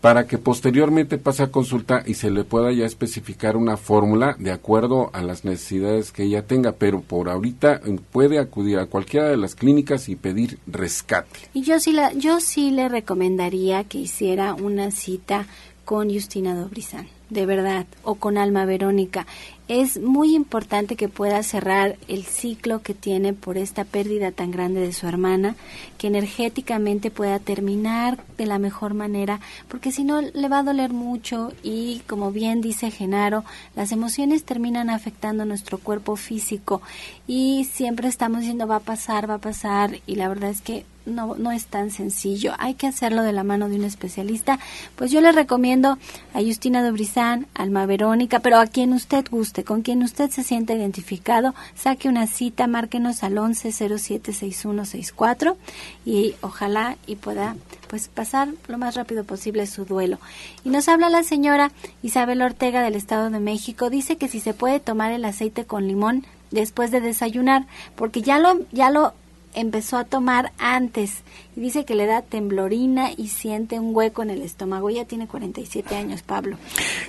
para 0.00 0.26
que 0.26 0.38
posteriormente 0.38 1.18
pase 1.18 1.42
a 1.42 1.50
consulta 1.50 2.02
y 2.06 2.14
se 2.14 2.30
le 2.30 2.44
pueda 2.44 2.72
ya 2.72 2.86
especificar 2.86 3.56
una 3.56 3.76
fórmula 3.76 4.36
de 4.38 4.52
acuerdo 4.52 5.10
a 5.12 5.22
las 5.22 5.44
necesidades 5.44 6.12
que 6.12 6.24
ella 6.24 6.46
tenga, 6.46 6.72
pero 6.72 7.00
por 7.00 7.28
ahorita 7.28 7.80
eh, 7.84 7.98
puede 8.12 8.38
acudir 8.38 8.78
a 8.78 8.86
cualquiera 8.86 9.28
de 9.28 9.36
las 9.36 9.54
clínicas 9.54 10.08
y 10.08 10.16
pedir 10.16 10.58
rescate. 10.66 11.40
Y 11.52 11.62
yo 11.62 11.80
sí, 11.80 11.92
la, 11.92 12.12
yo 12.12 12.40
sí 12.40 12.70
le 12.70 12.88
recomendaría 12.88 13.84
que 13.84 13.98
hiciera 13.98 14.54
una 14.54 14.90
cita 14.90 15.46
con 15.84 16.12
Justina 16.12 16.54
Dobrizán, 16.54 17.08
de 17.30 17.46
verdad, 17.46 17.86
o 18.04 18.16
con 18.16 18.38
Alma 18.38 18.66
Verónica. 18.66 19.26
Es 19.68 20.00
muy 20.00 20.34
importante 20.34 20.96
que 20.96 21.10
pueda 21.10 21.42
cerrar 21.42 21.98
el 22.08 22.24
ciclo 22.24 22.80
que 22.80 22.94
tiene 22.94 23.34
por 23.34 23.58
esta 23.58 23.84
pérdida 23.84 24.32
tan 24.32 24.50
grande 24.50 24.80
de 24.80 24.94
su 24.94 25.06
hermana, 25.06 25.56
que 25.98 26.06
energéticamente 26.06 27.10
pueda 27.10 27.38
terminar 27.38 28.24
de 28.38 28.46
la 28.46 28.58
mejor 28.58 28.94
manera, 28.94 29.40
porque 29.68 29.92
si 29.92 30.04
no 30.04 30.22
le 30.22 30.48
va 30.48 30.60
a 30.60 30.62
doler 30.62 30.94
mucho 30.94 31.52
y, 31.62 32.00
como 32.06 32.32
bien 32.32 32.62
dice 32.62 32.90
Genaro, 32.90 33.44
las 33.76 33.92
emociones 33.92 34.44
terminan 34.44 34.88
afectando 34.88 35.44
nuestro 35.44 35.76
cuerpo 35.76 36.16
físico 36.16 36.80
y 37.26 37.68
siempre 37.70 38.08
estamos 38.08 38.40
diciendo 38.40 38.66
va 38.66 38.76
a 38.76 38.80
pasar, 38.80 39.28
va 39.28 39.34
a 39.34 39.38
pasar 39.38 40.00
y 40.06 40.14
la 40.14 40.28
verdad 40.28 40.48
es 40.48 40.62
que 40.62 40.86
no, 41.08 41.34
no 41.36 41.52
es 41.52 41.66
tan 41.66 41.90
sencillo. 41.90 42.52
Hay 42.58 42.74
que 42.74 42.86
hacerlo 42.86 43.22
de 43.22 43.32
la 43.32 43.44
mano 43.44 43.68
de 43.68 43.76
un 43.76 43.84
especialista. 43.84 44.58
Pues 44.96 45.10
yo 45.10 45.20
le 45.20 45.32
recomiendo 45.32 45.98
a 46.34 46.40
Justina 46.40 46.82
Dobrizán, 46.82 47.46
Alma 47.54 47.86
Verónica, 47.86 48.40
pero 48.40 48.58
a 48.58 48.66
quien 48.66 48.92
usted 48.92 49.24
guste, 49.30 49.64
con 49.64 49.82
quien 49.82 50.02
usted 50.02 50.30
se 50.30 50.42
sienta 50.42 50.74
identificado, 50.74 51.54
saque 51.74 52.08
una 52.08 52.26
cita, 52.26 52.66
márquenos 52.66 53.22
al 53.22 53.34
11076164 53.34 55.56
y 56.04 56.34
ojalá 56.40 56.96
y 57.06 57.16
pueda 57.16 57.56
pues 57.88 58.08
pasar 58.08 58.48
lo 58.66 58.78
más 58.78 58.94
rápido 58.94 59.24
posible 59.24 59.66
su 59.66 59.84
duelo. 59.84 60.18
Y 60.64 60.70
nos 60.70 60.88
habla 60.88 61.08
la 61.08 61.22
señora 61.22 61.72
Isabel 62.02 62.42
Ortega 62.42 62.82
del 62.82 62.94
Estado 62.94 63.30
de 63.30 63.40
México, 63.40 63.90
dice 63.90 64.16
que 64.16 64.28
si 64.28 64.40
se 64.40 64.54
puede 64.54 64.80
tomar 64.80 65.12
el 65.12 65.24
aceite 65.24 65.64
con 65.64 65.88
limón 65.88 66.24
después 66.50 66.90
de 66.90 67.00
desayunar, 67.00 67.66
porque 67.96 68.22
ya 68.22 68.38
lo 68.38 68.60
ya 68.72 68.90
lo 68.90 69.14
empezó 69.60 69.96
a 69.96 70.04
tomar 70.04 70.52
antes 70.58 71.22
y 71.56 71.60
dice 71.60 71.84
que 71.84 71.94
le 71.94 72.06
da 72.06 72.22
temblorina 72.22 73.10
y 73.16 73.28
siente 73.28 73.78
un 73.80 73.94
hueco 73.94 74.22
en 74.22 74.30
el 74.30 74.42
estómago. 74.42 74.90
Ya 74.90 75.04
tiene 75.04 75.26
47 75.26 75.96
años, 75.96 76.22
Pablo. 76.22 76.56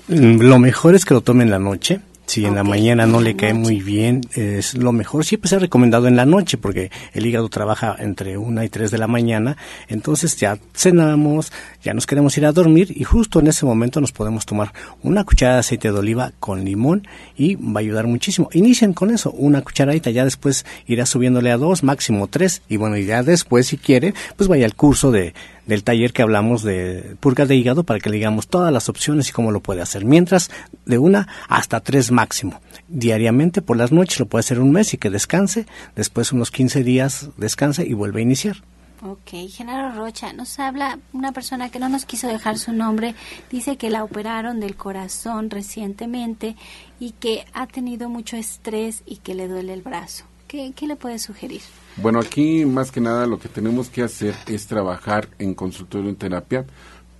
Mm, 0.07 0.41
lo 0.41 0.59
mejor 0.59 0.95
es 0.95 1.05
que 1.05 1.13
lo 1.13 1.21
tome 1.21 1.43
en 1.43 1.51
la 1.51 1.59
noche 1.59 2.01
si 2.29 2.45
en 2.45 2.53
la 2.53 2.63
mañana 2.63 3.07
no 3.07 3.21
le 3.21 3.35
cae 3.35 3.55
muy 3.55 3.81
bien, 3.81 4.21
es 4.35 4.75
lo 4.75 4.91
mejor. 4.91 5.25
Siempre 5.25 5.49
se 5.49 5.55
ha 5.55 5.59
recomendado 5.59 6.07
en 6.07 6.15
la 6.15 6.27
noche 6.27 6.59
porque 6.59 6.91
el 7.13 7.25
hígado 7.25 7.49
trabaja 7.49 7.95
entre 7.97 8.37
una 8.37 8.63
y 8.63 8.69
tres 8.69 8.91
de 8.91 8.99
la 8.99 9.07
mañana. 9.07 9.57
Entonces 9.87 10.37
ya 10.37 10.59
cenamos, 10.75 11.51
ya 11.83 11.95
nos 11.95 12.05
queremos 12.05 12.37
ir 12.37 12.45
a 12.45 12.51
dormir 12.51 12.93
y 12.95 13.03
justo 13.03 13.39
en 13.39 13.47
ese 13.47 13.65
momento 13.65 13.99
nos 13.99 14.11
podemos 14.11 14.45
tomar 14.45 14.73
una 15.01 15.23
cucharada 15.23 15.55
de 15.55 15.61
aceite 15.61 15.91
de 15.91 15.97
oliva 15.97 16.31
con 16.39 16.63
limón 16.63 17.07
y 17.35 17.55
va 17.55 17.77
a 17.77 17.79
ayudar 17.79 18.05
muchísimo. 18.05 18.47
Inicien 18.53 18.93
con 18.93 19.09
eso, 19.09 19.31
una 19.31 19.63
cucharadita, 19.63 20.11
ya 20.11 20.23
después 20.23 20.67
irá 20.85 21.07
subiéndole 21.07 21.51
a 21.51 21.57
dos, 21.57 21.81
máximo 21.81 22.27
tres 22.27 22.61
y 22.69 22.77
bueno, 22.77 22.95
y 22.95 23.05
ya 23.05 23.23
después 23.23 23.65
si 23.65 23.77
quiere, 23.77 24.13
pues 24.37 24.47
vaya 24.47 24.65
al 24.65 24.75
curso 24.75 25.09
de 25.09 25.33
del 25.69 25.83
taller 25.83 26.11
que 26.13 26.23
hablamos 26.23 26.63
de 26.63 27.15
purga 27.19 27.45
de 27.45 27.55
hígado 27.55 27.83
para 27.83 27.99
que 27.99 28.09
le 28.09 28.17
digamos 28.17 28.47
todas 28.47 28.73
las 28.73 28.89
opciones 28.89 29.29
y 29.29 29.31
cómo 29.31 29.51
lo 29.51 29.61
puede 29.61 29.81
hacer. 29.81 30.03
Mientras, 30.03 30.49
de 30.85 30.97
una 30.97 31.27
hasta 31.47 31.79
tres 31.79 32.11
máximo. 32.11 32.59
Diariamente 32.87 33.61
por 33.61 33.77
las 33.77 33.91
noches 33.91 34.19
lo 34.19 34.25
puede 34.25 34.41
hacer 34.41 34.59
un 34.59 34.71
mes 34.71 34.95
y 34.95 34.97
que 34.97 35.11
descanse. 35.11 35.67
Después 35.95 36.31
unos 36.31 36.49
15 36.49 36.83
días 36.83 37.29
descanse 37.37 37.85
y 37.85 37.93
vuelve 37.93 38.19
a 38.19 38.23
iniciar. 38.23 38.57
Ok, 39.01 39.47
Genaro 39.49 39.95
Rocha, 39.95 40.33
nos 40.33 40.59
habla 40.59 40.97
una 41.13 41.31
persona 41.31 41.69
que 41.69 41.79
no 41.79 41.87
nos 41.87 42.03
quiso 42.05 42.27
dejar 42.27 42.57
su 42.57 42.73
nombre, 42.73 43.15
dice 43.49 43.77
que 43.77 43.89
la 43.89 44.03
operaron 44.03 44.59
del 44.59 44.75
corazón 44.75 45.49
recientemente 45.49 46.57
y 46.99 47.11
que 47.11 47.45
ha 47.53 47.65
tenido 47.67 48.09
mucho 48.09 48.35
estrés 48.35 49.03
y 49.05 49.17
que 49.17 49.35
le 49.35 49.47
duele 49.47 49.71
el 49.71 49.83
brazo. 49.83 50.25
¿Qué, 50.49 50.73
qué 50.75 50.87
le 50.87 50.95
puede 50.95 51.19
sugerir? 51.19 51.61
Bueno, 51.97 52.19
aquí 52.19 52.65
más 52.65 52.91
que 52.91 52.99
nada 52.99 53.27
lo 53.27 53.39
que 53.39 53.47
tenemos 53.47 53.89
que 53.89 54.01
hacer 54.01 54.33
es 54.47 54.65
trabajar 54.65 55.29
en 55.37 55.53
consultorio 55.53 56.09
en 56.09 56.15
terapia. 56.15 56.65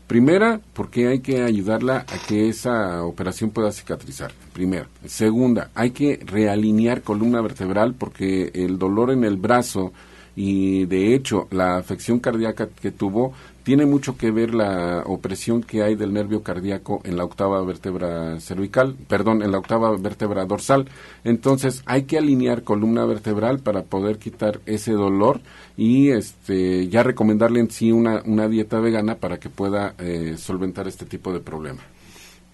Primera, 0.07 0.59
porque 0.73 1.07
hay 1.07 1.19
que 1.19 1.43
ayudarla 1.43 1.97
a 1.99 2.27
que 2.27 2.49
esa 2.49 3.03
operación 3.03 3.51
pueda 3.51 3.71
cicatrizar. 3.71 4.31
Primera. 4.51 4.87
Segunda, 5.05 5.69
hay 5.75 5.91
que 5.91 6.19
realinear 6.25 7.03
columna 7.03 7.39
vertebral 7.41 7.93
porque 7.93 8.49
el 8.55 8.79
dolor 8.79 9.11
en 9.11 9.23
el 9.23 9.37
brazo 9.37 9.93
y 10.41 10.85
de 10.85 11.13
hecho 11.15 11.49
la 11.51 11.75
afección 11.75 12.19
cardíaca 12.19 12.69
que 12.69 12.91
tuvo 12.91 13.33
tiene 13.63 13.85
mucho 13.85 14.15
que 14.15 14.31
ver 14.31 14.55
la 14.55 15.03
opresión 15.05 15.61
que 15.61 15.83
hay 15.83 15.95
del 15.95 16.13
nervio 16.13 16.43
cardíaco 16.43 17.01
en 17.03 17.17
la 17.17 17.25
octava 17.25 17.61
vértebra 17.65 18.39
cervical, 18.39 18.95
perdón, 19.09 19.43
en 19.43 19.51
la 19.51 19.57
octava 19.57 19.93
vértebra 19.97 20.45
dorsal. 20.45 20.87
Entonces 21.25 21.83
hay 21.85 22.03
que 22.03 22.17
alinear 22.17 22.63
columna 22.63 23.03
vertebral 23.03 23.59
para 23.59 23.83
poder 23.83 24.17
quitar 24.17 24.61
ese 24.65 24.93
dolor 24.93 25.41
y 25.75 26.11
este 26.11 26.87
ya 26.87 27.03
recomendarle 27.03 27.59
en 27.59 27.69
sí 27.69 27.91
una, 27.91 28.21
una 28.25 28.47
dieta 28.47 28.79
vegana 28.79 29.15
para 29.15 29.39
que 29.41 29.49
pueda 29.49 29.93
eh, 29.99 30.35
solventar 30.37 30.87
este 30.87 31.05
tipo 31.05 31.33
de 31.33 31.41
problema. 31.41 31.81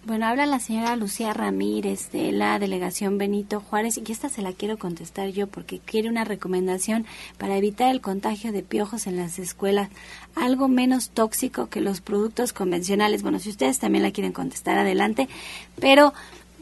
Bueno, 0.05 0.27
habla 0.27 0.45
la 0.45 0.59
señora 0.59 0.95
Lucía 0.95 1.33
Ramírez 1.33 2.11
de 2.11 2.31
la 2.31 2.59
delegación 2.59 3.17
Benito 3.17 3.59
Juárez 3.59 3.97
y 3.97 4.11
esta 4.11 4.29
se 4.29 4.43
la 4.43 4.53
quiero 4.53 4.77
contestar 4.77 5.29
yo 5.29 5.47
porque 5.47 5.79
quiere 5.79 6.09
una 6.09 6.23
recomendación 6.23 7.07
para 7.39 7.57
evitar 7.57 7.89
el 7.89 8.01
contagio 8.01 8.51
de 8.51 8.61
piojos 8.61 9.07
en 9.07 9.17
las 9.17 9.39
escuelas, 9.39 9.89
algo 10.35 10.67
menos 10.67 11.09
tóxico 11.09 11.71
que 11.71 11.81
los 11.81 12.01
productos 12.01 12.53
convencionales. 12.53 13.23
Bueno, 13.23 13.39
si 13.39 13.49
ustedes 13.49 13.79
también 13.79 14.03
la 14.03 14.11
quieren 14.11 14.31
contestar, 14.31 14.77
adelante, 14.77 15.27
pero 15.79 16.13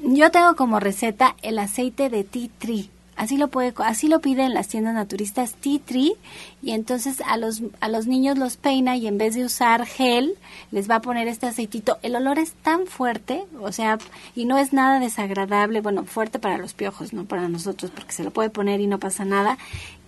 yo 0.01 0.31
tengo 0.31 0.55
como 0.55 0.79
receta 0.79 1.35
el 1.41 1.59
aceite 1.59 2.09
de 2.09 2.23
tea 2.23 2.47
tree 2.59 2.89
Así 3.15 3.37
lo 3.37 3.47
puede, 3.47 3.73
así 3.77 4.07
lo 4.07 4.19
piden 4.19 4.53
las 4.53 4.67
tiendas 4.67 4.93
naturistas 4.93 5.53
tea 5.55 5.79
tree 5.85 6.13
y 6.61 6.71
entonces 6.71 7.21
a 7.25 7.37
los 7.37 7.61
a 7.79 7.89
los 7.89 8.07
niños 8.07 8.37
los 8.37 8.57
peina 8.57 8.95
y 8.97 9.07
en 9.07 9.17
vez 9.17 9.35
de 9.35 9.45
usar 9.45 9.85
gel 9.85 10.35
les 10.71 10.89
va 10.89 10.95
a 10.95 11.01
poner 11.01 11.27
este 11.27 11.47
aceitito. 11.47 11.97
El 12.01 12.15
olor 12.15 12.39
es 12.39 12.53
tan 12.53 12.87
fuerte, 12.87 13.45
o 13.59 13.71
sea, 13.71 13.97
y 14.35 14.45
no 14.45 14.57
es 14.57 14.73
nada 14.73 14.99
desagradable, 14.99 15.81
bueno, 15.81 16.05
fuerte 16.05 16.39
para 16.39 16.57
los 16.57 16.73
piojos, 16.73 17.13
no 17.13 17.25
para 17.25 17.49
nosotros 17.49 17.91
porque 17.91 18.13
se 18.13 18.23
lo 18.23 18.31
puede 18.31 18.49
poner 18.49 18.81
y 18.81 18.87
no 18.87 18.99
pasa 18.99 19.25
nada, 19.25 19.57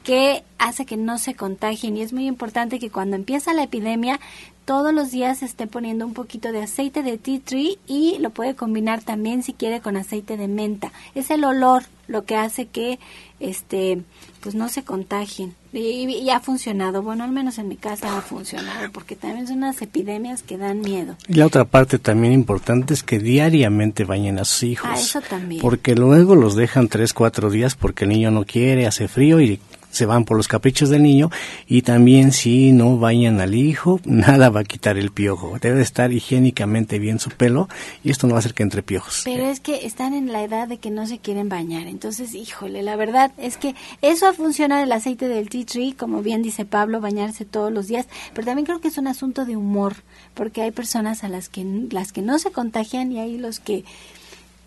que 0.03 0.43
hace 0.59 0.85
que 0.85 0.97
no 0.97 1.17
se 1.17 1.33
contagien 1.33 1.97
y 1.97 2.01
es 2.01 2.13
muy 2.13 2.27
importante 2.27 2.79
que 2.79 2.91
cuando 2.91 3.15
empieza 3.15 3.53
la 3.53 3.63
epidemia 3.63 4.19
todos 4.65 4.93
los 4.93 5.11
días 5.11 5.43
esté 5.43 5.67
poniendo 5.67 6.05
un 6.05 6.13
poquito 6.13 6.51
de 6.51 6.63
aceite 6.63 7.03
de 7.03 7.17
tea 7.17 7.39
tree 7.43 7.77
y 7.87 8.17
lo 8.19 8.31
puede 8.31 8.55
combinar 8.55 9.01
también 9.01 9.43
si 9.43 9.53
quiere 9.53 9.79
con 9.79 9.95
aceite 9.95 10.37
de 10.37 10.47
menta. 10.47 10.91
Es 11.13 11.29
el 11.29 11.43
olor 11.43 11.83
lo 12.07 12.25
que 12.25 12.35
hace 12.35 12.65
que 12.67 12.99
este 13.39 14.01
pues 14.41 14.53
no 14.53 14.69
se 14.69 14.83
contagien. 14.83 15.55
Y, 15.73 16.29
ha 16.29 16.39
funcionado, 16.39 17.01
bueno, 17.01 17.23
al 17.23 17.31
menos 17.31 17.57
en 17.57 17.67
mi 17.67 17.75
casa 17.75 18.17
ha 18.17 18.21
funcionado, 18.21 18.91
porque 18.91 19.15
también 19.15 19.47
son 19.47 19.57
unas 19.57 19.81
epidemias 19.81 20.43
que 20.43 20.57
dan 20.57 20.81
miedo. 20.81 21.17
Y 21.27 21.33
la 21.33 21.47
otra 21.47 21.65
parte 21.65 21.97
también 21.97 22.31
importante 22.31 22.93
es 22.93 23.03
que 23.03 23.19
diariamente 23.19 24.05
bañen 24.05 24.39
a 24.39 24.45
sus 24.45 24.63
hijos. 24.63 24.89
Ah, 24.89 24.99
eso 24.99 25.19
también. 25.21 25.61
Porque 25.61 25.95
luego 25.95 26.35
los 26.35 26.55
dejan 26.55 26.87
tres, 26.87 27.13
cuatro 27.13 27.49
días 27.49 27.75
porque 27.75 28.05
el 28.05 28.11
niño 28.11 28.31
no 28.31 28.45
quiere, 28.45 28.85
hace 28.85 29.07
frío 29.07 29.41
y 29.41 29.59
se 29.95 30.05
van 30.05 30.25
por 30.25 30.35
los 30.37 30.47
caprichos 30.47 30.89
del 30.89 31.03
niño 31.03 31.31
y 31.67 31.83
también 31.83 32.31
si 32.31 32.71
no 32.71 32.97
bañan 32.97 33.39
al 33.39 33.55
hijo, 33.55 33.99
nada 34.05 34.49
va 34.49 34.61
a 34.61 34.63
quitar 34.65 34.97
el 34.97 35.11
piojo. 35.11 35.57
Debe 35.59 35.81
estar 35.81 36.11
higiénicamente 36.11 36.99
bien 36.99 37.19
su 37.19 37.29
pelo 37.29 37.69
y 38.03 38.11
esto 38.11 38.27
no 38.27 38.33
va 38.33 38.39
a 38.39 38.41
hacer 38.41 38.53
que 38.53 38.63
entre 38.63 38.83
piojos. 38.83 39.21
Pero 39.23 39.45
es 39.45 39.59
que 39.59 39.85
están 39.85 40.13
en 40.13 40.31
la 40.31 40.43
edad 40.43 40.67
de 40.67 40.77
que 40.77 40.91
no 40.91 41.07
se 41.07 41.19
quieren 41.19 41.49
bañar. 41.49 41.87
Entonces, 41.87 42.35
híjole, 42.35 42.83
la 42.83 42.95
verdad 42.95 43.31
es 43.37 43.57
que 43.57 43.73
eso 44.01 44.31
funciona 44.33 44.83
el 44.83 44.91
aceite 44.91 45.27
del 45.27 45.49
tea 45.49 45.65
tree, 45.65 45.93
como 45.93 46.21
bien 46.21 46.41
dice 46.41 46.65
Pablo, 46.65 46.99
bañarse 46.99 47.45
todos 47.45 47.71
los 47.71 47.87
días, 47.87 48.07
pero 48.33 48.45
también 48.45 48.65
creo 48.65 48.81
que 48.81 48.89
es 48.89 48.97
un 48.97 49.07
asunto 49.07 49.45
de 49.45 49.55
humor, 49.55 49.95
porque 50.33 50.61
hay 50.61 50.71
personas 50.71 51.23
a 51.23 51.29
las 51.29 51.47
que 51.49 51.63
las 51.91 52.11
que 52.11 52.21
no 52.21 52.37
se 52.39 52.51
contagian 52.51 53.11
y 53.11 53.19
hay 53.19 53.37
los 53.37 53.59
que 53.59 53.85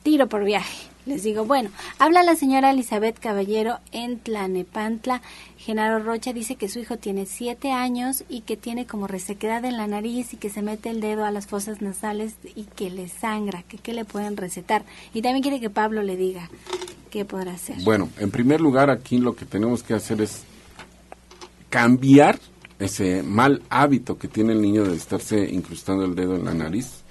tiro 0.09 0.27
por 0.27 0.43
viaje 0.43 0.89
les 1.05 1.23
digo, 1.23 1.47
bueno, 1.47 1.71
habla 1.99 2.23
la 2.23 2.35
señora 2.35 2.71
Elizabeth 2.71 3.19
Caballero 3.19 3.79
en 3.93 4.19
Tlanepantla. 4.19 5.23
Genaro 5.57 6.01
Rocha 6.01 6.35
dice 6.35 6.57
que 6.57 6.69
su 6.69 6.81
hijo 6.81 6.99
tiene 6.99 7.25
siete 7.25 7.73
años 7.73 8.25
y 8.29 8.43
que 8.43 8.59
tiene 8.59 8.87
como 8.87 9.07
resequedad 9.07 9.65
en 9.65 9.79
la 9.79 9.87
nariz 9.87 10.35
y 10.35 10.37
que 10.37 10.51
se 10.51 10.61
mete 10.61 10.91
el 10.91 11.01
dedo 11.01 11.25
a 11.25 11.31
las 11.31 11.47
fosas 11.47 11.81
nasales 11.81 12.35
y 12.55 12.65
que 12.65 12.91
le 12.91 13.09
sangra, 13.09 13.63
que 13.63 13.79
qué 13.79 13.95
le 13.95 14.05
pueden 14.05 14.37
recetar. 14.37 14.85
Y 15.15 15.23
también 15.23 15.43
quiere 15.43 15.61
que 15.61 15.71
Pablo 15.71 16.03
le 16.03 16.17
diga 16.17 16.51
qué 17.11 17.25
podrá 17.25 17.53
hacer. 17.53 17.77
Bueno, 17.85 18.11
en 18.19 18.31
primer 18.31 18.61
lugar 18.61 18.91
aquí 18.91 19.17
lo 19.17 19.35
que 19.35 19.47
tenemos 19.47 19.83
que 19.83 19.95
hacer 19.95 20.21
es 20.21 20.43
cambiar 21.71 22.39
ese 22.79 23.23
mal 23.23 23.63
hábito 23.71 24.19
que 24.19 24.29
tiene 24.29 24.53
el 24.53 24.61
niño 24.61 24.85
de 24.85 24.95
estarse 24.95 25.49
incrustando 25.51 26.05
el 26.05 26.15
dedo 26.15 26.37
en 26.37 26.45
la 26.45 26.53
nariz 26.53 27.03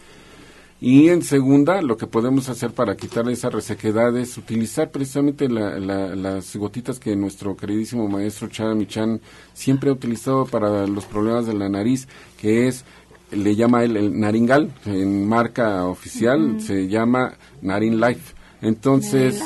y 0.80 1.10
en 1.10 1.24
segunda, 1.24 1.82
lo 1.82 1.98
que 1.98 2.06
podemos 2.06 2.50
hacer 2.50 2.72
para 2.72 2.96
quitarle 2.96 3.34
esa 3.34 3.50
resequedad 3.50 4.16
es 4.16 4.38
utilizar 4.38 4.92
precisamente 4.92 5.50
las 5.50 6.56
gotitas 6.56 7.00
que 7.00 7.16
nuestro 7.16 7.58
queridísimo 7.58 8.08
maestro 8.08 8.48
Chada 8.48 8.76
Michan 8.76 9.20
siempre 9.54 9.90
ha 9.90 9.94
utilizado 9.94 10.46
para 10.46 10.86
los 10.86 11.06
problemas 11.06 11.48
de 11.48 11.56
la 11.56 11.68
nariz, 11.68 12.08
que 12.40 12.68
es, 12.68 12.86
le 13.32 13.56
llama 13.56 13.84
él 13.84 13.98
el 13.98 14.20
naringal, 14.20 14.72
en 14.86 15.28
marca 15.28 15.84
oficial 15.86 16.62
se 16.62 16.88
llama 16.88 17.34
Narin 17.64 18.00
Life. 18.00 18.36
Entonces, 18.62 19.42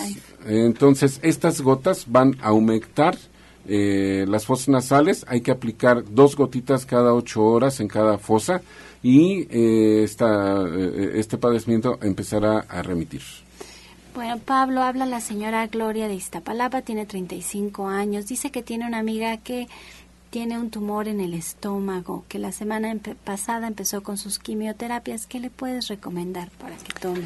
entonces 0.46 1.22
estas 1.24 1.62
gotas 1.62 2.08
van 2.08 2.36
a 2.42 2.50
aumentar 2.50 3.18
eh, 3.68 4.26
las 4.28 4.46
fosas 4.46 4.68
nasales, 4.68 5.24
hay 5.30 5.40
que 5.40 5.52
aplicar 5.52 6.04
dos 6.10 6.36
gotitas 6.36 6.86
cada 6.86 7.14
ocho 7.14 7.42
horas 7.44 7.80
en 7.80 7.88
cada 7.88 8.18
fosa 8.18 8.62
y 9.04 9.48
eh, 9.50 10.04
esta, 10.04 10.64
eh, 10.64 11.14
este 11.16 11.38
padecimiento 11.38 12.00
empezará 12.02 12.66
a 12.68 12.82
remitir. 12.82 13.22
Bueno, 14.14 14.40
Pablo, 14.40 14.82
habla 14.82 15.06
la 15.06 15.22
señora 15.22 15.66
Gloria 15.68 16.08
de 16.08 16.16
Iztapalapa, 16.16 16.82
tiene 16.82 17.06
35 17.06 17.88
años, 17.88 18.28
dice 18.28 18.52
que 18.52 18.62
tiene 18.62 18.86
una 18.86 19.00
amiga 19.00 19.38
que 19.38 19.68
tiene 20.32 20.58
un 20.58 20.70
tumor 20.70 21.08
en 21.08 21.20
el 21.20 21.34
estómago, 21.34 22.26
que 22.28 22.40
la 22.40 22.52
semana 22.52 22.96
pasada 23.24 23.68
empezó 23.68 24.02
con 24.02 24.18
sus 24.18 24.40
quimioterapias. 24.40 25.28
¿Qué 25.28 25.40
le 25.40 25.50
puedes 25.50 25.90
recomendar 25.90 26.50
para 26.52 26.76
que 26.78 26.94
tome? 27.00 27.26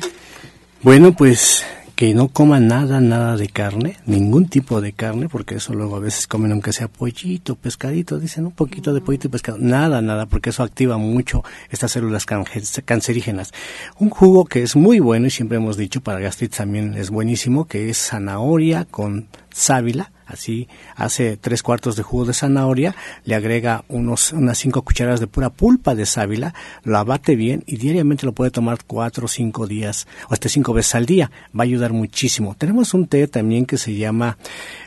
Bueno, 0.81 1.13
pues 1.13 1.63
que 1.95 2.13
no 2.13 2.27
coma 2.27 2.59
nada, 2.59 2.99
nada 2.99 3.37
de 3.37 3.47
carne, 3.47 3.97
ningún 4.05 4.47
tipo 4.47 4.81
de 4.81 4.91
carne, 4.91 5.29
porque 5.29 5.55
eso 5.55 5.73
luego 5.73 5.95
a 5.95 5.99
veces 5.99 6.27
comen 6.27 6.51
aunque 6.51 6.73
sea 6.73 6.89
pollito, 6.89 7.55
pescadito, 7.55 8.19
dicen 8.19 8.45
un 8.45 8.51
poquito 8.51 8.93
de 8.93 8.99
pollito 8.99 9.27
y 9.27 9.31
pescado, 9.31 9.57
nada, 9.59 10.01
nada, 10.01 10.25
porque 10.25 10.49
eso 10.49 10.63
activa 10.63 10.97
mucho 10.97 11.43
estas 11.69 11.93
células 11.93 12.25
cancerígenas. 12.25 13.53
Un 13.97 14.09
jugo 14.09 14.43
que 14.43 14.63
es 14.63 14.75
muy 14.75 14.99
bueno 14.99 15.27
y 15.27 15.31
siempre 15.31 15.57
hemos 15.57 15.77
dicho 15.77 16.01
para 16.01 16.19
gastritis 16.19 16.57
también 16.57 16.95
es 16.95 17.09
buenísimo, 17.09 17.65
que 17.65 17.89
es 17.89 17.97
zanahoria 17.97 18.83
con 18.83 19.27
sábila, 19.51 20.11
así 20.25 20.67
hace 20.95 21.37
tres 21.37 21.63
cuartos 21.63 21.95
de 21.95 22.03
jugo 22.03 22.25
de 22.25 22.33
zanahoria, 22.33 22.95
le 23.23 23.35
agrega 23.35 23.85
unos, 23.87 24.33
unas 24.33 24.57
cinco 24.57 24.83
cucharadas 24.83 25.19
de 25.19 25.27
pura 25.27 25.49
pulpa 25.49 25.95
de 25.95 26.05
sábila, 26.05 26.53
lo 26.83 26.97
abate 26.97 27.35
bien 27.35 27.63
y 27.65 27.77
diariamente 27.77 28.25
lo 28.25 28.33
puede 28.33 28.51
tomar 28.51 28.79
cuatro 28.85 29.25
o 29.25 29.27
cinco 29.27 29.67
días 29.67 30.07
o 30.29 30.33
hasta 30.33 30.49
cinco 30.49 30.73
veces 30.73 30.95
al 30.95 31.05
día. 31.05 31.31
Va 31.57 31.63
a 31.63 31.63
ayudar 31.63 31.93
muchísimo. 31.93 32.55
Tenemos 32.55 32.93
un 32.93 33.07
té 33.07 33.27
también 33.27 33.65
que 33.65 33.77
se 33.77 33.95
llama 33.95 34.37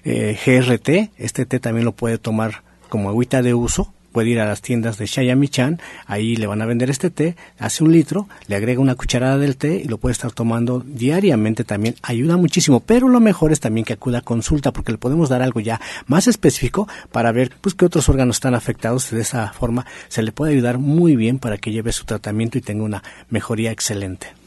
eh, 0.05 0.39
GRT. 0.45 1.13
Este 1.19 1.47
té 1.47 1.61
también 1.61 1.85
lo 1.85 1.93
puede 1.93 2.19
tomar 2.19 2.63
como 2.89 3.09
agüita 3.09 3.43
de 3.43 3.55
uso 3.55 3.93
puede 4.19 4.31
ir 4.31 4.41
a 4.41 4.47
las 4.47 4.63
tiendas 4.63 4.99
de 4.99 5.07
Shayamichan, 5.07 5.81
ahí 6.07 6.35
le 6.35 6.49
van 6.49 6.61
a 6.61 6.67
vender 6.67 6.91
este 6.91 7.09
té, 7.09 7.37
hace 7.57 7.85
un 7.85 7.93
litro, 7.93 8.29
le 8.49 8.57
agrega 8.57 8.81
una 8.81 8.97
cucharada 8.97 9.39
del 9.39 9.57
té 9.57 9.77
y 9.77 9.85
lo 9.85 9.99
puede 9.99 10.13
estar 10.13 10.33
tomando 10.33 10.81
diariamente 10.85 11.63
también, 11.63 11.95
ayuda 12.03 12.37
muchísimo, 12.37 12.81
pero 12.81 13.09
lo 13.09 13.21
mejor 13.21 13.53
es 13.53 13.61
también 13.61 13.85
que 13.85 13.93
acuda 13.93 14.19
a 14.19 14.23
consulta 14.23 14.73
porque 14.73 14.91
le 14.91 14.99
podemos 14.99 15.29
dar 15.29 15.41
algo 15.41 15.61
ya 15.61 15.81
más 16.09 16.27
específico 16.27 16.89
para 17.13 17.31
ver 17.31 17.53
pues 17.61 17.77
qué 17.77 17.85
otros 17.85 18.09
órganos 18.09 18.39
están 18.39 18.57
afectados, 18.57 19.09
de 19.13 19.21
esa 19.21 19.53
forma 19.53 19.87
se 20.09 20.23
le 20.23 20.33
puede 20.33 20.51
ayudar 20.51 20.79
muy 20.79 21.15
bien 21.15 21.39
para 21.39 21.57
que 21.57 21.71
lleve 21.71 21.93
su 21.93 22.05
tratamiento 22.05 22.59
y 22.59 22.61
tenga 22.61 22.83
una 22.83 23.05
mejoría 23.31 23.71
excelente. 23.71 24.38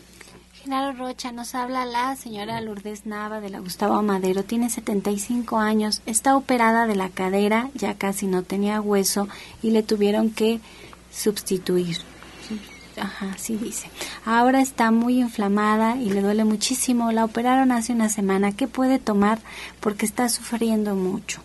Genaro 0.64 0.92
Rocha, 0.94 1.32
nos 1.32 1.56
habla 1.56 1.86
la 1.86 2.16
señora 2.16 2.62
Lourdes 2.62 3.08
Nava 3.08 3.42
de 3.42 3.50
la 3.50 3.58
Gustavo 3.58 4.00
Madero, 4.04 4.44
tiene 4.44 4.70
75 4.70 5.58
años, 5.58 6.04
está 6.06 6.38
operada 6.38 6.86
de 6.86 6.96
la 6.96 7.10
cadera, 7.10 7.72
ya 7.74 7.96
casi 7.96 8.28
no 8.28 8.44
tenía 8.44 8.80
hueso 8.80 9.28
y 9.64 9.72
le 9.72 9.82
tuvieron 9.82 10.30
que 10.30 10.60
sustituir. 11.12 11.98
Ajá, 12.96 13.36
sí 13.40 13.56
dice. 13.56 13.90
Ahora 14.24 14.62
está 14.62 14.92
muy 14.92 15.20
inflamada 15.22 15.96
y 15.96 16.12
le 16.12 16.22
duele 16.22 16.44
muchísimo. 16.44 17.12
La 17.12 17.26
operaron 17.26 17.72
hace 17.72 17.94
una 17.94 18.10
semana. 18.10 18.52
¿Qué 18.52 18.68
puede 18.68 19.00
tomar? 19.00 19.40
Porque 19.80 20.06
está 20.06 20.30
sufriendo 20.30 20.94
mucho. 20.94 21.42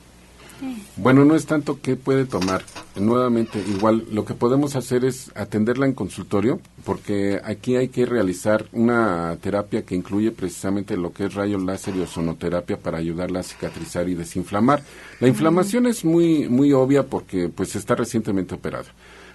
Bueno, 0.97 1.25
no 1.25 1.35
es 1.35 1.47
tanto 1.47 1.81
que 1.81 1.97
puede 1.97 2.25
tomar. 2.25 2.63
Nuevamente, 2.97 3.63
igual 3.69 4.05
lo 4.11 4.25
que 4.25 4.35
podemos 4.35 4.77
hacer 4.77 5.05
es 5.05 5.31
atenderla 5.35 5.87
en 5.87 5.93
consultorio, 5.93 6.61
porque 6.85 7.41
aquí 7.45 7.77
hay 7.77 7.89
que 7.89 8.07
realizar 8.07 8.67
una 8.73 9.37
terapia 9.41 9.85
que 9.85 9.95
incluye 9.95 10.31
precisamente 10.31 10.97
lo 10.97 11.13
que 11.13 11.27
es 11.27 11.35
rayo 11.35 11.59
láser 11.59 11.97
y 11.97 12.01
ozonoterapia 12.01 12.79
para 12.79 12.99
ayudarla 12.99 13.41
a 13.41 13.43
cicatrizar 13.43 14.09
y 14.09 14.15
desinflamar. 14.15 14.83
La 15.21 15.29
inflamación 15.29 15.87
es 15.87 16.05
muy 16.05 16.49
muy 16.49 16.73
obvia 16.73 17.05
porque 17.05 17.49
pues 17.49 17.77
está 17.77 17.95
recientemente 17.95 18.55
operada. 18.55 18.87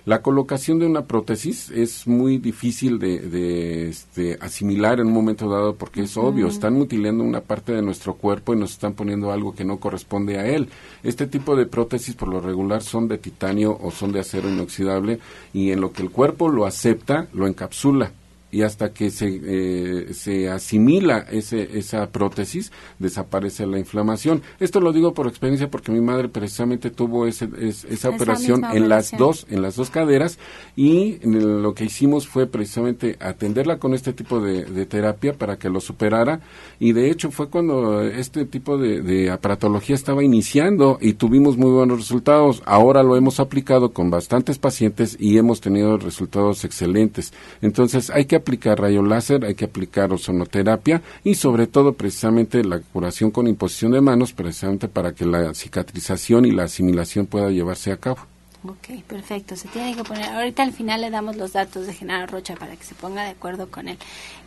La 0.03 0.23
colocación 0.23 0.79
de 0.79 0.87
una 0.87 1.05
prótesis 1.05 1.69
es 1.69 2.07
muy 2.07 2.39
difícil 2.39 2.97
de, 2.97 3.89
este, 3.89 4.35
asimilar 4.41 4.99
en 4.99 5.07
un 5.07 5.13
momento 5.13 5.47
dado 5.47 5.75
porque 5.75 6.01
es 6.01 6.17
obvio, 6.17 6.47
están 6.47 6.73
mutilando 6.73 7.23
una 7.23 7.41
parte 7.41 7.73
de 7.73 7.83
nuestro 7.83 8.15
cuerpo 8.15 8.53
y 8.53 8.57
nos 8.57 8.71
están 8.71 8.93
poniendo 8.93 9.31
algo 9.31 9.53
que 9.53 9.63
no 9.63 9.79
corresponde 9.79 10.39
a 10.39 10.47
él. 10.47 10.69
Este 11.03 11.27
tipo 11.27 11.55
de 11.55 11.67
prótesis 11.67 12.15
por 12.15 12.29
lo 12.29 12.41
regular 12.41 12.81
son 12.81 13.07
de 13.07 13.19
titanio 13.19 13.77
o 13.79 13.91
son 13.91 14.11
de 14.11 14.21
acero 14.21 14.49
inoxidable 14.49 15.19
y 15.53 15.69
en 15.69 15.81
lo 15.81 15.91
que 15.93 16.01
el 16.01 16.09
cuerpo 16.09 16.49
lo 16.49 16.65
acepta, 16.65 17.27
lo 17.33 17.45
encapsula 17.45 18.11
y 18.51 18.63
hasta 18.63 18.93
que 18.93 19.09
se, 19.09 19.39
eh, 19.43 20.13
se 20.13 20.49
asimila 20.49 21.25
ese, 21.31 21.77
esa 21.77 22.09
prótesis, 22.11 22.71
desaparece 22.99 23.65
la 23.65 23.79
inflamación. 23.79 24.41
Esto 24.59 24.81
lo 24.81 24.91
digo 24.91 25.13
por 25.13 25.27
experiencia 25.27 25.69
porque 25.69 25.91
mi 25.91 26.01
madre 26.01 26.27
precisamente 26.27 26.89
tuvo 26.89 27.25
ese, 27.25 27.49
esa, 27.61 28.09
operación 28.09 28.65
en 28.73 28.89
las 28.89 29.11
dos 29.11 29.47
en 29.49 29.61
las 29.61 29.75
dos 29.77 29.89
caderas 29.89 30.37
y 30.75 31.19
lo 31.23 31.73
que 31.73 31.85
hicimos 31.85 32.27
fue 32.27 32.45
precisamente 32.45 33.15
atenderla 33.19 33.77
con 33.77 33.93
este 33.93 34.11
tipo 34.11 34.41
de, 34.41 34.85
terapia 34.85 35.33
para 35.33 35.57
que 35.57 35.69
lo 35.69 35.79
superara 35.79 36.41
y 36.79 36.91
de 36.91 37.09
hecho 37.09 37.31
fue 37.31 37.49
cuando 37.49 38.01
este 38.01 38.45
tipo 38.45 38.77
de, 38.77 39.01
de 39.01 39.29
aparatología 39.29 39.95
estaba 39.95 40.23
iniciando 40.23 40.97
y 40.99 41.13
tuvimos 41.13 41.57
muy 41.57 41.71
buenos 41.71 41.99
resultados. 41.99 42.61
Ahora 42.65 43.03
lo 43.03 43.15
hemos 43.15 43.39
aplicado 43.39 43.93
con 43.93 44.09
bastantes 44.09 44.57
pacientes 44.57 45.15
y 45.19 45.37
hemos 45.37 45.61
tenido 45.61 45.97
resultados 45.97 46.65
excelentes. 46.65 47.33
Entonces 47.61 48.09
hay 48.09 48.25
que 48.25 48.40
aplicar 48.41 48.79
rayo 48.79 49.01
láser, 49.01 49.45
hay 49.45 49.55
que 49.55 49.65
aplicar 49.65 50.11
ozonoterapia 50.11 51.01
y 51.23 51.35
sobre 51.35 51.67
todo 51.67 51.93
precisamente 51.93 52.63
la 52.63 52.79
curación 52.79 53.31
con 53.31 53.47
imposición 53.47 53.93
de 53.93 54.01
manos, 54.01 54.33
precisamente 54.33 54.87
para 54.87 55.13
que 55.13 55.25
la 55.25 55.53
cicatrización 55.53 56.45
y 56.45 56.51
la 56.51 56.63
asimilación 56.63 57.25
pueda 57.25 57.49
llevarse 57.49 57.91
a 57.91 57.97
cabo. 57.97 58.19
Ok, 58.63 59.01
perfecto. 59.07 59.55
Se 59.55 59.67
tiene 59.69 59.95
que 59.95 60.03
poner. 60.03 60.25
Ahorita 60.25 60.61
al 60.61 60.71
final 60.71 61.01
le 61.01 61.09
damos 61.09 61.35
los 61.35 61.53
datos 61.53 61.87
de 61.87 61.93
Genaro 61.93 62.27
Rocha 62.27 62.55
para 62.55 62.75
que 62.75 62.83
se 62.83 62.93
ponga 62.93 63.23
de 63.23 63.31
acuerdo 63.31 63.71
con 63.71 63.87
él. 63.87 63.97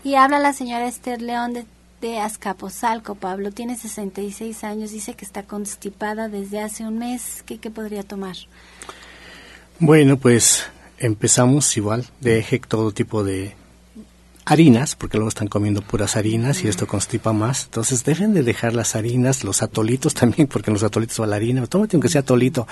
Y 0.05 0.15
habla 0.15 0.39
la 0.39 0.53
señora 0.53 0.87
Esther 0.87 1.21
León 1.21 1.53
de, 1.53 1.67
de 2.01 2.21
Azcapotzalco, 2.21 3.17
Pablo. 3.17 3.51
Tiene 3.51 3.77
66 3.77 4.63
años. 4.63 4.93
Dice 4.93 5.15
que 5.15 5.25
está 5.25 5.43
constipada 5.43 6.29
desde 6.29 6.61
hace 6.61 6.85
un 6.87 6.99
mes. 6.99 7.43
¿Qué, 7.45 7.59
qué 7.59 7.71
podría 7.71 8.05
tomar? 8.05 8.37
Bueno, 9.81 10.17
pues 10.17 10.65
empezamos 10.99 11.77
igual. 11.77 12.07
Deje 12.21 12.61
todo 12.61 12.93
tipo 12.93 13.25
de 13.25 13.57
harinas, 14.45 14.95
porque 14.95 15.17
luego 15.17 15.29
están 15.29 15.49
comiendo 15.49 15.83
puras 15.83 16.17
harinas 16.17 16.65
y 16.65 16.69
esto 16.69 16.87
constipa 16.87 17.33
más. 17.33 17.65
Entonces 17.65 18.05
dejen 18.05 18.35
de 18.35 18.43
dejar 18.43 18.75
las 18.75 18.95
harinas, 18.95 19.45
los 19.45 19.63
atolitos 19.63 20.15
también, 20.15 20.49
porque 20.49 20.71
los 20.71 20.83
atolitos 20.83 21.21
va 21.21 21.27
la 21.27 21.37
harina. 21.37 21.67
Tómate 21.67 21.97
aunque 21.97 22.09
sea 22.09 22.23
atolito. 22.23 22.67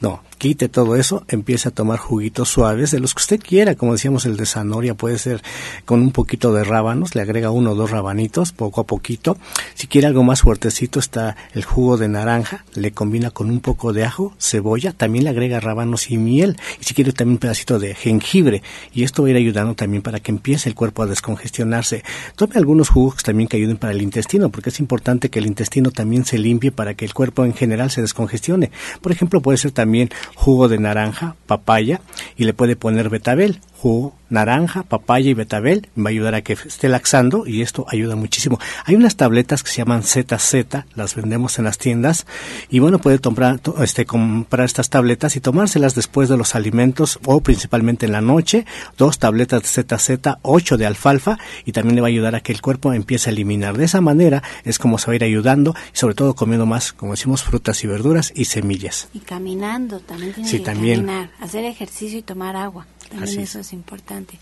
No, 0.00 0.22
quite 0.38 0.68
todo 0.68 0.96
eso, 0.96 1.24
empiece 1.28 1.68
a 1.68 1.72
tomar 1.72 1.98
juguitos 1.98 2.48
suaves, 2.48 2.90
de 2.90 2.98
los 2.98 3.14
que 3.14 3.20
usted 3.20 3.40
quiera, 3.40 3.76
como 3.76 3.92
decíamos 3.92 4.26
el 4.26 4.36
de 4.36 4.46
zanahoria, 4.46 4.94
puede 4.94 5.18
ser 5.18 5.42
con 5.84 6.00
un 6.00 6.10
poquito 6.10 6.52
de 6.52 6.64
rábanos, 6.64 7.14
le 7.14 7.22
agrega 7.22 7.50
uno 7.50 7.72
o 7.72 7.74
dos 7.74 7.90
rabanitos, 7.90 8.52
poco 8.52 8.80
a 8.80 8.84
poquito. 8.84 9.36
Si 9.74 9.86
quiere 9.86 10.08
algo 10.08 10.24
más 10.24 10.42
fuertecito 10.42 10.98
está 10.98 11.36
el 11.54 11.64
jugo 11.64 11.96
de 11.96 12.08
naranja, 12.08 12.64
le 12.74 12.92
combina 12.92 13.30
con 13.30 13.50
un 13.50 13.60
poco 13.60 13.92
de 13.92 14.04
ajo, 14.04 14.34
cebolla, 14.38 14.92
también 14.92 15.24
le 15.24 15.30
agrega 15.30 15.60
rábanos 15.60 16.10
y 16.10 16.18
miel. 16.18 16.56
Y 16.80 16.84
si 16.84 16.94
quiere 16.94 17.12
también 17.12 17.34
un 17.34 17.38
pedacito 17.38 17.78
de 17.78 17.94
jengibre. 17.94 18.62
Y 18.92 19.04
esto 19.04 19.22
va 19.22 19.28
a 19.28 19.30
ir 19.30 19.36
ayudando 19.36 19.74
también 19.74 20.02
para 20.02 20.20
que 20.20 20.32
empiece 20.32 20.68
el 20.68 20.74
cuerpo 20.74 21.02
a 21.02 21.06
descongestionarse. 21.12 22.02
Tome 22.36 22.56
algunos 22.56 22.88
jugos 22.88 23.22
también 23.22 23.48
que 23.48 23.56
ayuden 23.56 23.76
para 23.76 23.92
el 23.92 24.02
intestino, 24.02 24.50
porque 24.50 24.70
es 24.70 24.80
importante 24.80 25.30
que 25.30 25.38
el 25.38 25.46
intestino 25.46 25.90
también 25.90 26.24
se 26.24 26.38
limpie 26.38 26.72
para 26.72 26.94
que 26.94 27.04
el 27.04 27.14
cuerpo 27.14 27.44
en 27.44 27.54
general 27.54 27.90
se 27.90 28.02
descongestione. 28.02 28.70
Por 29.00 29.12
ejemplo, 29.12 29.40
puede 29.40 29.58
ser 29.58 29.70
también 29.70 30.10
jugo 30.34 30.68
de 30.68 30.78
naranja, 30.78 31.36
papaya 31.46 32.00
y 32.36 32.44
le 32.44 32.54
puede 32.54 32.76
poner 32.76 33.08
betabel 33.08 33.60
jugo, 33.82 34.14
naranja, 34.30 34.84
papaya 34.84 35.28
y 35.28 35.34
betabel, 35.34 35.88
va 35.98 36.04
a 36.04 36.08
ayudar 36.10 36.36
a 36.36 36.42
que 36.42 36.52
esté 36.52 36.88
laxando 36.88 37.48
y 37.48 37.62
esto 37.62 37.84
ayuda 37.88 38.14
muchísimo. 38.14 38.60
Hay 38.84 38.94
unas 38.94 39.16
tabletas 39.16 39.64
que 39.64 39.70
se 39.70 39.78
llaman 39.78 40.04
ZZ, 40.04 40.84
las 40.94 41.16
vendemos 41.16 41.58
en 41.58 41.64
las 41.64 41.78
tiendas 41.78 42.24
y 42.70 42.78
bueno, 42.78 43.00
puede 43.00 43.18
comprar, 43.18 43.60
este, 43.80 44.06
comprar 44.06 44.66
estas 44.66 44.88
tabletas 44.88 45.34
y 45.34 45.40
tomárselas 45.40 45.96
después 45.96 46.28
de 46.28 46.36
los 46.36 46.54
alimentos 46.54 47.18
o 47.26 47.40
principalmente 47.40 48.06
en 48.06 48.12
la 48.12 48.20
noche, 48.20 48.66
dos 48.96 49.18
tabletas 49.18 49.62
de 49.62 49.82
ZZ, 49.82 50.38
ocho 50.42 50.76
de 50.78 50.86
alfalfa 50.86 51.38
y 51.64 51.72
también 51.72 51.96
le 51.96 52.02
va 52.02 52.06
a 52.06 52.14
ayudar 52.14 52.36
a 52.36 52.40
que 52.40 52.52
el 52.52 52.62
cuerpo 52.62 52.92
empiece 52.92 53.30
a 53.30 53.32
eliminar. 53.32 53.76
De 53.76 53.86
esa 53.86 54.00
manera 54.00 54.44
es 54.62 54.78
como 54.78 54.98
se 54.98 55.08
va 55.08 55.14
a 55.14 55.16
ir 55.16 55.24
ayudando 55.24 55.74
y 55.92 55.98
sobre 55.98 56.14
todo 56.14 56.34
comiendo 56.34 56.66
más, 56.66 56.92
como 56.92 57.14
decimos, 57.14 57.42
frutas 57.42 57.82
y 57.82 57.88
verduras 57.88 58.32
y 58.34 58.44
semillas. 58.44 59.08
Y 59.12 59.18
caminando, 59.18 59.98
también 59.98 60.34
tiene 60.34 60.48
sí, 60.48 60.58
que 60.58 60.64
también. 60.64 61.04
caminar, 61.04 61.30
hacer 61.40 61.64
ejercicio 61.64 62.20
y 62.20 62.22
tomar 62.22 62.54
agua. 62.54 62.86
También 63.12 63.40
eso 63.40 63.60
es. 63.60 63.72
importante. 63.72 64.38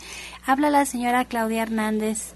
Habla 0.46 0.70
la 0.70 0.86
señora 0.86 1.24
Claudia 1.24 1.62
Hernández. 1.62 2.34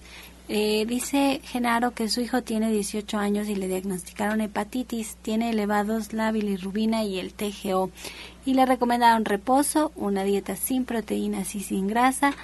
Eh, 0.49 0.85
dice 0.87 1.41
Genaro 1.43 1.93
que 1.93 2.11
su 2.11 2.21
hijo 2.21 2.43
tiene 2.43 2.71
18 2.71 3.17
años 3.17 3.49
y 3.49 3.55
le 3.55 3.67
diagnosticaron 3.67 4.43
hepatitis, 4.43 5.17
tiene 5.23 5.49
elevados 5.49 6.13
la 6.13 6.33
bilirrubina 6.33 7.03
y 7.03 7.19
el 7.19 7.33
TGO 7.33 7.91
y 8.45 8.53
le 8.53 8.67
recomendaron 8.67 9.25
reposo, 9.25 9.91
una 9.97 10.23
dieta 10.23 10.55
sin 10.55 10.85
proteínas 10.85 11.55
y 11.55 11.61
sin 11.61 11.89
grasa, 11.89 12.35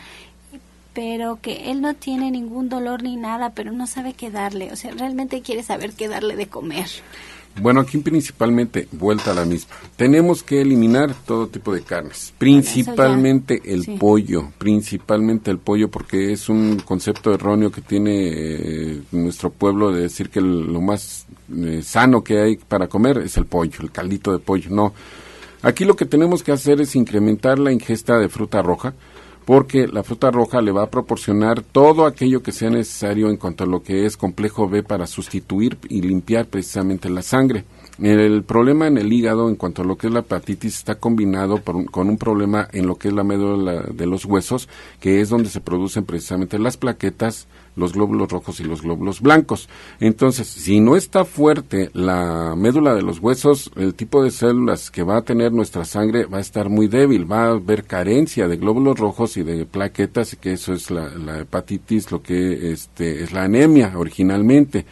pero 0.95 1.41
que 1.43 1.71
él 1.71 1.83
no 1.83 1.93
tiene 1.93 2.31
ningún 2.31 2.71
dolor 2.71 3.03
ni 3.03 3.17
nada, 3.17 3.51
pero 3.51 3.71
no 3.71 3.87
sabe 3.87 4.15
qué 4.15 4.31
darle, 4.31 4.73
o 4.73 4.77
sea, 4.77 4.93
realmente 4.93 5.43
quiere 5.43 5.63
saber 5.63 5.93
qué 5.93 6.09
darle 6.09 6.37
de 6.37 6.47
comer. 6.47 6.89
Bueno, 7.61 7.81
aquí 7.81 7.99
principalmente, 7.99 8.89
vuelta 8.93 9.33
a 9.33 9.35
la 9.35 9.45
misma. 9.45 9.75
Tenemos 9.97 10.43
que 10.43 10.63
eliminar 10.63 11.15
todo 11.27 11.49
tipo 11.49 11.75
de 11.75 11.83
carnes, 11.83 12.33
principalmente 12.39 13.61
el 13.65 13.99
pollo, 13.99 14.51
principalmente 14.57 15.51
el 15.51 15.59
pollo, 15.59 15.91
porque 15.91 16.33
es 16.33 16.49
un 16.49 16.79
concepto 16.79 17.35
erróneo 17.35 17.71
que 17.71 17.83
tiene 17.83 18.31
eh, 18.33 19.03
nuestro 19.13 19.51
pueblo 19.51 19.93
de 19.93 20.03
decir 20.03 20.31
que 20.31 20.41
lo 20.41 20.81
más 20.81 21.27
eh, 21.55 21.83
sano 21.83 22.25
que 22.25 22.41
hay 22.41 22.57
para 22.57 22.89
comer 22.89 23.19
es 23.19 23.37
el 23.37 23.47
pollo, 23.47 23.81
el 23.83 23.91
caldito 23.91 24.33
de 24.33 24.39
pollo. 24.39 24.71
No, 24.71 24.95
aquí 25.63 25.85
lo 25.85 25.97
que 25.97 26.07
tenemos 26.07 26.43
que 26.43 26.53
hacer 26.53 26.81
es 26.81 26.97
incrementar 26.97 27.59
la 27.59 27.73
ingesta 27.73 28.19
de 28.19 28.29
fruta 28.29 28.63
roja, 28.63 28.95
porque 29.51 29.89
la 29.89 30.05
fruta 30.05 30.31
roja 30.31 30.61
le 30.61 30.71
va 30.71 30.85
a 30.85 30.91
proporcionar 30.91 31.61
todo 31.61 32.07
aquello 32.07 32.41
que 32.41 32.53
sea 32.53 32.71
necesario 32.71 33.31
en 33.31 33.37
cuanto 33.37 33.65
a 33.65 33.67
lo 33.67 33.83
que 33.83 34.07
es 34.07 34.17
complejo 34.17 34.69
B 34.69 34.85
para 34.85 35.09
sustituir 35.09 35.77
y 35.89 36.03
limpiar 36.03 36.47
precisamente 36.47 37.11
la 37.11 37.23
sangre. 37.23 37.65
El 38.01 38.45
problema 38.45 38.87
en 38.87 38.97
el 38.97 39.13
hígado 39.13 39.49
en 39.49 39.57
cuanto 39.57 39.83
a 39.83 39.85
lo 39.85 39.97
que 39.97 40.07
es 40.07 40.13
la 40.13 40.21
hepatitis 40.21 40.77
está 40.77 40.95
combinado 40.95 41.61
con 41.91 42.09
un 42.09 42.17
problema 42.17 42.69
en 42.73 42.87
lo 42.87 42.95
que 42.95 43.09
es 43.09 43.15
la 43.15 43.25
médula 43.25 43.83
de 43.93 44.07
los 44.07 44.25
huesos, 44.25 44.69
que 45.01 45.21
es 45.21 45.31
donde 45.31 45.51
se 45.51 45.61
producen 45.61 46.05
precisamente 46.05 46.57
las 46.61 46.77
plaquetas, 46.77 47.49
los 47.77 47.93
glóbulos 47.93 48.31
rojos 48.31 48.61
y 48.61 48.65
los 48.65 48.83
glóbulos 48.83 49.21
blancos. 49.21 49.69
Entonces, 50.01 50.49
si 50.49 50.81
no 50.81 50.97
está 50.97 51.25
fuerte 51.25 51.91
la 51.95 52.55
médula 52.57 52.95
de 52.95 53.03
los 53.03 53.21
huesos, 53.21 53.71
el 53.77 53.95
tipo 53.95 54.23
de 54.23 54.31
células 54.31 54.91
que 54.91 55.03
va 55.03 55.19
a 55.19 55.23
tener 55.23 55.53
nuestra 55.53 55.85
sangre 55.85 56.27
va 56.27 56.39
a 56.39 56.43
estar 56.43 56.69
muy 56.69 56.89
débil, 56.89 57.31
va 57.31 57.45
a 57.45 57.51
haber 57.51 57.85
carencia 57.85 58.49
de 58.49 58.57
glóbulos 58.57 58.99
rojos 58.99 59.37
y 59.37 59.43
de 59.43 59.67
plaquetas, 59.67 60.37
que 60.37 60.53
eso 60.53 60.73
es 60.73 60.91
la, 60.91 61.09
la 61.11 61.41
hepatitis, 61.41 62.11
lo 62.11 62.23
que 62.23 62.73
este, 62.73 63.23
es 63.23 63.33
la 63.33 63.45
anemia 63.45 63.93
originalmente. 63.97 64.87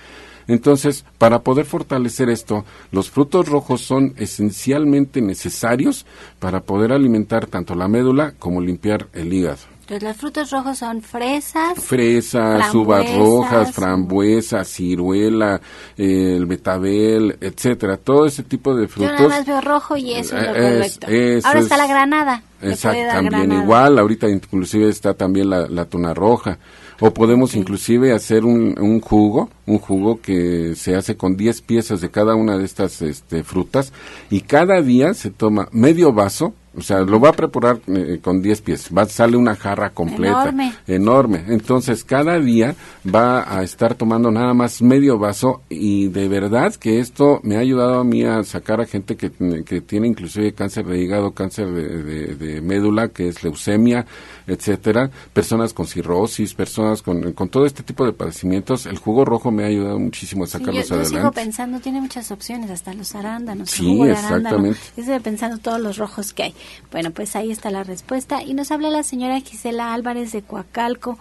Entonces, 0.49 1.05
para 1.18 1.43
poder 1.43 1.66
fortalecer 1.66 2.31
esto, 2.31 2.64
los 2.91 3.11
frutos 3.11 3.49
rojos 3.49 3.83
son 3.83 4.14
esencialmente 4.16 5.20
necesarios 5.20 6.07
para 6.39 6.61
poder 6.61 6.93
alimentar 6.93 7.47
tanto 7.47 7.74
la 7.74 7.87
médula 7.87 8.33
como 8.39 8.62
limpiar 8.62 9.09
el 9.12 9.33
hígado. 9.33 9.78
Entonces, 9.89 10.07
los 10.07 10.16
frutos 10.18 10.51
rojos 10.51 10.76
son 10.76 11.01
fresas. 11.01 11.82
Fresas, 11.82 12.74
uvas 12.74 13.11
rojas, 13.16 13.72
frambuesas, 13.72 14.68
ciruela, 14.68 15.62
el 15.97 16.45
betabel, 16.45 17.39
etcétera. 17.41 17.97
Todo 17.97 18.26
ese 18.26 18.43
tipo 18.43 18.76
de 18.76 18.86
frutos. 18.86 19.12
Yo 19.12 19.16
nada 19.16 19.28
más 19.39 19.47
veo 19.47 19.62
rojo 19.62 19.97
y 19.97 20.12
eso 20.12 20.36
es, 20.36 20.43
lo 20.43 20.53
correcto. 20.53 21.07
Ahora 21.49 21.61
está 21.61 21.76
la 21.78 21.86
granada. 21.86 22.43
Exacto, 22.61 23.01
también 23.11 23.51
igual. 23.51 23.99
Ahorita 23.99 24.28
inclusive 24.28 24.91
está 24.91 25.14
también 25.14 25.49
la, 25.49 25.66
la 25.66 25.86
tuna 25.86 26.12
roja. 26.12 26.59
O 27.01 27.14
podemos 27.14 27.55
inclusive 27.55 28.12
hacer 28.12 28.45
un, 28.45 28.78
un, 28.78 29.01
jugo, 29.01 29.49
un 29.64 29.78
jugo 29.78 30.20
que 30.20 30.74
se 30.76 30.97
hace 30.97 31.16
con 31.16 31.34
10 31.34 31.62
piezas 31.62 32.03
de 32.03 32.11
cada 32.11 32.34
una 32.34 32.59
de 32.59 32.66
estas 32.66 33.01
este, 33.01 33.43
frutas 33.43 33.95
y 34.28 34.43
cada 34.43 34.82
día 34.82 35.14
se 35.14 35.30
toma 35.30 35.68
medio 35.72 36.12
vaso 36.12 36.53
o 36.79 36.83
sea, 36.83 37.01
lo 37.01 37.18
va 37.20 37.31
a 37.31 37.33
preparar 37.33 37.81
eh, 37.89 38.20
con 38.22 38.41
10 38.41 38.61
pies. 38.62 38.89
Va, 38.97 39.05
sale 39.07 39.37
una 39.37 39.57
jarra 39.57 39.91
completa. 39.91 40.43
Enorme. 40.43 40.72
Enorme. 40.87 41.45
Entonces, 41.49 42.05
cada 42.05 42.39
día 42.39 42.74
va 43.05 43.45
a 43.53 43.62
estar 43.62 43.95
tomando 43.95 44.31
nada 44.31 44.55
más 44.55 44.81
medio 44.81 45.18
vaso 45.18 45.62
y 45.68 46.09
de 46.09 46.29
verdad 46.29 46.74
que 46.74 47.01
esto 47.01 47.41
me 47.43 47.57
ha 47.57 47.61
ayudado 47.61 47.99
a 48.01 48.05
mí 48.05 48.24
a 48.24 48.45
sacar 48.45 48.81
a 48.81 48.87
gente 48.87 49.16
que, 49.16 49.31
que 49.64 49.81
tiene 49.81 50.07
inclusive 50.07 50.53
cáncer 50.53 50.87
de 50.87 50.99
hígado, 51.01 51.33
cáncer 51.33 51.66
de, 51.72 52.37
de, 52.37 52.61
médula, 52.61 53.09
que 53.09 53.29
es 53.29 53.43
leucemia, 53.43 54.07
etcétera. 54.55 55.11
Personas 55.33 55.73
con 55.73 55.87
cirrosis, 55.87 56.55
personas 56.55 57.03
con, 57.03 57.33
con 57.33 57.49
todo 57.49 57.67
este 57.67 57.83
tipo 57.83 58.05
de 58.05 58.13
padecimientos. 58.13 58.87
El 58.87 58.99
jugo 58.99 59.25
rojo 59.25 59.51
me 59.51 59.65
ha 59.65 59.67
ayudado 59.67 59.99
muchísimo 59.99 60.45
a 60.45 60.47
sacarlos 60.47 60.89
yo, 60.89 60.95
adelante. 60.95 61.15
Yo 61.15 61.21
sigo 61.21 61.33
pensando, 61.33 61.81
tiene 61.81 62.01
muchas 62.01 62.31
opciones, 62.31 62.71
hasta 62.71 62.95
los 62.95 63.15
arándanos. 63.15 63.71
Sí, 63.71 64.03
exactamente. 64.03 64.81
Yo 64.97 65.05
sigo 65.05 65.21
pensando 65.21 65.59
todos 65.59 65.81
los 65.81 65.99
rojos 65.99 66.33
que 66.33 66.45
hay. 66.45 66.55
Bueno, 66.91 67.11
pues 67.11 67.37
ahí 67.37 67.51
está 67.51 67.71
la 67.71 67.85
respuesta. 67.85 68.43
Y 68.43 68.55
nos 68.55 68.71
habla 68.71 68.91
la 68.91 69.03
señora 69.03 69.41
Gisela 69.41 69.95
Álvarez 69.95 70.33
de 70.33 70.43
Coacalco. 70.43 71.19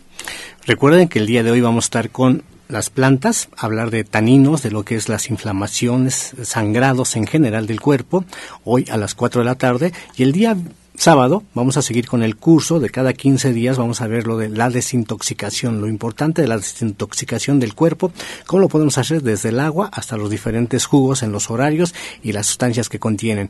Recuerden 0.65 1.07
que 1.07 1.19
el 1.19 1.27
día 1.27 1.43
de 1.43 1.51
hoy 1.51 1.61
vamos 1.61 1.85
a 1.85 1.87
estar 1.87 2.09
con 2.09 2.41
las 2.71 2.89
plantas, 2.89 3.49
hablar 3.57 3.91
de 3.91 4.03
taninos, 4.03 4.63
de 4.63 4.71
lo 4.71 4.83
que 4.83 4.95
es 4.95 5.09
las 5.09 5.29
inflamaciones, 5.29 6.33
sangrados 6.43 7.15
en 7.15 7.27
general 7.27 7.67
del 7.67 7.81
cuerpo, 7.81 8.25
hoy 8.63 8.87
a 8.89 8.97
las 8.97 9.13
4 9.13 9.41
de 9.41 9.45
la 9.45 9.55
tarde, 9.55 9.93
y 10.15 10.23
el 10.23 10.31
día 10.31 10.55
sábado 10.95 11.43
vamos 11.53 11.77
a 11.77 11.81
seguir 11.81 12.07
con 12.07 12.23
el 12.23 12.35
curso 12.35 12.79
de 12.79 12.89
cada 12.89 13.13
15 13.13 13.53
días, 13.53 13.77
vamos 13.77 14.01
a 14.01 14.07
ver 14.07 14.27
lo 14.27 14.37
de 14.37 14.49
la 14.49 14.69
desintoxicación, 14.69 15.81
lo 15.81 15.87
importante 15.87 16.41
de 16.41 16.47
la 16.47 16.57
desintoxicación 16.57 17.59
del 17.59 17.73
cuerpo, 17.73 18.11
cómo 18.45 18.61
lo 18.61 18.69
podemos 18.69 18.97
hacer 18.97 19.23
desde 19.23 19.49
el 19.49 19.59
agua 19.59 19.89
hasta 19.93 20.17
los 20.17 20.29
diferentes 20.29 20.85
jugos 20.85 21.23
en 21.23 21.31
los 21.31 21.49
horarios 21.49 21.93
y 22.23 22.33
las 22.33 22.47
sustancias 22.47 22.89
que 22.89 22.99
contienen. 22.99 23.49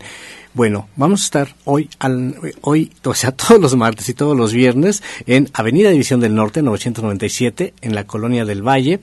Bueno, 0.54 0.90
vamos 0.98 1.22
a 1.22 1.26
estar 1.26 1.56
hoy, 1.64 1.90
al, 2.00 2.36
hoy, 2.62 2.92
o 3.06 3.14
sea, 3.14 3.32
todos 3.36 3.60
los 3.62 3.76
martes 3.76 4.10
y 4.10 4.14
todos 4.14 4.36
los 4.36 4.52
viernes 4.52 5.02
en 5.26 5.50
Avenida 5.54 5.90
División 5.90 6.20
del 6.20 6.36
Norte, 6.36 6.62
997, 6.62 7.74
en 7.82 7.96
la 7.96 8.06
Colonia 8.06 8.44
del 8.44 8.62
Valle, 8.62 9.00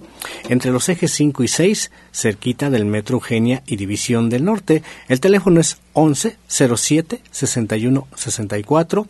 entre 0.48 0.70
los 0.70 0.88
ejes 0.88 1.12
5 1.12 1.42
y 1.42 1.48
6, 1.48 1.90
cerquita 2.12 2.68
del 2.68 2.84
Metro 2.84 3.16
Eugenia 3.16 3.62
y 3.66 3.76
División 3.76 4.28
del 4.28 4.44
Norte. 4.44 4.82
El 5.08 5.20
teléfono 5.20 5.60
es 5.60 5.78
11 5.98 6.36
07 6.48 7.20
61 7.32 8.04
64 8.14 9.06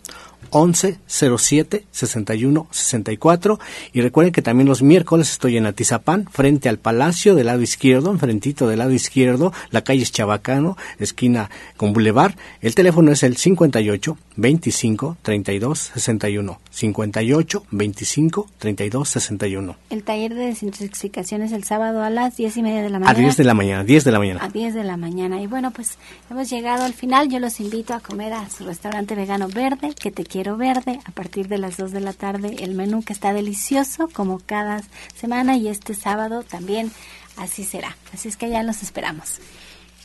11 0.50 0.98
07 1.06 1.84
61 1.90 2.66
64 2.70 3.58
y 3.92 4.00
recuerden 4.00 4.32
que 4.32 4.42
también 4.42 4.68
los 4.68 4.82
miércoles 4.82 5.30
estoy 5.30 5.56
en 5.56 5.66
Atizapán 5.66 6.26
frente 6.30 6.68
al 6.68 6.78
Palacio 6.78 7.34
del 7.34 7.46
lado 7.46 7.62
izquierdo, 7.62 8.10
enfrentito 8.10 8.68
del 8.68 8.78
lado 8.78 8.92
izquierdo, 8.92 9.52
la 9.70 9.82
calle 9.82 10.02
es 10.02 10.12
Chabacano, 10.12 10.76
esquina 10.98 11.50
con 11.76 11.92
Boulevard. 11.92 12.34
El 12.60 12.74
teléfono 12.74 13.12
es 13.12 13.22
el 13.22 13.36
58 13.36 14.16
25 14.36 15.16
32 15.22 15.92
61 15.94 16.60
58 16.70 17.64
25 17.70 18.48
32 18.58 19.08
61. 19.08 19.76
El 19.90 20.02
taller 20.04 20.34
de 20.34 20.46
desintoxicación 20.46 21.42
es 21.42 21.52
el 21.52 21.64
sábado 21.64 22.02
a 22.02 22.10
las 22.10 22.36
10 22.36 22.56
y 22.56 22.62
media 22.62 22.82
de 22.82 22.90
la 22.90 22.98
mañana. 22.98 23.18
A 23.18 23.20
10 23.20 23.36
de 23.36 23.44
la 23.44 23.54
mañana, 23.54 23.84
10 23.84 24.04
de 24.04 24.12
la 24.12 24.18
mañana. 24.18 24.44
A 24.44 24.48
10 24.48 24.74
de 24.74 24.84
la 24.84 24.96
mañana. 24.96 25.40
Y 25.40 25.46
bueno, 25.46 25.70
pues 25.70 25.98
hemos 26.30 26.48
llegado 26.50 26.84
al 26.84 26.94
final. 26.94 27.28
Yo 27.28 27.38
los 27.40 27.60
invito 27.60 27.94
a 27.94 28.00
comer 28.00 28.32
a 28.32 28.48
su 28.48 28.64
restaurante 28.64 29.14
vegano 29.14 29.48
verde, 29.48 29.94
que 29.94 30.10
te 30.10 30.24
verde, 30.56 31.00
a 31.04 31.10
partir 31.10 31.48
de 31.48 31.58
las 31.58 31.76
2 31.76 31.92
de 31.92 32.00
la 32.00 32.12
tarde. 32.12 32.56
El 32.60 32.74
menú 32.74 33.02
que 33.02 33.12
está 33.12 33.32
delicioso, 33.32 34.08
como 34.12 34.38
cada 34.38 34.82
semana, 35.14 35.56
y 35.56 35.68
este 35.68 35.94
sábado 35.94 36.42
también 36.42 36.90
así 37.36 37.64
será. 37.64 37.96
Así 38.12 38.28
es 38.28 38.36
que 38.36 38.48
ya 38.48 38.62
los 38.62 38.82
esperamos. 38.82 39.40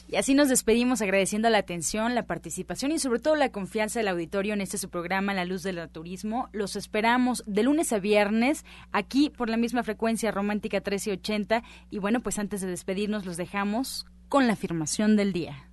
Y 0.09 0.15
así 0.17 0.35
nos 0.35 0.49
despedimos 0.49 1.01
agradeciendo 1.01 1.49
la 1.49 1.57
atención, 1.57 2.13
la 2.13 2.27
participación 2.27 2.91
y 2.91 2.99
sobre 2.99 3.19
todo 3.19 3.35
la 3.35 3.49
confianza 3.49 3.99
del 3.99 4.09
auditorio 4.09 4.53
en 4.53 4.61
este 4.61 4.77
su 4.77 4.89
programa 4.89 5.33
La 5.33 5.43
Luz 5.43 5.63
del 5.63 5.89
Turismo. 5.89 6.49
Los 6.51 6.75
esperamos 6.75 7.43
de 7.47 7.63
lunes 7.63 7.91
a 7.93 7.99
viernes 7.99 8.63
aquí 8.91 9.31
por 9.31 9.49
la 9.49 9.57
misma 9.57 9.81
frecuencia 9.81 10.31
romántica 10.31 10.77
1380 10.77 11.63
y 11.89 11.97
bueno, 11.97 12.19
pues 12.19 12.37
antes 12.37 12.61
de 12.61 12.67
despedirnos 12.67 13.25
los 13.25 13.37
dejamos 13.37 14.05
con 14.29 14.45
la 14.45 14.53
afirmación 14.53 15.15
del 15.15 15.33
día. 15.33 15.67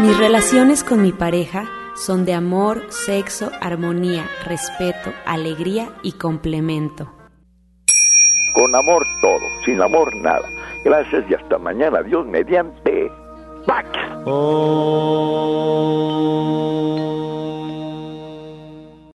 Mis 0.00 0.16
relaciones 0.16 0.82
con 0.82 1.02
mi 1.02 1.12
pareja 1.12 1.64
son 1.94 2.24
de 2.24 2.32
amor, 2.32 2.84
sexo, 2.88 3.50
armonía, 3.60 4.24
respeto, 4.46 5.12
alegría 5.26 5.90
y 6.02 6.12
complemento. 6.12 7.12
Con 8.54 8.74
amor 8.74 9.06
todo, 9.20 9.42
sin 9.66 9.82
amor 9.82 10.16
nada. 10.16 10.48
Gracias 10.86 11.24
y 11.28 11.34
hasta 11.34 11.58
mañana. 11.58 12.02
Dios 12.02 12.26
mediante. 12.26 13.12
¡Pax! 13.66 13.88
Oh. 14.24 15.10